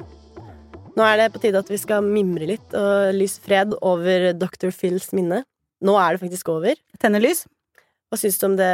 Nå 0.96 1.04
er 1.06 1.20
det 1.20 1.28
på 1.34 1.42
tide 1.44 1.60
at 1.60 1.70
vi 1.70 1.78
skal 1.78 2.06
mimre 2.08 2.48
litt 2.50 2.74
og 2.78 3.12
lyse 3.14 3.42
fred 3.44 3.76
over 3.86 4.32
Dr. 4.34 4.72
Phils 4.74 5.12
minne. 5.14 5.44
Nå 5.86 5.94
er 6.00 6.16
det 6.16 6.24
faktisk 6.24 6.50
over. 6.56 6.80
Tenne 7.02 7.22
lys. 7.22 7.44
Hva 8.10 8.18
syns 8.18 8.40
du 8.42 8.48
om 8.48 8.56
det, 8.58 8.72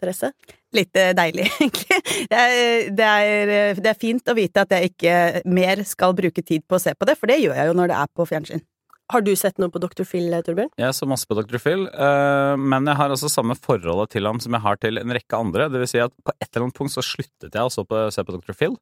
Therese? 0.00 0.30
Litt 0.76 0.96
eh, 0.96 1.10
deilig, 1.18 1.48
egentlig. 1.58 2.00
Det 2.30 2.40
er, 2.40 2.88
det, 2.96 3.10
er, 3.10 3.52
eh, 3.58 3.80
det 3.82 3.92
er 3.92 4.00
fint 4.00 4.30
å 4.30 4.36
vite 4.38 4.64
at 4.64 4.72
jeg 4.76 4.92
ikke 4.92 5.14
mer 5.50 5.82
skal 5.88 6.16
bruke 6.16 6.44
tid 6.46 6.64
på 6.64 6.78
å 6.78 6.82
se 6.82 6.94
på 6.94 7.08
det, 7.08 7.18
for 7.20 7.28
det 7.28 7.40
gjør 7.42 7.58
jeg 7.58 7.72
jo 7.72 7.76
når 7.76 7.92
det 7.92 7.98
er 7.98 8.12
på 8.14 8.28
fjernsyn. 8.30 8.64
Har 9.10 9.24
du 9.26 9.32
sett 9.34 9.58
noe 9.58 9.72
på 9.74 9.80
Dr. 9.82 10.04
Phil, 10.06 10.30
Torbjørn? 10.46 10.70
Jeg 10.78 10.94
så 10.94 11.06
masse 11.10 11.26
på 11.26 11.34
Dr. 11.34 11.58
Phil, 11.58 11.86
eh, 11.90 12.54
men 12.60 12.86
jeg 12.86 12.98
har 13.00 13.10
altså 13.10 13.30
samme 13.32 13.56
forholdet 13.58 14.12
til 14.14 14.28
ham 14.28 14.38
som 14.42 14.54
jeg 14.54 14.62
har 14.62 14.78
til 14.78 15.00
en 15.00 15.14
rekke 15.16 15.38
andre. 15.38 15.66
Det 15.72 15.80
vil 15.82 15.90
si 15.90 16.02
at 16.02 16.14
på 16.22 16.34
et 16.36 16.46
eller 16.46 16.68
annet 16.68 16.78
punkt 16.78 16.94
så 16.94 17.02
sluttet 17.02 17.50
jeg 17.50 17.58
å 17.66 17.86
på, 17.90 18.02
se 18.14 18.22
på 18.26 18.36
Dr. 18.36 18.54
Phil, 18.54 18.76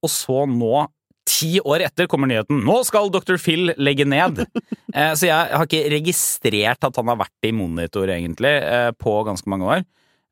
og 0.00 0.12
så 0.12 0.44
nå, 0.48 0.86
ti 1.26 1.58
år 1.60 1.84
etter, 1.88 2.06
kommer 2.08 2.30
nyheten 2.30 2.62
'Nå 2.62 2.76
skal 2.86 3.10
Dr. 3.10 3.36
Phil 3.42 3.74
legge 3.76 4.06
ned'. 4.08 4.46
Eh, 4.96 5.12
så 5.12 5.26
jeg 5.28 5.52
har 5.52 5.66
ikke 5.66 5.90
registrert 5.92 6.84
at 6.86 6.96
han 6.96 7.10
har 7.10 7.18
vært 7.20 7.44
i 7.44 7.50
monitor, 7.52 8.08
egentlig, 8.08 8.54
eh, 8.64 8.92
på 8.96 9.12
ganske 9.28 9.44
mange 9.44 9.66
år. 9.68 9.82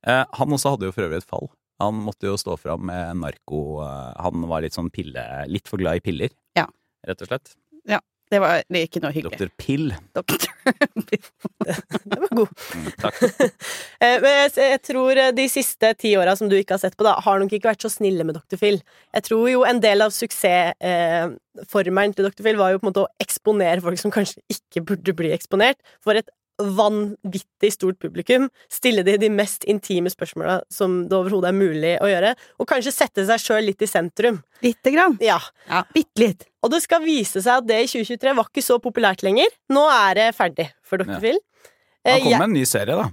Eh, 0.06 0.24
han 0.38 0.54
også 0.56 0.72
hadde 0.72 0.88
jo 0.88 0.94
for 0.94 1.04
øvrig 1.04 1.20
et 1.20 1.28
fall. 1.28 1.50
Han 1.82 1.98
måtte 2.06 2.30
jo 2.30 2.38
stå 2.40 2.56
fram 2.56 2.86
med 2.86 3.18
narko 3.20 3.82
Han 4.16 4.46
var 4.48 4.62
litt 4.62 4.72
sånn 4.72 4.88
pille 4.94 5.20
Litt 5.50 5.68
for 5.68 5.76
glad 5.76 5.96
i 5.96 6.00
piller, 6.00 6.30
Ja. 6.56 6.64
rett 7.04 7.20
og 7.20 7.28
slett. 7.28 7.52
Det 8.32 8.40
var 8.40 8.62
det 8.72 8.80
ikke 8.86 9.00
noe 9.04 9.12
hyggelig. 9.14 9.38
Dr. 9.38 9.50
Pill. 9.60 9.90
Doktor. 10.16 10.48
Den 12.10 12.20
var 12.24 12.32
god. 12.40 12.50
Mm, 12.74 12.90
takk. 13.02 13.16
Eh, 14.04 14.18
men 14.20 14.50
jeg, 14.52 14.80
tror 14.84 15.16
eh, 15.16 15.30
de 15.32 15.44
siste 15.48 15.88
ti 15.96 16.10
åra 16.18 16.34
som 16.36 16.48
du 16.50 16.56
ikke 16.58 16.74
har 16.74 16.80
sett 16.82 16.96
på, 16.98 17.04
da, 17.06 17.14
har 17.24 17.38
nok 17.40 17.52
ikke 17.56 17.70
vært 17.70 17.84
så 17.84 17.90
snille 17.92 18.24
med 18.26 18.34
Dr. 18.36 18.58
Phil. 18.60 18.78
Jeg 19.16 19.22
tror 19.28 19.44
jo 19.48 19.62
en 19.64 19.80
del 19.80 20.04
av 20.04 20.10
suksessformelen 20.12 22.14
til 22.16 22.26
Dr. 22.26 22.42
Phil 22.44 22.58
var 22.60 22.74
jo 22.74 22.80
på 22.82 22.84
en 22.84 22.90
måte 22.90 23.04
å 23.06 23.12
eksponere 23.22 23.84
folk 23.84 23.98
som 24.02 24.12
kanskje 24.12 24.42
ikke 24.52 24.84
burde 24.90 25.12
bli 25.16 25.30
eksponert, 25.36 25.78
for 26.04 26.12
et 26.18 26.28
vanvittig 26.62 27.72
stort 27.74 27.98
publikum, 27.98 28.48
stille 28.70 29.02
de 29.06 29.16
de 29.18 29.28
mest 29.32 29.64
intime 29.70 30.10
spørsmåla 30.12 30.60
som 30.72 31.08
det 31.08 31.16
overhodet 31.16 31.50
er 31.50 31.56
mulig 31.58 31.94
å 32.02 32.08
gjøre, 32.10 32.34
og 32.60 32.68
kanskje 32.70 32.92
sette 32.94 33.24
seg 33.26 33.42
sjøl 33.42 33.64
litt 33.70 33.82
i 33.82 33.88
sentrum. 33.90 34.38
Lite 34.62 34.92
grann. 34.94 35.16
Ja. 35.24 35.38
Ja, 35.68 35.82
bitte 35.94 36.22
litt. 36.22 36.46
Og 36.62 36.70
det 36.70 36.82
skal 36.84 37.02
vise 37.04 37.42
seg 37.42 37.58
at 37.62 37.66
det 37.68 37.80
i 37.84 37.90
2023 37.90 38.36
var 38.38 38.48
ikke 38.50 38.64
så 38.64 38.78
populært 38.82 39.22
lenger. 39.26 39.50
Nå 39.74 39.84
er 39.90 40.14
det 40.20 40.28
ferdig 40.36 40.70
for 40.82 40.98
dere 41.02 41.16
Ja. 41.16 41.20
Phil. 41.20 41.38
Han 42.06 42.14
Eh, 42.18 42.20
kommer 42.22 42.38
med 42.38 42.48
en 42.50 42.52
ny 42.60 42.64
serie, 42.64 42.94
da. 42.96 43.10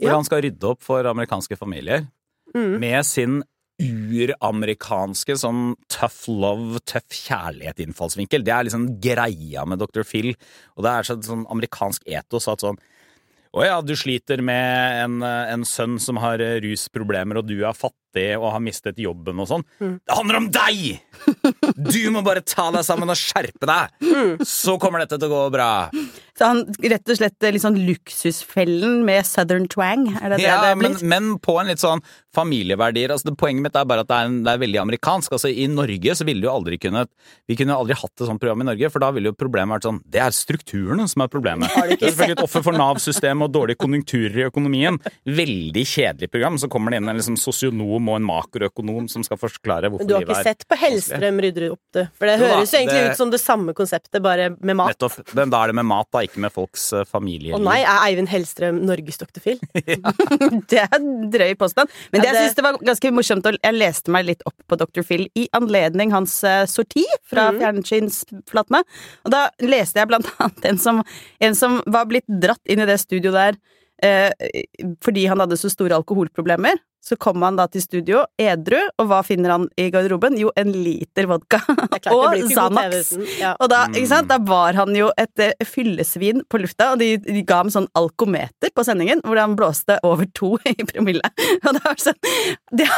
Hvor 0.00 0.08
Ja. 0.08 0.14
han 0.14 0.24
skal 0.24 0.42
rydde 0.42 0.64
opp 0.70 0.82
for 0.82 1.02
amerikanske 1.04 1.56
familier. 1.58 2.08
Mm. 2.54 2.78
Med 2.80 3.04
sin 3.06 3.42
uramerikanske 3.82 5.34
sånn 5.40 5.74
tough 5.90 6.28
love, 6.30 6.78
tøff 6.86 7.16
kjærlighet-innfallsvinkel. 7.24 8.44
Det 8.46 8.54
er 8.54 8.68
liksom 8.68 8.86
greia 9.02 9.64
med 9.66 9.82
Dr. 9.82 10.04
Phil. 10.06 10.34
Og 10.76 10.86
det 10.86 10.92
er 10.92 11.08
sånn, 11.10 11.46
amerikansk 11.50 12.06
etos 12.06 12.48
at 12.50 12.64
sånn 12.64 12.78
å 13.54 13.62
ja, 13.62 13.76
du 13.86 13.92
sliter 13.94 14.40
med 14.42 15.04
en, 15.04 15.20
en 15.22 15.64
sønn 15.68 16.00
som 16.02 16.18
har 16.18 16.42
eh, 16.42 16.56
rusproblemer, 16.64 17.38
og 17.38 17.46
du 17.46 17.60
er 17.60 17.76
fattig 17.78 18.03
og 18.38 18.50
har 18.54 18.62
mistet 18.64 19.00
jobben 19.02 19.40
og 19.42 19.50
sånn. 19.50 19.64
Mm. 19.80 19.94
Det 20.04 20.18
handler 20.18 20.40
om 20.40 20.50
deg! 20.54 20.84
Du 21.74 22.02
må 22.14 22.22
bare 22.26 22.42
ta 22.44 22.68
deg 22.74 22.84
sammen 22.86 23.10
og 23.12 23.18
skjerpe 23.18 23.68
deg! 23.68 23.94
Mm. 24.04 24.44
Så 24.46 24.76
kommer 24.82 25.02
dette 25.04 25.18
til 25.18 25.30
å 25.30 25.34
gå 25.34 25.42
bra. 25.54 25.70
Så 26.34 26.48
han 26.50 26.64
rett 26.82 27.10
og 27.12 27.18
slett 27.18 27.46
litt 27.54 27.62
sånn 27.62 27.78
luksusfellen 27.86 29.04
med 29.06 29.26
southern 29.28 29.68
twang, 29.70 30.08
er 30.18 30.32
det 30.32 30.40
det 30.40 30.46
Ja, 30.48 30.56
det 30.64 30.72
men, 30.80 30.96
blir? 30.96 31.08
men 31.12 31.28
på 31.42 31.54
en 31.60 31.70
litt 31.70 31.82
sånn 31.82 32.02
familieverdier. 32.34 33.12
Altså, 33.14 33.28
det, 33.30 33.36
poenget 33.38 33.62
mitt 33.68 33.76
er 33.78 33.86
bare 33.86 34.02
at 34.02 34.10
det 34.10 34.16
er, 34.16 34.30
en, 34.30 34.40
det 34.42 34.54
er 34.54 34.62
veldig 34.64 34.80
amerikansk. 34.82 35.36
Altså, 35.36 35.52
I 35.52 35.68
Norge 35.70 36.16
så 36.18 36.26
ville 36.26 36.42
du 36.42 36.50
aldri 36.50 36.78
kunnet 36.82 37.12
Vi 37.46 37.54
kunne 37.58 37.76
aldri 37.78 37.94
hatt 37.94 38.10
et 38.10 38.26
sånt 38.26 38.42
program 38.42 38.64
i 38.64 38.68
Norge, 38.72 38.90
for 38.90 39.04
da 39.04 39.12
ville 39.14 39.30
jo 39.30 39.36
problemet 39.38 39.76
vært 39.76 39.86
sånn 39.86 40.00
Det 40.10 40.22
er 40.24 40.34
strukturene 40.34 41.06
som 41.10 41.22
er 41.22 41.30
problemet. 41.30 41.70
Det 41.70 42.00
er 42.00 42.10
selvfølgelig 42.10 42.38
et 42.40 42.44
offer 42.48 42.64
for 42.66 42.78
Nav-systemet 42.80 43.46
og 43.46 43.54
dårlige 43.54 43.80
konjunkturer 43.84 44.40
i 44.42 44.48
økonomien. 44.48 44.98
Veldig 45.24 45.86
kjedelig 45.86 46.30
program. 46.34 46.58
Så 46.58 46.70
kommer 46.72 46.90
det 46.90 46.98
inn 47.02 47.12
en 47.12 47.20
liksom 47.20 47.38
sosionom 47.38 48.03
og 48.08 48.20
en 48.20 48.28
makroøkonom 48.28 49.08
som 49.10 49.24
skal 49.26 49.40
forklare 49.40 49.90
hvorfor 49.90 50.04
Men 50.04 50.12
du 50.12 50.16
har 50.16 50.26
ikke 50.26 50.38
er 50.40 50.50
sett 50.52 50.66
på 50.68 50.78
Hellstrøm 50.80 51.42
rydder 51.44 51.68
opp 51.74 51.82
det? 51.96 52.08
For 52.18 52.30
det 52.30 52.38
høres 52.42 52.72
jo 52.72 52.80
egentlig 52.80 53.02
det- 53.02 53.12
ut 53.12 53.22
som 53.22 53.30
det 53.30 53.42
samme 53.42 53.74
konseptet, 53.74 54.22
bare 54.22 54.50
med 54.60 54.76
mat. 54.76 54.94
Nettopp. 54.94 55.34
Men 55.34 55.50
da 55.50 55.62
er 55.64 55.72
det 55.72 55.78
med 55.82 55.88
mat, 55.90 56.08
da, 56.12 56.24
ikke 56.24 56.42
med 56.44 56.52
folks 56.54 56.90
familie 57.10 57.24
familieliv. 57.24 57.56
Å 57.56 57.62
nei, 57.62 57.80
er 57.82 58.02
Eivind 58.08 58.30
Hellstrøm 58.30 58.80
Norges 58.86 59.20
Dr. 59.20 59.40
Phil? 59.42 59.60
Det 60.70 60.80
er 60.82 60.96
en 60.98 61.28
drøy 61.32 61.54
påstand. 61.60 61.92
Men 62.12 62.22
Ja, 62.22 62.30
det, 62.30 62.32
jeg 62.32 62.48
syns 62.48 62.58
det 62.58 62.66
var 62.66 62.80
ganske 62.90 63.12
morsomt, 63.14 63.48
og 63.48 63.58
jeg 63.58 63.78
leste 63.78 64.14
meg 64.14 64.28
litt 64.28 64.44
opp 64.48 64.56
på 64.68 64.78
Dr. 64.80 65.04
Phil 65.06 65.26
i 65.38 65.46
anledning 65.56 66.14
hans 66.14 66.36
eh, 66.46 66.64
sorti 66.70 67.04
fra 67.28 67.50
mm. 67.52 67.60
fjernsynsflatene. 67.62 68.82
Og 69.24 69.34
da 69.34 69.46
leste 69.64 70.02
jeg 70.02 70.10
blant 70.10 70.30
annet 70.38 70.70
en 70.72 70.82
som, 70.82 71.04
en 71.40 71.58
som 71.58 71.80
var 71.86 72.08
blitt 72.10 72.28
dratt 72.28 72.62
inn 72.70 72.84
i 72.84 72.88
det 72.88 73.00
studioet 73.02 73.34
der 73.34 73.60
eh, 74.04 74.64
fordi 75.04 75.28
han 75.30 75.42
hadde 75.42 75.58
så 75.60 75.72
store 75.72 75.96
alkoholproblemer. 76.00 76.80
Så 77.04 77.18
kom 77.20 77.42
han 77.44 77.58
da 77.58 77.66
til 77.68 77.82
studio 77.84 78.22
edru, 78.40 78.78
og 79.02 79.08
hva 79.10 79.18
finner 79.26 79.52
han 79.52 79.66
i 79.76 79.90
garderoben? 79.92 80.38
Jo, 80.40 80.48
en 80.56 80.70
liter 80.72 81.26
vodka 81.28 81.58
og 82.08 82.32
Xanax. 82.48 83.10
Ja. 83.40 83.50
Og 83.60 83.68
da, 83.72 83.82
ikke 83.92 84.08
sant, 84.08 84.24
Mm. 84.24 84.30
da 84.30 84.38
var 84.48 84.72
han 84.78 84.94
jo 84.96 85.10
et 85.20 85.42
eh, 85.44 85.52
fyllesvin 85.68 86.40
på 86.48 86.60
lufta, 86.62 86.92
og 86.94 87.02
de, 87.02 87.10
de 87.20 87.42
ga 87.44 87.58
ham 87.60 87.68
sånn 87.74 87.88
alkometer 87.98 88.72
på 88.74 88.84
sendingen, 88.88 89.20
hvor 89.26 89.36
han 89.42 89.52
blåste 89.58 89.98
over 90.06 90.24
to 90.34 90.54
i 90.72 90.74
promille. 90.88 91.28
Og 91.60 91.76
det 91.76 91.82
var 91.84 92.00
sånn 92.00 92.16
det, 92.72 92.88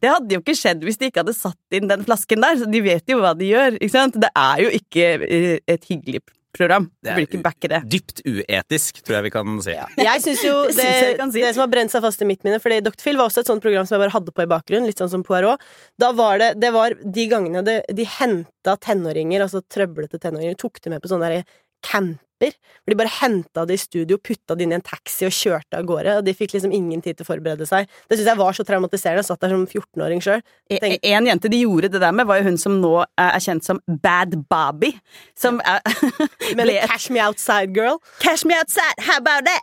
det 0.00 0.08
hadde 0.14 0.38
jo 0.38 0.40
ikke 0.40 0.56
skjedd 0.56 0.84
hvis 0.86 0.98
de 1.02 1.10
ikke 1.12 1.20
hadde 1.26 1.36
satt 1.36 1.76
inn 1.76 1.90
den 1.90 2.04
flasken 2.08 2.40
der, 2.44 2.56
så 2.62 2.70
de 2.72 2.80
vet 2.84 3.04
jo 3.12 3.20
hva 3.20 3.34
de 3.36 3.50
gjør, 3.52 3.76
ikke 3.76 3.92
sant. 3.92 4.16
Det 4.24 4.32
er 4.32 4.64
jo 4.64 4.72
ikke 4.80 5.10
eh, 5.28 5.58
et 5.76 5.84
hyggelig 5.90 6.24
program. 6.56 6.88
Det 7.02 7.16
blir 7.16 7.26
ikke 7.28 7.42
backe 7.44 7.70
det. 7.70 7.80
Dypt 7.90 8.22
uetisk, 8.24 9.02
tror 9.04 9.18
jeg 9.18 9.26
vi 9.26 9.32
kan 9.34 9.58
si. 9.64 9.74
Jeg 10.00 10.24
synes 10.24 10.44
jo 10.46 10.54
Det 10.68 10.76
det, 10.78 10.86
synes 10.86 11.10
jeg 11.18 11.32
si. 11.34 11.44
det 11.44 11.52
som 11.56 11.64
har 11.64 11.72
brent 11.74 11.94
seg 11.94 12.04
fast 12.04 12.22
i 12.24 12.28
mitt 12.28 12.44
minne 12.46 12.60
Fordi 12.62 12.80
Dr. 12.84 13.00
Phil 13.02 13.18
var 13.20 13.30
også 13.30 13.44
et 13.44 13.50
sånt 13.50 13.64
program 13.64 13.88
som 13.88 13.96
jeg 13.96 14.04
bare 14.06 14.14
hadde 14.16 14.34
på 14.34 14.46
i 14.46 14.50
bakgrunnen, 14.50 14.88
litt 14.90 15.02
sånn 15.02 15.12
som 15.12 15.24
Poirot. 15.26 15.62
Da 16.00 16.12
var 16.16 16.38
det, 16.42 16.52
det 16.62 16.70
var 16.74 16.96
de 17.02 17.26
gangene 17.30 17.64
det, 17.66 17.80
de 17.94 18.06
henta 18.18 18.76
tenåringer, 18.80 19.44
altså 19.44 19.62
trøblete 19.66 20.20
tenåringer, 20.22 20.56
tok 20.60 20.80
de 20.84 20.94
med 20.94 21.04
på 21.04 21.10
sånne 21.12 21.30
der 21.30 21.50
camper. 22.44 22.58
Hvor 22.84 22.92
de 22.92 22.96
bare 23.00 23.12
henta 23.20 23.64
det 23.66 23.74
i 23.74 23.80
studio, 23.80 24.18
putta 24.18 24.54
det 24.56 24.64
inn 24.66 24.72
i 24.72 24.76
en 24.76 24.82
taxi 24.84 25.24
og 25.26 25.32
kjørte 25.32 25.78
av 25.78 25.84
gårde. 25.88 26.16
Og 26.18 26.24
de 26.26 26.34
fikk 26.36 26.52
liksom 26.54 26.72
ingen 26.74 27.00
tid 27.02 27.16
til 27.16 27.24
å 27.24 27.28
forberede 27.32 27.66
seg. 27.66 27.88
Det 28.08 28.18
syns 28.18 28.28
jeg 28.28 28.36
var 28.40 28.52
så 28.52 28.64
traumatiserende. 28.68 29.22
Jeg 29.22 29.28
satt 29.30 29.40
der 29.40 29.54
som 29.54 29.66
14-åring 29.66 30.20
sjøl. 30.24 30.42
E- 30.70 30.78
Tenk- 30.82 31.00
En 31.04 31.26
jente 31.26 31.48
de 31.50 31.62
gjorde 31.64 31.88
det 31.92 32.00
der 32.00 32.12
med, 32.12 32.26
var 32.26 32.38
jo 32.40 32.44
hun 32.50 32.58
som 32.58 32.80
nå 32.80 33.04
er 33.18 33.38
kjent 33.40 33.64
som 33.64 33.80
Bad 33.88 34.36
Bobby. 34.48 34.92
Som 35.36 35.60
er, 35.64 35.80
Cash 36.88 37.10
Me 37.10 37.20
Outside 37.20 37.72
Girl 37.74 37.98
Cash 38.20 38.44
me 38.44 38.54
outside, 38.54 38.94
how 38.98 39.16
about 39.18 39.44
that? 39.44 39.60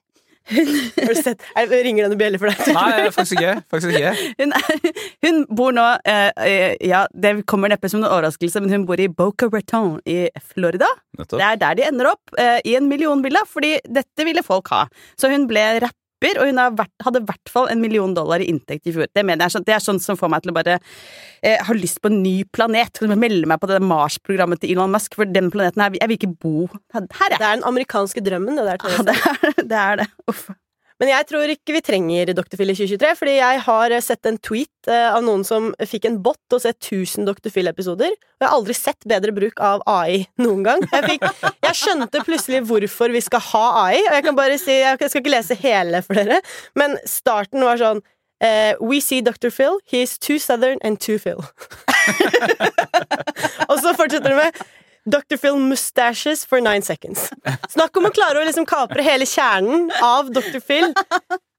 Har 0.52 1.14
du 1.14 1.22
sett? 1.22 1.44
Er- 1.58 1.70
Ringer 1.72 2.06
denne 2.08 2.18
bjella 2.20 2.40
for 2.42 2.52
deg? 2.52 2.74
Nei, 2.76 3.08
faktisk 3.16 3.38
ikke. 3.40 3.54
Faktisk 3.72 3.96
ikke. 3.96 4.12
Hun, 4.42 4.56
er, 4.58 4.98
hun 5.26 5.40
bor 5.62 5.76
nå 5.76 5.86
eh, 6.08 6.30
eh, 6.46 6.76
Ja, 6.88 7.06
det 7.14 7.34
kommer 7.50 7.72
neppe 7.72 7.90
som 7.92 8.02
en 8.04 8.10
overraskelse, 8.10 8.62
men 8.64 8.74
hun 8.76 8.86
bor 8.90 9.00
i 9.02 9.08
Boca 9.12 9.50
Raton 9.54 9.98
i 10.10 10.20
Florida. 10.54 10.90
Nettopp. 11.20 11.40
Det 11.40 11.48
er 11.48 11.62
der 11.64 11.80
de 11.80 11.88
ender 11.88 12.12
opp, 12.14 12.36
eh, 12.42 12.60
i 12.68 12.76
en 12.80 12.90
millionvilla, 12.92 13.44
fordi 13.50 13.78
dette 13.88 14.28
ville 14.28 14.44
folk 14.46 14.70
ha. 14.76 14.86
Så 15.20 15.32
hun 15.32 15.48
ble 15.52 15.64
rapper, 16.22 16.40
og 16.42 16.50
hun 16.50 16.58
har 16.58 16.72
vært, 16.78 16.94
hadde 17.04 17.22
i 17.22 17.28
hvert 17.28 17.52
fall 17.52 17.70
en 17.72 17.82
million 17.82 18.14
dollar 18.14 18.42
i 18.42 18.50
inntekt 18.50 18.88
i 18.88 18.94
fjor. 18.94 19.08
Det 19.14 19.26
mener 19.26 19.46
jeg 19.46 19.56
sånn, 19.56 19.66
det 19.66 19.76
er 19.76 19.84
sånn 19.84 20.00
som 20.00 20.18
får 20.18 20.30
meg 20.30 20.44
til 20.44 20.52
å 20.52 20.56
bare 20.56 20.80
eh, 21.44 21.60
ha 21.62 21.74
lyst 21.74 22.02
på 22.02 22.12
en 22.12 22.22
ny 22.24 22.44
planet. 22.54 22.98
Kan 22.98 23.12
du 23.12 23.16
melde 23.20 23.48
meg 23.48 23.62
på 23.62 23.70
det 23.70 23.82
Mars-programmet 23.82 24.62
til 24.62 24.76
Elon 24.76 24.92
Musk, 24.92 25.16
for 25.16 25.26
den 25.26 25.52
planeten 25.52 25.82
her, 25.82 25.94
jeg 26.00 26.12
vil 26.12 26.20
ikke 26.20 26.34
bo 26.42 26.68
her, 26.94 27.08
her 27.20 27.38
Det 27.38 27.42
er 27.42 27.56
den 27.60 27.68
amerikanske 27.68 28.24
drømmen, 28.26 28.60
det 28.60 28.68
der. 28.68 28.78
Ja, 28.82 29.06
Therese. 29.06 29.56
det 29.58 29.62
er 29.62 29.66
det. 29.72 29.80
Er 29.82 30.04
det. 30.04 30.12
Uff. 30.30 30.50
Men 31.02 31.10
jeg 31.10 31.26
tror 31.32 31.50
ikke 31.50 31.74
vi 31.74 31.82
trenger 31.82 32.30
Dr. 32.38 32.60
Phil 32.60 32.70
i 32.70 32.76
2023, 32.78 33.12
fordi 33.18 33.34
jeg 33.40 33.62
har 33.66 33.96
sett 34.06 34.28
en 34.30 34.38
tweet 34.38 34.90
eh, 34.92 35.08
av 35.10 35.24
noen 35.26 35.42
som 35.48 35.72
fikk 35.90 36.06
en 36.06 36.20
bot 36.22 36.54
Å 36.54 36.60
se 36.62 36.70
1000 36.76 37.26
Dr. 37.26 37.50
Phil-episoder, 37.50 38.14
og 38.14 38.44
jeg 38.44 38.46
har 38.46 38.54
aldri 38.54 38.76
sett 38.78 39.10
bedre 39.10 39.34
bruk 39.34 39.58
av 39.66 39.82
AI 39.90 40.28
noen 40.44 40.62
gang. 40.68 40.86
Jeg, 40.92 41.08
fikk, 41.16 41.26
jeg 41.66 41.80
skjønte 41.80 42.22
plutselig 42.28 42.62
hvorfor 42.70 43.14
vi 43.16 43.24
skal 43.26 43.42
ha 43.50 43.66
AI, 43.88 44.02
og 44.04 44.18
jeg 44.20 44.28
kan 44.28 44.38
bare 44.38 44.62
si 44.62 44.78
Jeg 44.78 45.00
skal 45.02 45.24
ikke 45.24 45.34
lese 45.34 45.58
hele 45.64 46.04
for 46.06 46.20
dere, 46.20 46.42
men 46.78 46.98
starten 47.10 47.66
var 47.66 47.82
sånn 47.82 48.04
Uh, 48.42 48.74
We 48.82 49.00
see 49.00 49.22
Dr. 49.22 49.52
Phil, 49.52 49.80
he 49.86 50.02
is 50.02 50.18
too 50.18 50.40
southern 50.40 50.80
and 50.82 51.00
too 51.00 51.20
Phil. 51.20 51.46
og 53.70 53.76
så 53.84 53.94
fortsetter 53.94 54.34
det 54.34 54.38
med 54.40 54.64
Dr. 55.06 55.38
Phil 55.38 55.58
mustaches 55.58 56.46
for 56.46 56.62
nine 56.62 56.82
seconds. 56.86 57.30
Snakk 57.70 57.98
om 57.98 58.06
å 58.10 58.14
klare 58.14 58.42
å 58.42 58.46
liksom 58.46 58.68
kapre 58.70 59.02
hele 59.06 59.26
kjernen 59.26 59.90
av 60.06 60.30
Dr. 60.34 60.60
Phil 60.62 60.94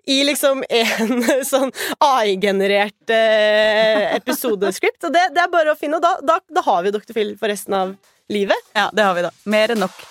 i 0.07 0.23
liksom 0.27 0.63
en 0.69 1.27
sånn 1.53 1.73
AI-generert 2.03 3.11
eh, 3.15 4.15
episodeskript. 4.17 5.03
Og 5.09 5.15
det, 5.15 5.29
det 5.35 5.45
er 5.45 5.53
bare 5.53 5.75
å 5.75 5.79
finne, 5.79 5.99
og 5.99 6.07
da, 6.07 6.17
da, 6.23 6.39
da 6.47 6.65
har 6.67 6.87
vi 6.87 6.95
Dr. 6.95 7.15
Phil 7.17 7.37
for 7.39 7.51
resten 7.53 7.77
av 7.79 7.95
livet. 8.33 8.71
Ja, 8.79 8.89
det 8.95 9.07
har 9.07 9.19
vi 9.19 9.27
da. 9.27 9.33
Mer 9.51 9.75
enn 9.75 9.83
nok. 9.85 10.03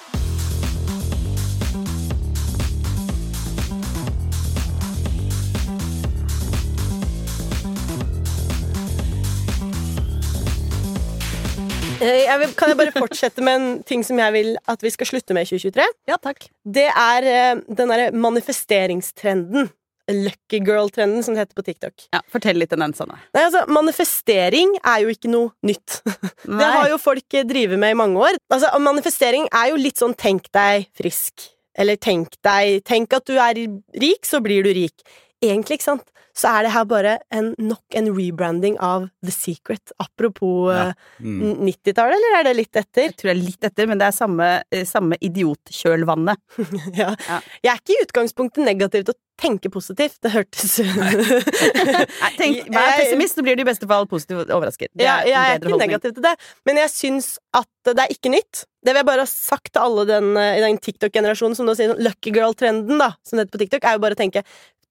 Jeg 12.02 12.40
vil, 12.42 12.54
kan 12.58 12.72
jeg 12.72 12.80
bare 12.80 12.94
fortsette 12.96 13.44
med 13.46 13.60
en 13.60 13.84
ting 13.88 14.02
som 14.06 14.18
jeg 14.20 14.34
vil 14.34 14.56
at 14.72 14.82
vi 14.82 14.92
skal 14.94 15.10
slutte 15.10 15.36
med 15.38 15.46
i 15.46 15.52
2023? 15.52 15.86
Ja, 16.10 16.18
takk. 16.22 16.48
Det 16.66 16.88
er 16.90 17.28
eh, 17.30 17.62
den 17.68 17.94
derre 17.94 18.10
manifesteringstrenden. 18.16 19.70
Lucky 20.12 20.60
girl-trenden, 20.66 21.24
som 21.24 21.36
det 21.36 21.46
heter 21.46 21.56
på 21.56 21.64
TikTok. 21.64 22.08
Ja, 22.12 22.20
Fortell 22.34 22.58
litt 22.60 22.74
om 22.76 22.82
den, 22.84 22.94
Sanne. 22.98 23.20
Nei, 23.36 23.46
altså, 23.46 23.62
Manifestering 23.72 24.74
er 24.82 25.06
jo 25.06 25.14
ikke 25.14 25.32
noe 25.32 25.54
nytt. 25.68 26.02
Det 26.62 26.70
har 26.74 26.90
jo 26.92 27.00
folk 27.02 27.38
eh, 27.38 27.46
drevet 27.48 27.80
med 27.80 27.94
i 27.94 28.00
mange 28.02 28.20
år. 28.20 28.40
Altså, 28.52 28.74
Manifestering 28.82 29.48
er 29.54 29.72
jo 29.72 29.80
litt 29.80 30.02
sånn 30.02 30.18
tenk 30.18 30.50
deg 30.56 30.90
frisk. 30.98 31.52
Eller 31.80 31.96
tenk 32.02 32.34
deg 32.44 32.82
Tenk 32.84 33.14
at 33.16 33.30
du 33.30 33.38
er 33.40 33.62
rik, 34.02 34.26
så 34.28 34.42
blir 34.44 34.66
du 34.66 34.74
rik. 34.76 35.06
Egentlig, 35.42 35.80
ikke 35.80 35.88
sant, 35.94 36.04
så 36.38 36.48
er 36.58 36.64
det 36.64 36.72
her 36.72 36.86
bare 36.86 37.18
en, 37.32 37.54
nok 37.60 37.98
en 38.00 38.08
rebranding 38.16 38.78
av 38.80 39.10
The 39.26 39.32
Secret. 39.32 39.92
Apropos 40.00 40.72
Ja. 40.74 40.88
eh, 40.90 40.94
Mm. 41.22 41.58
90-tallet, 41.68 42.16
eller 42.18 42.40
er 42.40 42.44
det 42.50 42.56
litt 42.56 42.76
etter? 42.76 43.04
Jeg 43.10 43.16
tror 43.18 43.30
det 43.34 43.38
er 43.38 43.44
litt 43.46 43.64
etter, 43.64 43.88
men 43.88 43.98
det 44.00 44.08
er 44.08 44.12
samme, 44.16 44.64
eh, 44.72 44.86
samme 44.86 45.18
idiotkjølvannet. 45.22 46.38
Ja. 46.98 47.16
Ja. 47.28 47.42
Jeg 47.64 47.72
er 47.74 47.78
ikke 47.82 47.94
i 47.98 48.04
utgangspunktet 48.06 48.66
negativ 48.66 49.04
til 49.06 49.14
å 49.14 49.20
tenke 49.42 49.70
positivt. 49.74 50.18
Det 50.22 50.32
hørtes 50.34 50.80
Nei, 50.98 52.32
tenk, 52.38 52.68
Vær 52.74 52.98
pessimist, 53.00 53.38
så 53.38 53.44
blir 53.46 53.58
du 53.58 53.64
i 53.64 53.68
beste 53.70 53.88
fall 53.90 54.06
positivt 54.10 54.52
overrasket. 54.54 54.92
Det 54.94 55.06
Ja, 55.06 55.20
er 55.22 55.28
jeg 55.32 55.38
er 55.40 55.60
ikke 55.60 55.70
holdning. 55.72 55.90
negativ 55.90 56.14
til 56.18 56.24
det, 56.26 56.36
men 56.68 56.78
jeg 56.82 56.90
syns 56.94 57.32
at 57.58 57.68
det 57.90 57.98
er 58.04 58.14
ikke 58.14 58.32
nytt. 58.34 58.66
Det 58.82 58.94
vil 58.94 59.02
jeg 59.02 59.10
bare 59.12 59.26
ha 59.26 59.30
sagt 59.30 59.72
til 59.74 59.82
alle 59.82 60.06
den, 60.10 60.32
eh, 60.38 60.58
i 60.58 60.62
den 60.66 60.78
TikTok-generasjonen 60.82 61.56
som 61.58 61.66
nå 61.70 61.76
sier 61.78 61.92
sånn 61.94 62.02
lucky 62.06 62.32
girl-trenden, 62.34 62.98
da, 63.02 63.12
som 63.24 63.38
det 63.38 63.48
heter 63.48 63.58
på 63.58 63.64
TikTok, 63.66 63.84
er 63.86 63.98
jo 63.98 64.04
bare 64.06 64.18
å 64.18 64.22
tenke 64.22 64.44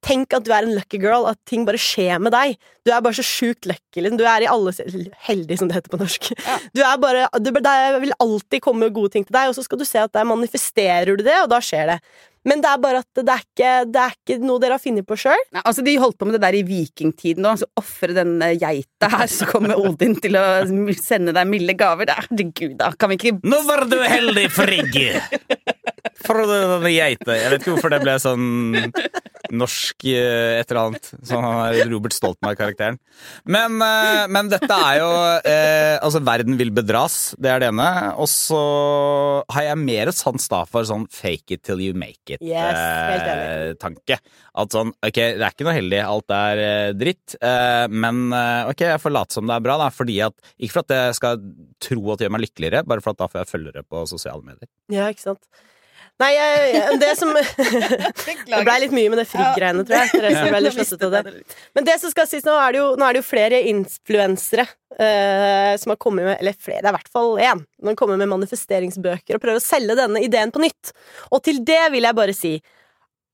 Tenk 0.06 0.32
at 0.32 0.46
du 0.46 0.52
er 0.56 0.64
en 0.64 0.72
lucky 0.78 0.96
girl, 1.02 1.26
at 1.28 1.36
ting 1.48 1.66
bare 1.68 1.76
skjer 1.80 2.20
med 2.24 2.32
deg. 2.32 2.54
Du 2.86 2.92
er 2.94 3.02
bare 3.04 3.18
så 3.18 3.24
sjukt 3.26 3.66
lucky. 3.68 4.00
Liksom. 4.00 4.16
Du 4.16 4.24
er 4.24 4.46
i 4.46 4.48
alle 4.48 4.72
Heldig, 5.26 5.58
som 5.60 5.68
det 5.68 5.76
heter 5.76 5.92
på 5.92 6.00
norsk. 6.00 6.30
Ja. 6.40 6.56
Du 6.76 6.80
er 6.86 6.96
bare 7.02 7.26
du, 7.42 7.50
Det 7.52 7.76
vil 8.06 8.16
alltid 8.18 8.62
komme 8.64 8.88
gode 8.96 9.12
ting 9.12 9.26
til 9.28 9.36
deg, 9.36 9.50
og 9.52 9.56
så 9.58 9.64
skal 9.66 9.80
du 9.80 9.84
se 9.88 10.00
at 10.00 10.12
der 10.16 10.24
manifesterer 10.28 11.12
du 11.18 11.24
det, 11.26 11.36
og 11.44 11.50
da 11.52 11.60
skjer 11.64 11.94
det. 11.94 11.98
Men 12.48 12.62
det 12.64 12.70
er 12.72 12.78
bare 12.80 13.02
at 13.04 13.18
det 13.20 13.28
er 13.34 13.42
ikke, 13.44 13.70
det 13.92 14.00
er 14.00 14.14
ikke 14.16 14.36
noe 14.48 14.62
dere 14.62 14.78
har 14.78 14.80
funnet 14.80 15.04
på 15.04 15.18
sjøl. 15.20 15.42
Nei, 15.52 15.60
altså 15.60 15.82
De 15.84 15.92
holdt 16.00 16.16
på 16.16 16.24
med 16.24 16.38
det 16.38 16.40
der 16.46 16.56
i 16.56 16.62
vikingtiden 16.64 17.44
òg. 17.50 17.58
Så 17.60 17.68
ofre 17.76 18.14
den 18.16 18.38
eh, 18.46 18.54
geita 18.56 19.10
her, 19.12 19.26
så 19.28 19.44
kommer 19.50 19.76
Odin 19.76 20.16
til 20.24 20.38
å 20.40 20.46
sende 20.96 21.34
deg 21.36 21.50
milde 21.52 21.76
gaver. 21.76 22.08
Er- 22.08 22.30
Herregud, 22.30 22.78
da 22.80 22.88
kan 22.96 23.12
vi 23.12 23.18
ikke 23.20 23.34
Nå 23.44 23.60
var 23.68 23.84
du 23.92 23.98
heldig, 24.00 24.46
Frigg! 24.56 24.96
For 26.24 26.40
denne 26.48 26.90
geita 26.92 27.32
Jeg 27.36 27.52
vet 27.52 27.62
ikke 27.62 27.74
hvorfor 27.74 27.92
det 27.92 28.00
ble 28.04 28.14
sånn 28.20 28.46
norsk 29.52 30.06
eh, 30.10 30.60
et 30.60 30.70
eller 30.70 30.82
annet. 30.86 31.10
Sånn 31.26 31.44
han 31.44 31.74
er 31.74 31.90
Robert 31.90 32.14
Stoltenberg-karakteren. 32.16 32.98
Men, 33.44 33.78
eh, 33.84 34.24
men 34.32 34.50
dette 34.52 34.70
er 34.70 35.00
jo 35.00 35.10
eh, 35.44 35.96
Altså, 36.00 36.22
verden 36.24 36.56
vil 36.56 36.70
bedras, 36.74 37.34
det 37.40 37.50
er 37.52 37.62
det 37.62 37.70
ene. 37.72 37.88
Og 38.20 38.28
så 38.30 38.60
har 39.52 39.66
jeg 39.70 39.80
mer 39.82 40.12
sans 40.16 40.50
da 40.50 40.62
for 40.68 40.86
sånn 40.88 41.06
fake 41.12 41.56
it 41.56 41.64
till 41.66 41.82
you 41.82 41.96
make 41.96 42.20
helt 42.30 42.44
Yes, 42.44 42.76
eh, 42.76 44.18
At 44.60 44.74
sånn, 44.74 44.92
ok, 44.92 45.18
det 45.38 45.44
er 45.44 45.52
ikke 45.52 45.66
noe 45.66 45.76
heldig, 45.76 46.00
alt 46.04 46.34
er 46.34 46.62
eh, 46.64 46.92
dritt, 46.98 47.36
eh, 47.38 47.86
men 47.90 48.30
ok, 48.32 48.84
jeg 48.92 49.02
får 49.02 49.14
late 49.14 49.36
som 49.36 49.48
det 49.48 49.56
er 49.56 49.64
bra, 49.64 49.76
da, 49.80 49.90
fordi 49.94 50.20
at 50.26 50.36
Ikke 50.58 50.78
for 50.78 50.84
at 50.84 50.96
jeg 50.96 51.18
skal 51.18 51.42
tro 51.82 52.12
at 52.12 52.20
det 52.20 52.26
gjør 52.26 52.36
meg 52.36 52.46
lykkeligere, 52.46 52.84
bare 52.86 53.04
for 53.04 53.14
at 53.14 53.22
da 53.22 53.30
får 53.30 53.42
jeg 53.42 53.52
følgere 53.54 53.84
på 53.86 54.04
sosiale 54.10 54.44
medier. 54.44 54.68
Ja, 54.92 55.08
ikke 55.12 55.30
sant. 55.30 55.44
Nei, 56.20 56.30
jeg, 56.36 56.98
det 57.00 57.10
som 57.16 57.30
Det 58.50 58.60
blei 58.66 58.76
litt 58.82 58.92
mye 58.92 59.08
med 59.12 59.20
det 59.22 59.26
Frigg-greiene, 59.30 59.84
tror 59.88 59.96
jeg. 59.96 60.10
Therese 60.12 60.42
ble 60.52 60.60
litt 60.66 60.76
slåssete 60.76 61.08
av 61.08 61.14
det. 61.16 61.32
Men 61.78 61.86
det 61.88 61.96
som 62.02 62.12
skal 62.12 62.28
sies, 62.28 62.44
nå 62.44 62.56
er 62.60 62.76
det 62.76 62.82
jo, 62.82 62.88
nå 63.00 63.06
er 63.06 63.16
det 63.16 63.22
jo 63.22 63.28
flere 63.30 63.60
influensere 63.70 64.66
uh, 64.66 65.72
som 65.80 65.94
har 65.94 66.00
kommet 66.02 66.28
med 66.28 66.36
Eller 66.36 66.56
flere, 66.58 66.82
det 66.82 66.90
er 66.90 66.92
i 66.92 66.98
hvert 66.98 67.12
fall 67.14 67.32
én. 67.40 67.64
Som 67.80 67.96
kommer 67.98 68.20
med 68.20 68.28
manifesteringsbøker 68.34 69.38
og 69.38 69.44
prøver 69.46 69.62
å 69.62 69.64
selge 69.64 69.96
denne 69.98 70.22
ideen 70.26 70.52
på 70.52 70.62
nytt. 70.62 70.92
Og 71.32 71.40
til 71.46 71.62
det 71.64 71.82
vil 71.94 72.08
jeg 72.08 72.18
bare 72.20 72.36
si 72.36 72.54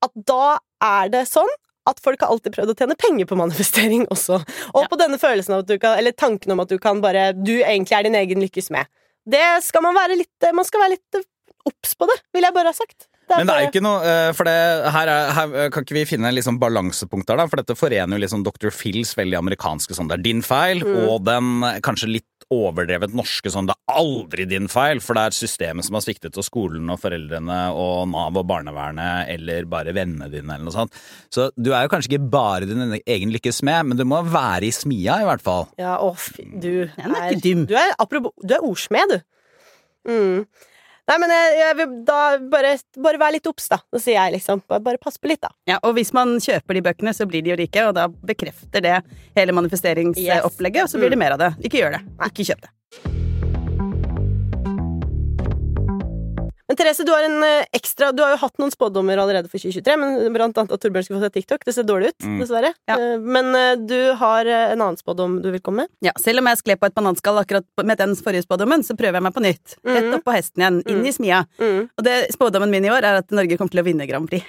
at 0.05 0.13
da 0.29 0.57
er 0.85 1.09
det 1.11 1.25
sånn 1.27 1.49
at 1.87 2.01
folk 2.03 2.21
har 2.23 2.31
alltid 2.33 2.53
prøvd 2.55 2.73
å 2.73 2.75
tjene 2.77 2.97
penger 2.99 3.27
på 3.29 3.37
manifestering 3.39 4.03
også. 4.13 4.41
Og 4.73 4.81
Ja. 4.83 4.87
på 4.91 4.99
denne 4.99 5.19
følelsen 5.19 5.55
av 5.55 5.63
at 5.63 5.69
du 5.71 5.77
kan 5.79 5.97
Eller 5.97 6.11
tanken 6.11 6.51
om 6.51 6.59
at 6.59 6.69
du 6.69 6.77
kan 6.79 6.99
bare 7.01 7.31
Du 7.33 7.55
egentlig 7.63 7.95
er 7.97 8.03
din 8.03 8.15
egen 8.15 8.43
lykkes 8.43 8.69
med. 8.75 8.87
Det 9.27 9.63
skal 9.63 9.83
man 9.83 9.95
være 9.95 10.19
litt 10.19 10.53
Man 10.53 10.67
skal 10.67 10.83
være 10.83 10.95
litt 10.97 11.25
obs 11.67 11.93
på 11.97 12.09
det, 12.09 12.17
vil 12.35 12.47
jeg 12.47 12.55
bare 12.55 12.73
ha 12.73 12.77
sagt. 12.77 13.09
Men 13.27 13.49
det 13.49 13.55
er 13.55 13.65
jo 13.65 13.71
ikke 13.73 13.83
noe 13.83 14.03
eh, 14.07 14.29
For 14.35 14.47
det, 14.47 14.55
her, 14.95 15.09
er, 15.11 15.33
her 15.35 15.71
kan 15.73 15.83
ikke 15.83 15.97
vi 15.97 16.05
finne 16.07 16.31
liksom 16.31 16.61
balansepunkt 16.61 17.27
der, 17.27 17.41
da? 17.41 17.47
For 17.51 17.59
dette 17.59 17.75
forener 17.75 18.15
jo 18.15 18.23
liksom 18.23 18.45
Dr. 18.45 18.71
Phils 18.71 19.11
veldig 19.17 19.39
amerikanske 19.41 19.97
sånn 19.97 20.07
det 20.07 20.19
er 20.19 20.25
din 20.29 20.43
feil, 20.45 20.83
og 20.85 21.25
den 21.27 21.65
eh, 21.67 21.79
kanskje 21.83 22.13
litt 22.15 22.27
overdrevet 22.53 23.11
norske 23.17 23.51
sånn 23.51 23.67
det 23.67 23.75
er 23.75 23.97
aldri 23.99 24.45
din 24.47 24.69
feil, 24.71 25.01
for 25.03 25.17
det 25.17 25.25
er 25.27 25.35
systemet 25.35 25.83
som 25.83 25.97
har 25.97 26.05
sviktet, 26.05 26.37
og 26.39 26.45
skolen 26.47 26.87
og 26.93 27.01
foreldrene 27.01 27.57
og 27.75 28.05
Nav 28.13 28.39
og 28.39 28.47
barnevernet 28.47 29.33
eller 29.33 29.67
bare 29.67 29.91
vennene 29.97 30.29
dine 30.31 30.55
eller 30.55 30.69
noe 30.69 30.75
sånt. 30.75 30.95
Så 31.33 31.49
du 31.59 31.73
er 31.73 31.83
jo 31.83 31.91
kanskje 31.91 32.13
ikke 32.13 32.31
bare 32.31 32.69
din 32.69 32.95
egen 33.01 33.35
lykkes 33.35 33.59
med, 33.67 33.89
men 33.89 33.99
du 33.99 34.05
må 34.07 34.21
være 34.23 34.69
i 34.69 34.71
smia 34.75 35.19
i 35.23 35.27
hvert 35.27 35.43
fall. 35.43 35.67
Ja, 35.81 35.97
å, 35.99 36.13
fy, 36.15 36.47
du 36.55 36.71
er 36.87 37.19
ikke 37.27 37.43
dum. 37.43 37.67
Du 37.67 37.75
er, 37.75 37.91
apropos, 37.99 38.31
du 38.39 38.55
er 38.55 38.63
ordsmed, 38.63 39.17
du. 39.17 39.27
Mm. 40.07 40.47
Nei, 41.07 41.15
men 41.23 41.31
jeg, 41.31 41.51
jeg 41.61 41.75
vil 41.79 41.91
da 42.07 42.21
bare, 42.51 42.73
bare 42.99 43.21
vær 43.21 43.35
litt 43.37 43.47
obs, 43.47 43.69
da. 43.71 43.79
Så 43.95 44.01
sier 44.03 44.17
jeg 44.17 44.35
liksom. 44.35 44.63
Bare, 44.67 44.83
bare 44.83 44.99
pass 44.99 45.15
på 45.21 45.31
litt, 45.31 45.39
da. 45.43 45.53
Ja, 45.69 45.77
og 45.79 45.95
hvis 45.95 46.11
man 46.15 46.35
kjøper 46.43 46.75
de 46.75 46.83
bøkene, 46.89 47.13
så 47.15 47.29
blir 47.29 47.45
de 47.45 47.53
jo 47.53 47.59
rike, 47.59 47.85
og 47.87 47.95
da 47.95 48.09
bekrefter 48.11 48.83
det 48.83 48.97
hele 49.37 49.55
manifesteringsopplegget, 49.55 50.83
og 50.83 50.91
så 50.91 50.99
blir 50.99 51.15
det 51.15 51.21
mer 51.23 51.37
av 51.37 51.45
det. 51.45 51.53
Ikke 51.63 51.79
gjør 51.79 51.95
det. 51.99 52.03
Ikke 52.27 52.51
kjøp 52.51 52.67
det. 52.67 52.73
Therese, 56.77 57.03
du 57.05 57.11
har 57.11 57.23
en 57.25 57.43
eh, 57.43 57.65
ekstra 57.75 58.11
Du 58.15 58.21
har 58.23 58.31
jo 58.35 58.39
hatt 58.43 58.57
noen 58.61 58.71
spådommer 58.73 59.17
allerede 59.19 59.49
for 59.51 59.57
2023, 59.59 59.95
men 59.99 60.33
blant 60.35 60.57
annet 60.61 60.71
at 60.75 60.81
Torbjørn 60.83 61.03
skulle 61.07 61.19
få 61.21 61.27
seg 61.27 61.33
TikTok. 61.39 61.65
Det 61.67 61.73
ser 61.75 61.87
dårlig 61.89 62.11
ut, 62.13 62.19
Mm. 62.27 62.37
dessverre. 62.41 62.71
Ja. 62.87 62.95
Eh, 62.97 63.17
Men 63.19 63.49
eh, 63.55 63.75
du 63.89 64.13
har 64.19 64.45
en 64.45 64.81
annen 64.81 64.97
spådom 64.97 65.41
du 65.41 65.49
vil 65.51 65.59
komme 65.61 65.83
med? 65.85 65.89
Ja, 66.05 66.11
selv 66.21 66.39
om 66.39 66.45
jeg 66.51 66.57
skled 66.61 66.79
på 66.79 66.87
et 66.91 66.95
bananskall 66.95 67.37
akkurat 67.43 67.65
med 67.83 67.97
den 67.97 68.15
forrige 68.15 68.45
spådommen, 68.45 68.83
så 68.85 68.95
prøver 68.97 69.19
jeg 69.19 69.23
meg 69.27 69.33
på 69.33 69.43
nytt. 69.43 69.75
Rett 69.83 70.03
Mhm. 70.05 70.13
opp 70.19 70.23
på 70.25 70.33
hesten 70.37 70.61
igjen, 70.63 70.81
inn 70.87 71.05
i 71.05 71.11
smia. 71.11 71.45
Mm. 71.59 71.89
Og 71.97 72.03
det 72.03 72.31
spådommen 72.33 72.69
min 72.69 72.85
i 72.85 72.89
år 72.89 73.03
er 73.03 73.17
at 73.23 73.29
Norge 73.31 73.57
kommer 73.57 73.71
til 73.71 73.81
å 73.81 73.85
vinne 73.85 74.07
Grand 74.07 74.29
Prix. 74.29 74.45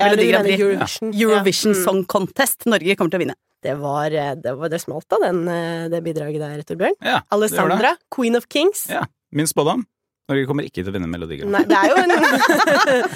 Eller 0.00 0.16
Melodi 0.16 0.30
Grand 0.32 0.44
Prix. 0.46 0.60
Eurovision. 0.60 1.12
Ja. 1.12 1.28
Eurovision 1.28 1.74
Song 1.74 2.04
Contest. 2.04 2.64
Norge 2.66 2.96
kommer 2.96 3.10
til 3.10 3.20
å 3.20 3.24
vinne. 3.26 3.34
Det 3.62 3.74
var 3.78 4.08
det, 4.08 4.56
var, 4.56 4.68
det 4.72 4.80
smalt 4.80 5.04
av 5.12 5.20
den, 5.20 5.44
det 5.92 6.00
bidraget 6.02 6.40
der, 6.40 6.62
Torbjørn. 6.64 6.94
Ja, 7.04 7.18
det 7.18 7.20
det. 7.20 7.36
Alessandra, 7.36 7.96
Queen 8.10 8.34
of 8.36 8.46
Kings. 8.48 8.86
Ja, 8.88 9.04
Min 9.30 9.46
spådom. 9.46 9.84
Norge 10.30 10.46
kommer 10.48 10.66
ikke 10.68 10.80
til 10.84 10.88
å 10.90 10.94
vinne 10.94 11.08
Melodi 11.10 11.40
Grand 11.40 11.52
Nei, 11.52 11.64
det 11.68 11.76
er 11.76 11.90
jo 11.90 11.96
en 12.00 12.14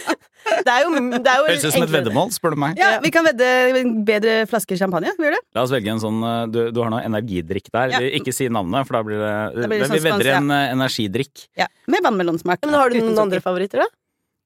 Det 0.45 0.71
er 0.71 0.83
jo, 0.85 0.91
det 1.25 1.31
er 1.31 1.39
jo 1.41 1.45
Høres 1.49 1.63
ut 1.65 1.73
som 1.73 1.85
et 1.87 1.93
veddemål, 1.95 2.29
spør 2.35 2.53
du 2.55 2.59
meg. 2.61 2.77
Ja, 2.79 2.99
vi 3.03 3.09
kan 3.15 3.25
vedde 3.25 3.47
en 3.81 3.93
bedre 4.07 4.35
flaske 4.51 4.77
champagne. 4.77 5.15
Vi 5.17 5.25
gjør 5.25 5.37
det? 5.39 5.41
La 5.57 5.63
oss 5.65 5.73
velge 5.73 5.89
en 5.95 6.03
sånn 6.03 6.19
eh, 6.21 6.43
Du, 6.53 6.59
du 6.75 6.81
har 6.85 6.93
noe 6.93 7.01
energidrikk 7.07 7.71
der. 7.73 7.95
Ja. 7.97 8.01
Ikke 8.21 8.35
si 8.37 8.51
navnet, 8.53 8.85
for 8.89 8.99
da 8.99 9.03
blir 9.09 9.23
det, 9.23 9.31
Da 9.57 9.71
blir 9.73 9.81
det 9.81 9.89
Vi 9.89 10.03
sånn 10.03 10.05
vedder 10.11 10.31
en 10.37 10.53
ja. 10.53 10.61
energidrikk. 10.77 11.47
Ja, 11.59 11.71
Med 11.91 12.05
vannmelonsmak. 12.05 12.61
Men 12.69 12.77
har 12.77 12.93
du 12.93 12.99
noen 13.01 13.23
andre 13.25 13.41
favoritter, 13.45 13.87
da? 13.87 13.89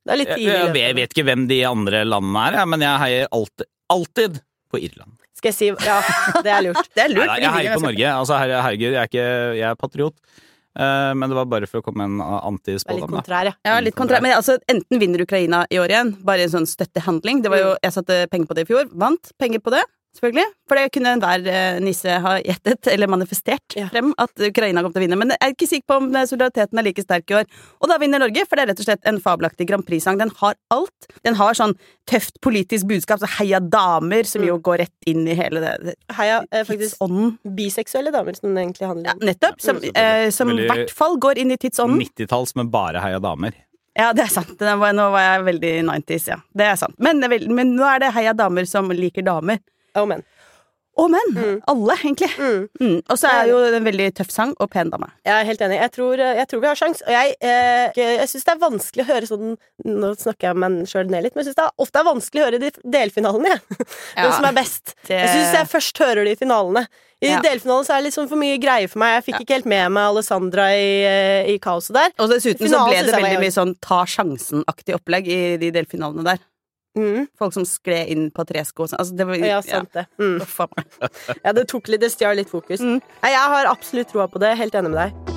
Det 0.09 0.15
er 0.15 0.21
litt 0.23 0.31
tidlig. 0.37 0.55
jeg, 0.55 0.71
vet- 0.73 0.85
jeg 0.87 0.97
vet 1.03 1.17
ikke 1.19 1.27
hvem 1.33 1.43
de 1.51 1.59
andre 1.69 2.05
landene 2.09 2.45
er, 2.47 2.61
ja, 2.63 2.67
men 2.73 2.85
jeg 2.87 3.01
heier 3.03 3.27
alltid, 3.35 3.67
alltid 3.93 4.39
på 4.73 4.81
Irland. 4.87 5.17
Skal 5.37 5.51
jeg 5.53 5.57
si 5.59 5.67
Ja, 5.85 5.99
det 6.47 6.51
er 6.55 6.63
lurt. 6.71 6.89
Det 6.95 7.03
er 7.05 7.11
lurt. 7.13 7.27
Nei, 7.27 7.35
da, 7.35 7.43
jeg 7.43 7.57
heier 7.59 7.75
på 7.77 7.85
Norge. 7.85 8.07
Altså, 8.23 8.39
her- 8.41 8.55
herregud, 8.63 8.89
jeg 8.95 9.03
er, 9.03 9.11
ikke, 9.11 9.27
jeg 9.59 9.67
er 9.75 9.77
patriot. 9.83 10.17
Eh, 10.79 11.13
men 11.19 11.27
det 11.29 11.37
var 11.39 11.49
bare 11.51 11.67
for 11.71 11.83
å 11.83 11.85
komme 11.85 12.07
med 12.07 12.13
en 12.13 12.21
litt 12.23 12.45
antispådom. 12.53 13.17
kontrær, 13.19 13.51
ja. 13.51 13.55
Ja, 13.67 13.79
litt 13.83 13.97
kontrær. 13.99 14.23
Men 14.23 14.37
altså, 14.37 14.59
enten 14.71 15.01
vinner 15.03 15.25
Ukraina 15.25 15.65
i 15.71 15.81
år 15.83 15.91
igjen, 15.95 16.13
bare 16.25 16.47
en 16.47 16.55
sånn 16.55 16.69
støttehandling. 16.71 17.43
Det 17.43 17.51
var 17.51 17.59
jo, 17.65 17.77
Jeg 17.83 17.93
satte 17.97 18.27
penger 18.31 18.47
på 18.47 18.55
det 18.55 18.67
i 18.67 18.71
fjor. 18.71 18.91
Vant 18.95 19.33
penger 19.39 19.63
på 19.65 19.75
det, 19.75 19.83
selvfølgelig. 20.17 20.45
For 20.69 20.77
det 20.79 20.93
kunne 20.93 21.13
enhver 21.17 21.47
eh, 21.49 21.79
nisse 21.85 22.09
ha 22.25 22.37
gjettet, 22.41 22.87
eller 22.93 23.07
manifestert 23.11 23.77
Ja. 23.77 23.89
frem, 23.89 24.13
at 24.19 24.31
Ukraina 24.39 24.83
kom 24.83 24.93
til 24.93 25.03
å 25.03 25.05
vinne. 25.07 25.19
Men 25.19 25.31
jeg 25.35 25.39
er 25.41 25.53
ikke 25.55 25.69
sikker 25.69 25.87
på 25.87 25.97
om 26.01 26.09
eh, 26.17 26.25
solidariteten 26.27 26.79
er 26.79 26.83
like 26.89 27.03
sterk 27.05 27.31
i 27.31 27.35
år. 27.41 27.45
Og 27.83 27.89
da 27.89 27.99
vinner 27.99 28.19
Norge, 28.23 28.45
for 28.49 28.57
det 28.57 28.65
er 28.65 28.71
rett 28.73 28.81
og 28.81 28.89
slett 28.89 29.07
en 29.07 29.21
fabelaktig 29.21 29.69
Grand 29.69 29.85
Prix-sang. 29.87 30.19
Den 30.19 30.31
har 30.41 30.55
alt. 30.75 31.09
Den 31.25 31.35
har 31.39 31.55
sånn 31.55 31.77
tøft 32.09 32.41
politisk 32.45 32.87
budskap, 32.89 33.21
så 33.21 33.29
heia 33.39 33.61
damer, 33.61 34.25
som 34.25 34.43
jo 34.43 34.59
går 34.59 34.79
rett 34.85 35.07
inn 35.07 35.27
i 35.29 35.35
hele 35.39 35.61
det, 35.61 35.75
det 35.85 35.95
Heia 36.17 36.41
eh, 36.51 36.65
faktisk 36.65 36.97
tidsånden. 36.99 37.39
biseksuelle 37.57 38.13
damer, 38.15 38.35
som 38.39 38.55
det 38.55 38.65
egentlig 38.65 38.87
handler 38.89 39.11
Ja, 39.13 39.15
om. 39.15 39.27
nettopp. 39.29 39.61
Som, 39.61 39.77
Mm, 39.79 39.91
eh, 39.95 40.31
som 40.31 40.51
i 40.51 40.67
hvert 40.67 40.91
fall 40.91 41.17
går 41.19 41.39
inn 41.39 41.51
i 41.53 41.57
tidsånden. 41.57 41.99
90-talls 42.01 42.55
med 42.57 42.71
bare 42.71 42.99
heia 43.01 43.19
damer. 43.21 43.53
Ja, 43.99 44.13
det 44.13 44.25
er 44.25 44.31
sant. 44.31 44.59
Nå 44.61 44.77
var 45.11 45.21
jeg 45.21 45.45
veldig 45.45 45.71
90s, 45.89 46.29
ja. 46.29 46.37
Det 46.55 46.65
er 46.67 46.77
sant. 46.77 46.95
Men, 47.03 47.23
er 47.25 47.49
men 47.51 47.73
nå 47.77 47.83
er 47.83 47.99
det 47.99 48.13
heia 48.15 48.33
damer 48.33 48.65
som 48.65 48.89
liker 48.95 49.23
damer. 49.27 49.59
Oh, 50.03 50.07
menn. 50.07 50.23
Og 50.99 51.07
menn! 51.13 51.29
Mm. 51.31 51.59
Alle, 51.71 51.95
egentlig. 52.03 52.27
Mm. 52.43 52.65
Mm. 52.83 52.95
Og 53.07 53.19
så 53.21 53.29
er 53.31 53.45
det 53.47 53.53
jo 53.53 53.59
en 53.79 53.85
veldig 53.87 54.07
tøff 54.19 54.33
sang 54.35 54.55
og 54.59 54.67
pen 54.73 54.89
dame. 54.91 55.07
Jeg 55.23 55.31
er 55.37 55.47
helt 55.47 55.61
enig. 55.63 55.77
Jeg 55.79 55.93
tror, 55.95 56.19
eh, 56.25 56.33
jeg 56.41 56.49
tror 56.51 56.63
vi 56.65 56.67
har 56.67 56.75
sjans. 56.81 57.03
Og 57.07 57.13
jeg, 57.15 57.37
eh, 57.39 57.93
jeg 57.95 58.27
syns 58.33 58.45
det 58.49 58.55
er 58.57 58.63
vanskelig 58.65 59.05
å 59.05 59.11
høre 59.13 59.29
sånn 59.31 59.53
Nå 59.87 60.11
snakker 60.19 60.49
jeg 60.51 60.57
meg 60.59 60.81
sjøl 60.91 61.07
ned 61.13 61.23
litt, 61.23 61.37
men 61.37 61.45
jeg 61.45 61.53
syns 61.53 61.61
det 61.61 61.67
er 61.69 61.85
ofte 61.87 62.01
er 62.03 62.09
vanskelig 62.09 62.43
å 62.43 62.49
høre 62.49 62.59
de 62.65 62.73
delfinalene. 62.83 63.53
jeg. 63.55 63.87
Hvem 64.19 64.33
som 64.41 64.49
er 64.51 64.57
best. 64.59 64.95
det- 65.07 65.21
Jeg 65.23 65.29
syns 65.37 65.55
jeg 65.61 65.71
først 65.77 66.03
hører 66.03 66.25
de 66.27 66.35
i 66.35 66.41
finalene. 66.43 66.85
I 67.23 67.31
Ja. 67.31 67.41
delfinalen 67.43 67.87
så 67.87 67.95
er 67.95 67.99
det 68.03 68.05
litt 68.11 68.15
sånn 68.19 68.29
for 68.31 68.39
mye 68.39 68.59
greier 68.63 68.91
for 68.91 68.99
meg. 68.99 69.15
Jeg 69.23 69.25
fikk 69.31 69.39
Ja. 69.39 69.45
ikke 69.47 69.55
helt 69.59 69.67
med 69.71 69.91
meg 69.95 70.03
Alessandra 70.11 70.67
i, 70.75 70.91
eh, 71.07 71.47
i 71.55 71.59
kaoset 71.63 71.95
der. 71.95 72.11
Og 72.19 72.31
dessuten 72.31 72.67
så 72.71 72.83
ble 72.91 73.03
det 73.07 73.15
veldig 73.15 73.39
mye 73.39 73.55
sånn 73.55 73.75
ta 73.81 74.03
sjansen-aktig 74.05 74.95
opplegg 74.99 75.27
i 75.31 75.57
de 75.63 75.71
delfinalene 75.79 76.25
der. 76.27 76.39
Mm. 76.97 77.27
Folk 77.39 77.55
som 77.55 77.67
skled 77.69 78.09
inn 78.13 78.29
på 78.35 78.45
tresko 78.49 78.87
og 78.87 78.93
sånn. 78.93 79.01
Altså, 79.03 79.17
det 79.19 79.27
var 79.29 79.43
Ja, 79.43 79.61
sant 79.63 79.93
det. 79.95 80.07
Mm. 80.19 80.39
Uff. 80.43 80.61
Ja, 81.45 81.53
det 81.53 81.69
tok 81.71 81.89
litt, 81.93 82.01
det 82.03 82.11
stjal 82.15 82.39
litt 82.41 82.51
fokus. 82.51 82.81
Mm. 82.81 82.99
Nei, 83.23 83.33
jeg 83.35 83.53
har 83.55 83.71
absolutt 83.71 84.11
troa 84.13 84.29
på 84.31 84.41
det. 84.43 84.55
Helt 84.59 84.75
enig 84.79 84.95
med 84.95 85.03
deg. 85.07 85.35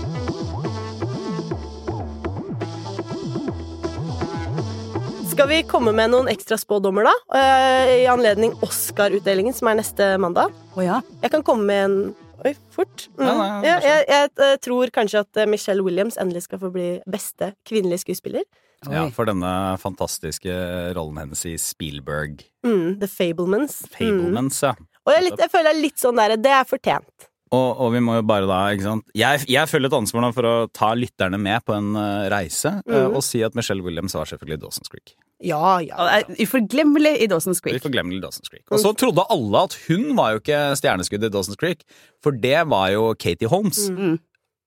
Skal 5.32 5.48
vi 5.50 5.62
komme 5.66 5.94
med 5.96 6.12
noen 6.12 6.28
ekstra 6.30 6.58
spådommer, 6.60 7.08
da? 7.08 7.14
Eh, 7.40 7.92
I 8.04 8.08
anledning 8.12 8.52
Oscar-utdelingen, 8.66 9.56
som 9.56 9.70
er 9.72 9.80
neste 9.80 10.10
mandag. 10.22 10.52
Oh, 10.76 10.84
ja. 10.84 11.00
Jeg 11.24 11.32
kan 11.34 11.46
komme 11.48 11.66
med 11.70 11.86
en 11.86 11.96
Oi, 12.42 12.56
fort. 12.74 13.04
Mm. 13.20 13.26
Ja, 13.28 13.34
nei, 13.38 13.48
ja, 13.48 13.62
Ja, 13.62 13.74
vær 13.76 13.82
så 13.82 13.88
jeg, 13.92 14.06
jeg, 14.10 14.30
eh, 14.42 14.56
tror 14.66 14.92
kanskje 14.96 15.20
at 15.22 15.38
eh, 15.38 15.46
Michelle 15.46 15.84
Williams 15.86 16.18
endelig 16.18 16.48
skal 16.48 16.58
få 16.64 16.72
bli 16.74 16.88
beste 17.06 17.52
kvinnelige 17.70 18.02
skuespiller. 18.02 18.42
Ja, 18.90 19.04
for 19.14 19.30
denne 19.30 19.78
fantastiske 19.82 20.54
rollen 20.98 21.20
hennes 21.22 21.44
i 21.46 21.54
Spielberg. 21.62 22.40
Mm, 22.66 23.00
The 23.02 23.10
Fablemans. 23.10 23.84
Mm. 23.92 23.98
Fablemans, 23.98 24.62
ja. 24.66 24.74
Og 25.06 25.14
jeg, 25.14 25.28
litt, 25.28 25.42
jeg 25.42 25.52
føler 25.54 25.70
det 25.70 25.76
er 25.76 25.82
litt 25.82 26.02
sånn 26.02 26.18
der 26.18 26.34
Det 26.38 26.54
er 26.54 26.66
fortjent. 26.70 27.28
Og, 27.52 27.70
og 27.84 27.90
vi 27.92 28.00
må 28.00 28.16
jo 28.16 28.24
bare 28.24 28.48
da, 28.48 28.60
ikke 28.72 28.86
sant 28.86 29.10
Jeg, 29.18 29.42
jeg 29.52 29.68
føler 29.68 29.90
et 29.90 29.96
ansvar 29.98 30.24
nå 30.24 30.30
for 30.32 30.48
å 30.48 30.54
ta 30.72 30.94
lytterne 30.96 31.36
med 31.42 31.66
på 31.68 31.76
en 31.76 31.90
eh, 32.00 32.30
reise, 32.32 32.78
mm. 32.86 32.94
Mhm. 32.94 33.18
og 33.18 33.26
si 33.28 33.42
at 33.44 33.58
Michelle 33.60 33.84
Williams 33.84 34.16
var 34.16 34.30
selvfølgelig 34.30 34.62
Dawson's 34.62 34.92
Creek. 34.94 35.14
Ja, 35.42 35.82
ja. 35.84 35.98
Det 36.06 36.18
er 36.38 36.46
uforglemmelig 36.46 37.16
i 37.26 37.28
Dawson's 37.28 37.60
Creek. 37.66 37.82
Uforglemmelig 37.82 38.22
i 38.22 38.24
Dawson's 38.24 38.52
Creek. 38.52 38.64
Og 38.70 38.80
så 38.80 38.94
trodde 38.96 39.26
alle 39.34 39.64
at 39.68 39.78
hun 39.88 40.12
var 40.18 40.36
jo 40.36 40.42
ikke 40.44 40.60
stjerneskudd 40.80 41.26
i 41.28 41.32
Dawson's 41.34 41.60
Creek, 41.60 41.82
for 42.24 42.38
det 42.46 42.60
var 42.72 42.92
jo 42.94 43.08
Katie 43.20 43.50
Holmes. 43.52 43.88
Mm. 43.90 44.20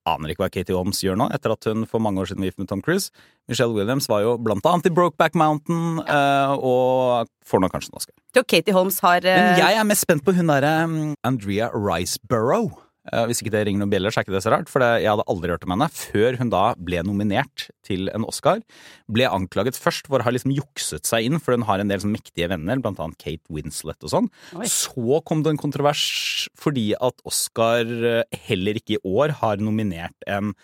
Aner 0.09 0.33
ikke 0.33 0.45
hva 0.45 0.51
Katie 0.53 0.77
Holmes 0.77 1.01
gjør 1.05 1.19
nå, 1.21 1.29
etter 1.35 1.55
at 1.55 1.69
hun 1.71 1.87
for 1.89 2.03
mange 2.03 2.21
år 2.21 2.31
siden 2.31 2.45
var 2.45 2.53
gift 2.53 2.63
med 2.63 2.71
Tom 2.71 2.83
Cruise. 2.85 3.11
Michelle 3.51 3.77
Williams 3.77 4.09
var 4.11 4.25
jo 4.25 4.37
blant 4.41 4.67
annet 4.69 4.89
i 4.91 4.95
Brokeback 4.95 5.37
Mountain, 5.39 6.01
eh, 6.05 6.55
og 6.55 7.31
får 7.49 7.63
nå 7.65 7.71
kanskje 7.73 7.93
en 7.93 8.01
Oscar. 8.01 8.15
Katie 8.45 8.75
Holmes 8.77 9.01
har 9.05 9.25
eh, 9.25 9.41
Men 9.41 9.63
jeg 9.63 9.81
er 9.81 9.89
mest 9.89 10.07
spent 10.07 10.25
på 10.27 10.35
hun 10.37 10.53
derre 10.53 10.75
um, 10.85 10.99
Andrea 11.25 11.71
Riceborough. 11.73 12.75
Eh, 13.13 13.25
hvis 13.29 13.43
ikke 13.43 13.53
det 13.53 13.65
ringer 13.69 13.83
noen 13.83 13.93
bjeller, 13.93 14.13
så 14.13 14.21
er 14.21 14.27
ikke 14.27 14.35
det 14.35 14.45
så 14.47 14.53
rart, 14.55 14.71
for 14.73 14.81
jeg 14.81 15.11
hadde 15.11 15.27
aldri 15.29 15.53
hørt 15.53 15.67
om 15.67 15.75
henne. 15.75 15.89
Før 15.93 16.39
hun 16.41 16.53
da 16.53 16.63
ble 16.81 17.03
nominert 17.05 17.67
til 17.85 18.09
en 18.15 18.25
Oscar. 18.29 18.63
Ble 19.13 19.29
anklaget 19.29 19.77
først 19.77 20.09
for 20.09 20.23
å 20.23 20.27
ha 20.27 20.33
liksom 20.33 20.55
jukset 20.57 21.05
seg 21.09 21.29
inn, 21.29 21.41
for 21.43 21.57
hun 21.57 21.67
har 21.69 21.83
en 21.83 21.93
del 21.93 22.01
sånn 22.01 22.15
mektige 22.15 22.49
venner, 22.53 22.81
blant 22.81 23.03
annet 23.03 23.21
Kate 23.21 23.45
Winslet 23.53 24.01
og 24.07 24.13
sånn. 24.15 24.31
Så 24.71 25.21
kom 25.29 25.45
det 25.45 25.53
en 25.53 25.61
kontrovers 25.61 26.07
fordi 26.59 26.93
at 26.97 27.21
Oscar 27.29 27.85
eh, 27.85 28.41
heller 28.49 28.81
ikke 28.81 28.97
i 28.97 29.03
år 29.05 29.37
har 29.43 29.61
nominert 29.61 30.29
en, 30.31 30.55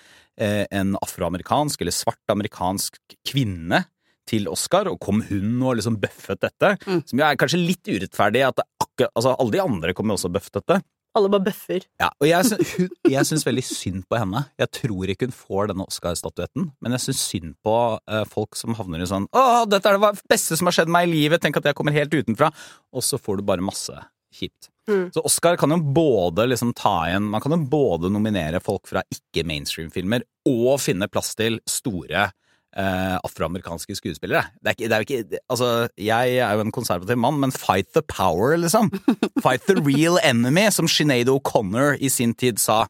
eh, 0.40 0.64
en 0.72 0.96
afroamerikansk 1.04 1.82
eller 1.82 1.96
svart 1.96 2.32
amerikansk 2.32 2.96
kvinne 3.28 3.84
til 4.30 4.46
Oscar, 4.50 4.88
og 4.88 5.00
kom 5.02 5.24
hun 5.26 5.58
og 5.64 5.76
liksom 5.80 5.98
bøffet 6.00 6.40
dette. 6.44 6.76
Mm. 6.86 7.02
Som 7.08 7.20
jo 7.20 7.26
er 7.26 7.38
kanskje 7.40 7.60
litt 7.60 7.90
urettferdig. 7.90 8.46
at 8.46 8.62
akkurat, 8.62 9.12
altså 9.14 9.36
Alle 9.36 9.56
de 9.56 9.62
andre 9.62 9.94
kommer 9.94 10.14
jo 10.14 10.20
også 10.20 10.30
og 10.30 10.36
bøffet 10.38 10.60
dette. 10.60 10.80
Alle 11.18 11.28
bare 11.32 11.42
bøffer. 11.48 11.84
Ja, 11.98 12.08
og 12.20 12.26
jeg, 12.28 12.58
hun- 12.76 13.10
jeg 13.10 13.26
syns 13.26 13.42
veldig 13.46 13.64
synd 13.66 14.04
på 14.08 14.18
henne. 14.20 14.44
Jeg 14.62 14.70
tror 14.70 15.10
ikke 15.10 15.26
hun 15.26 15.34
får 15.34 15.72
denne 15.72 15.86
Oscar-statuetten, 15.90 16.68
men 16.80 16.92
jeg 16.94 17.00
syns 17.08 17.24
synd 17.32 17.54
på 17.66 17.74
uh, 17.98 18.24
folk 18.30 18.54
som 18.54 18.76
havner 18.78 19.02
i 19.02 19.08
sånn 19.10 19.26
'Å, 19.34 19.66
dette 19.68 19.90
er 19.90 19.98
det 19.98 20.22
beste 20.30 20.56
som 20.56 20.66
har 20.70 20.76
skjedd 20.78 20.88
meg 20.92 21.08
i 21.08 21.12
livet', 21.16 21.40
tenk 21.42 21.56
at 21.58 21.64
jeg 21.64 21.74
kommer 21.74 21.92
helt 21.92 22.14
utenfra. 22.14 22.52
Og 22.94 23.02
så 23.02 23.18
får 23.18 23.38
du 23.38 23.42
bare 23.42 23.60
masse 23.64 23.90
kjipt. 24.32 24.68
Mm. 24.88 25.10
Så 25.12 25.22
Oscar 25.26 25.56
kan 25.58 25.70
jo 25.70 25.78
både 25.82 26.46
liksom 26.48 26.72
ta 26.74 27.06
igjen 27.06 27.26
Man 27.30 27.40
kan 27.42 27.52
jo 27.52 27.58
både 27.70 28.08
nominere 28.10 28.58
folk 28.62 28.86
fra 28.88 29.02
ikke-mainstream-filmer 29.12 30.22
og 30.48 30.80
finne 30.82 31.06
plass 31.10 31.34
til 31.38 31.58
store 31.68 32.30
eh, 32.76 33.16
afroamerikanske 33.24 33.96
skuespillere. 33.98 34.44
Det 34.60 34.72
er 34.72 34.76
ikke, 34.76 34.88
det 34.88 34.96
er 34.96 35.06
ikke 35.06 35.38
Altså, 35.50 35.88
jeg 35.98 36.36
er 36.38 36.52
jo 36.52 36.60
en 36.60 36.72
konservativ 36.72 37.16
mann, 37.18 37.40
men 37.40 37.52
fight 37.52 37.92
the 37.94 38.02
power, 38.02 38.56
liksom. 38.56 38.90
Fight 39.44 39.66
the 39.66 39.78
real 39.80 40.18
enemy, 40.24 40.68
som 40.70 40.88
Sinead 40.88 41.28
O'Connor 41.28 41.96
i 42.00 42.08
sin 42.08 42.34
tid 42.34 42.58
sa 42.58 42.86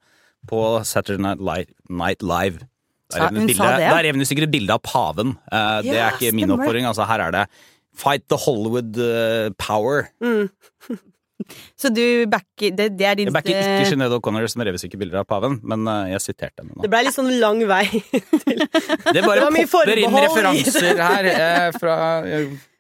på 0.48 0.84
Saturday 0.84 1.22
Night 1.22 1.40
Live. 1.40 1.72
Night 1.88 2.22
Live. 2.22 2.66
Der 3.12 3.18
Sa- 3.18 3.28
hun 3.28 3.48
sa 3.48 3.76
det, 3.76 3.82
ja? 3.82 4.02
der 4.02 4.24
sikkert 4.24 4.48
et 4.48 4.54
bilde 4.54 4.72
av 4.72 4.82
paven. 4.82 5.36
Eh, 5.52 5.82
det 5.82 5.98
er 5.98 6.16
ikke 6.16 6.34
min 6.34 6.50
oppfordring. 6.50 6.86
Altså, 6.86 7.04
her 7.04 7.20
er 7.20 7.30
det 7.30 7.46
Fight 7.96 8.28
the 8.30 8.36
Hollywood 8.38 8.96
uh, 8.96 9.50
power. 9.58 10.08
Mm. 10.22 10.48
Så 11.78 11.88
du 11.95 12.26
backer 12.30 12.74
Det, 12.76 12.88
det 12.99 13.07
er 13.09 13.14
din 13.18 13.28
Jeg 13.30 13.34
backer 13.34 13.55
ikke 13.57 13.76
eh, 13.82 13.88
Sinead 13.88 14.12
O'Connor 14.16 14.47
som 14.53 14.62
revesyke 14.66 14.99
bilder 15.01 15.22
av 15.22 15.28
paven, 15.30 15.59
men 15.64 15.86
eh, 15.88 16.11
jeg 16.14 16.24
siterte 16.30 16.61
henne 16.62 16.74
nå. 16.76 16.82
Det 16.84 16.91
blei 16.93 17.05
litt 17.07 17.16
sånn 17.16 17.30
lang 17.41 17.62
vei. 17.70 17.84
Det 19.14 19.22
bare 19.24 19.47
Det 19.51 19.68
popper 19.70 20.01
inn 20.03 20.16
referanser 20.20 21.01
her 21.01 21.28
eh, 21.30 21.70
fra 21.80 21.97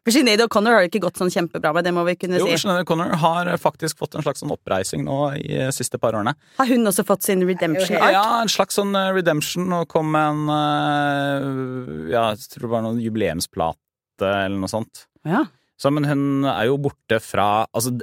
For 0.00 0.14
Sinead 0.14 0.40
O'Connor 0.44 0.76
har 0.78 0.84
det 0.84 0.90
ikke 0.92 1.02
gått 1.06 1.18
sånn 1.20 1.32
kjempebra 1.32 1.72
med, 1.76 1.84
det 1.84 1.92
må 1.96 2.04
vi 2.08 2.14
kunne 2.20 2.38
Jo, 2.40 2.46
si. 2.48 2.56
Sinead 2.62 2.84
O'Connor 2.84 3.12
har 3.20 3.50
faktisk 3.60 4.00
fått 4.00 4.16
en 4.16 4.24
slags 4.24 4.40
sånn 4.44 4.52
oppreising 4.54 5.04
nå 5.04 5.18
i 5.36 5.58
de 5.60 5.68
siste 5.76 6.00
par 6.00 6.16
årene. 6.16 6.32
Har 6.56 6.70
hun 6.72 6.88
også 6.88 7.04
fått 7.08 7.26
sin 7.28 7.44
redemption 7.48 7.96
Ja. 7.98 8.08
Ja, 8.16 8.24
en 8.44 8.52
slags 8.52 8.78
sånn 8.80 8.96
eh, 8.96 9.10
redemption, 9.16 9.68
og 9.76 9.88
kom 9.92 10.12
med 10.16 10.34
en 10.34 10.52
eh, 10.56 12.12
Ja, 12.14 12.26
jeg 12.32 12.48
tror 12.54 12.66
det 12.68 12.72
var 12.76 12.84
noen 12.88 13.00
jubileumsplate 13.04 14.30
eller 14.30 14.56
noe 14.60 14.68
sånt. 14.72 15.06
Ja. 15.28 15.44
Så, 15.80 15.88
men 15.96 16.04
hun 16.04 16.44
er 16.44 16.66
jo 16.68 16.76
borte 16.76 17.16
fra 17.24 17.64
Altså, 17.72 17.94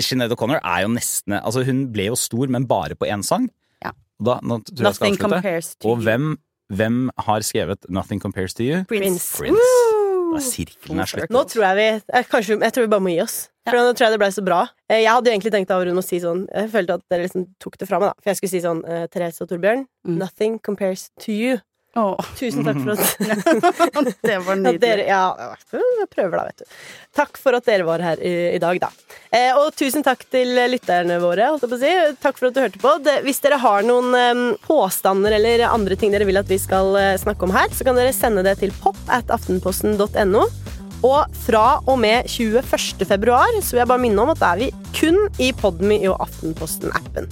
Sinead 0.00 0.32
O'Connor 0.32 0.62
er 0.64 0.86
jo 0.86 0.92
nesten 0.94 1.36
Altså, 1.42 1.60
hun 1.68 1.82
ble 1.92 2.06
jo 2.08 2.16
stor, 2.16 2.48
men 2.48 2.64
bare 2.70 2.96
på 2.96 3.04
én 3.08 3.20
sang. 3.26 3.50
Ja. 3.84 3.92
Da, 4.18 4.38
nå 4.42 4.62
tror 4.64 4.88
jeg 4.88 4.94
skal 4.96 5.12
avslutte. 5.12 5.22
compares 5.26 5.74
to 5.76 5.90
Og 5.92 6.00
hvem, 6.06 6.32
hvem 6.72 6.96
har 7.26 7.44
skrevet 7.44 7.84
'Nothing 7.88 8.20
Compares 8.24 8.54
to 8.56 8.64
You'? 8.64 8.84
Prince. 8.88 9.36
Prince. 9.36 9.60
Da 10.28 10.36
er 10.36 10.44
sirkelen 10.44 11.00
er 11.00 11.08
slutt. 11.08 11.30
Nå 11.32 11.44
tror 11.48 11.62
jeg 11.68 11.76
vi 11.78 11.86
eh, 12.18 12.24
Kanskje, 12.28 12.58
Jeg 12.60 12.72
tror 12.72 12.82
vi 12.84 12.88
bare 12.92 13.00
må 13.04 13.12
gi 13.14 13.20
oss. 13.22 13.36
For 13.68 13.76
nå 13.76 13.92
tror 13.96 14.04
jeg 14.08 14.12
det 14.16 14.20
ble 14.20 14.32
så 14.32 14.44
bra. 14.44 14.58
Eh, 14.88 15.00
Jeg 15.04 15.12
hadde 15.12 15.28
jo 15.28 15.32
egentlig 15.36 15.52
tenkt 15.52 15.70
av 15.70 15.84
å 15.84 16.02
si 16.04 16.18
sånn 16.20 16.46
Jeg 16.54 16.70
følte 16.72 16.94
at 16.96 17.02
dere 17.10 17.22
liksom 17.28 17.46
tok 17.60 17.76
det 17.78 17.88
fra 17.88 17.98
meg, 18.00 18.08
da. 18.08 18.14
For 18.22 18.30
jeg 18.32 18.36
skulle 18.40 18.50
si 18.56 18.60
sånn 18.64 18.82
eh, 18.88 19.06
Therese 19.12 19.40
og 19.44 19.48
Torbjørn, 19.48 19.86
Mm. 20.08 20.16
nothing 20.18 20.58
compares 20.58 21.10
to 21.20 21.32
you. 21.32 21.60
Åh, 21.98 22.26
Tusen 22.38 22.62
takk 22.66 22.78
for 22.84 22.94
at 22.94 24.12
det 24.28 24.36
var 24.46 24.58
nydelig. 24.60 24.80
dere, 24.82 25.06
ja, 25.08 25.22
jeg 25.74 26.08
prøver 26.12 26.36
da, 26.38 26.44
vet 26.50 26.62
du. 26.62 26.76
Takk 27.18 27.40
for 27.40 27.56
at 27.58 27.66
dere 27.66 27.86
var 27.88 28.04
her 28.04 28.20
i, 28.22 28.32
i 28.54 28.60
dag, 28.62 28.78
da. 28.84 28.90
Eh, 29.34 29.50
og 29.58 29.72
tusen 29.76 30.04
takk 30.06 30.22
til 30.30 30.54
lytterne 30.70 31.18
våre. 31.22 31.50
Si. 31.58 31.90
Takk 32.22 32.38
for 32.38 32.50
at 32.50 32.56
du 32.56 32.62
hørte 32.62 32.82
på. 32.82 32.94
Det, 33.02 33.18
hvis 33.26 33.42
dere 33.44 33.58
har 33.62 33.86
noen 33.88 34.14
eh, 34.14 34.44
påstander 34.68 35.34
eller 35.40 35.66
andre 35.68 35.98
ting 35.98 36.14
dere 36.14 36.28
vil 36.28 36.38
at 36.40 36.50
vi 36.50 36.60
skal 36.62 36.94
eh, 37.00 37.14
snakke 37.20 37.48
om 37.48 37.54
her, 37.56 37.72
så 37.74 37.88
kan 37.88 37.98
dere 37.98 38.14
sende 38.16 38.46
det 38.46 38.58
til 38.62 38.74
pop 38.84 38.98
at 39.10 39.32
aftenposten.no. 39.34 40.46
Og 41.06 41.36
fra 41.44 41.66
og 41.86 41.98
med 42.02 42.26
21. 42.26 43.06
februar 43.06 43.52
så 43.62 43.74
vil 43.74 43.84
jeg 43.84 43.90
bare 43.90 44.02
minne 44.02 44.22
om 44.24 44.32
at 44.34 44.40
da 44.42 44.54
er 44.54 44.64
vi 44.64 44.72
kun 44.98 45.20
i 45.38 45.52
Podmy 45.54 46.00
og 46.10 46.18
Aftenposten-appen. 46.26 47.28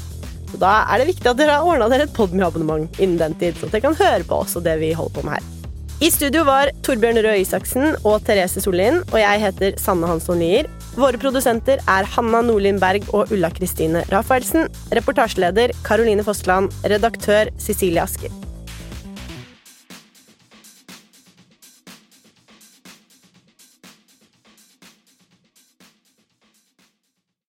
Så 0.53 0.61
da 0.63 0.79
er 0.87 1.03
det 1.03 1.11
viktig 1.11 1.31
at 1.31 1.41
dere 1.41 1.59
har 1.59 1.67
ordna 1.67 1.91
dere 1.93 2.07
et 2.07 2.17
Podmy-abonnement 2.17 3.01
innen 3.01 3.19
den 3.21 3.37
tid, 3.41 3.59
så 3.59 3.71
dere 3.71 3.85
kan 3.89 3.99
høre 3.99 4.25
på 4.29 4.43
oss 4.45 4.57
og 4.59 4.67
det 4.67 4.79
vi 4.83 4.95
holder 4.97 5.17
på 5.19 5.27
med 5.27 5.39
her. 5.39 5.53
I 5.97 6.11
studio 6.13 6.43
var 6.45 6.69
Torbjørn 6.85 7.23
Røe 7.25 7.39
Isaksen 7.41 7.95
og 8.03 8.19
Therese 8.27 8.61
Sollien, 8.61 9.01
og 9.15 9.17
jeg 9.17 9.41
heter 9.47 9.79
Sanne 9.81 10.11
Hansson 10.11 10.43
Lier. 10.45 10.69
Våre 10.97 11.17
produsenter 11.21 11.81
er 11.81 12.09
Hanna 12.13 12.43
Nordlien 12.45 12.81
Berg 12.81 13.09
og 13.17 13.33
Ulla 13.33 13.49
Kristine 13.53 14.05
Rafaelsen. 14.13 14.69
Reportasjeleder 14.97 15.73
Caroline 15.89 16.25
Fossland. 16.25 16.69
Redaktør 16.85 17.49
Cecilie 17.57 18.05
Asker. 18.05 18.46